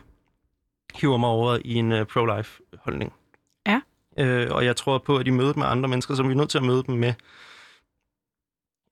hiver 0.96 1.18
mig 1.18 1.30
over 1.30 1.58
i 1.66 1.74
en 1.74 1.92
øh, 1.92 2.06
pro-life 2.06 2.78
holdning. 2.84 3.14
Ja. 3.68 3.82
Øh, 4.18 4.48
og 4.52 4.66
jeg 4.66 4.76
tror 4.76 4.98
på, 4.98 5.18
at 5.18 5.28
i 5.28 5.30
mødet 5.30 5.58
med 5.58 5.66
andre 5.66 5.90
mennesker, 5.90 6.20
er 6.20 6.28
vi 6.28 6.34
nødt 6.34 6.50
til 6.50 6.58
at 6.58 6.64
møde 6.64 6.84
dem 6.84 6.96
med 6.96 7.14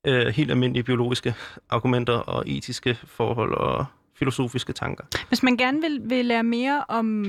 øh, 0.08 0.28
helt 0.28 0.52
almindelige 0.52 0.84
biologiske 0.84 1.36
argumenter 1.70 2.14
og 2.14 2.44
etiske 2.48 2.96
forhold 3.04 3.54
og 3.54 3.86
filosofiske 4.14 4.74
tanker. 4.74 5.04
Hvis 5.28 5.44
man 5.44 5.58
gerne 5.58 5.82
vil, 5.82 6.02
vil 6.04 6.26
lære 6.26 6.44
mere 6.44 6.86
om 6.88 7.26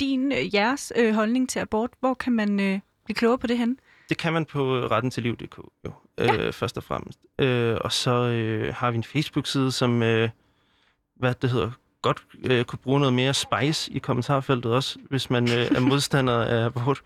din, 0.00 0.32
øh, 0.32 0.54
jeres 0.54 0.92
øh, 0.96 1.14
holdning 1.14 1.48
til 1.48 1.58
abort, 1.58 1.90
hvor 2.00 2.14
kan 2.14 2.32
man 2.32 2.60
øh, 2.60 2.80
blive 3.04 3.14
klogere 3.14 3.38
på 3.38 3.46
det 3.46 3.58
hen? 3.58 3.78
Det 4.08 4.18
kan 4.18 4.32
man 4.32 4.44
på 4.44 4.78
retten 4.78 5.10
til 5.10 5.22
liv.dk, 5.22 5.58
jo, 5.84 5.92
øh, 6.18 6.52
først 6.52 6.76
og 6.76 6.82
fremmest. 6.84 7.18
Øh, 7.38 7.76
og 7.80 7.92
så 7.92 8.10
øh, 8.10 8.74
har 8.74 8.90
vi 8.90 8.96
en 8.96 9.04
Facebook-side, 9.04 9.72
som, 9.72 10.02
øh, 10.02 10.28
hvad 11.16 11.34
det 11.34 11.50
hedder, 11.50 11.70
godt 12.02 12.24
øh, 12.44 12.64
kunne 12.64 12.78
bruge 12.78 13.00
noget 13.00 13.14
mere 13.14 13.34
spice 13.34 13.92
i 13.92 13.98
kommentarfeltet 13.98 14.72
også, 14.72 14.98
hvis 15.10 15.30
man 15.30 15.44
øh, 15.44 15.76
er 15.76 15.80
modstander 15.90 16.44
af 16.44 16.64
abort. 16.64 17.02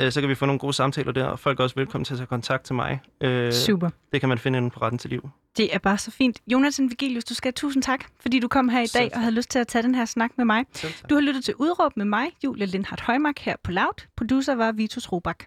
Øh, 0.00 0.12
så 0.12 0.20
kan 0.20 0.30
vi 0.30 0.34
få 0.34 0.46
nogle 0.46 0.58
gode 0.58 0.72
samtaler 0.72 1.12
der, 1.12 1.24
og 1.24 1.38
folk 1.38 1.60
er 1.60 1.64
også 1.64 1.76
velkommen 1.76 2.04
til 2.04 2.14
at 2.14 2.18
tage 2.18 2.26
kontakt 2.26 2.64
til 2.64 2.74
mig. 2.74 3.00
Øh, 3.20 3.52
Super. 3.52 3.90
det 4.12 4.20
kan 4.20 4.28
man 4.28 4.38
finde 4.38 4.58
inde 4.58 4.70
på 4.70 4.80
retten 4.80 4.98
til 4.98 5.10
liv. 5.10 5.30
Det 5.56 5.74
er 5.74 5.78
bare 5.78 5.98
så 5.98 6.10
fint. 6.10 6.40
Jonathan 6.46 6.90
Vigilius, 6.90 7.24
du 7.24 7.34
skal 7.34 7.46
have 7.46 7.52
tusind 7.52 7.82
tak, 7.82 8.04
fordi 8.20 8.40
du 8.40 8.48
kom 8.48 8.68
her 8.68 8.80
i 8.80 8.86
dag 8.86 9.10
og 9.14 9.20
havde 9.20 9.34
lyst 9.34 9.50
til 9.50 9.58
at 9.58 9.68
tage 9.68 9.82
den 9.82 9.94
her 9.94 10.04
snak 10.04 10.30
med 10.36 10.44
mig. 10.44 10.64
Du 11.10 11.14
har 11.14 11.20
lyttet 11.20 11.44
til 11.44 11.54
Udråb 11.54 11.96
med 11.96 12.04
mig, 12.04 12.26
Julia 12.44 12.66
Lindhardt 12.66 13.00
Højmark 13.00 13.38
her 13.38 13.56
på 13.64 13.72
Loud. 13.72 14.06
Producer 14.16 14.54
var 14.54 14.72
Vitus 14.72 15.12
Robak. 15.12 15.44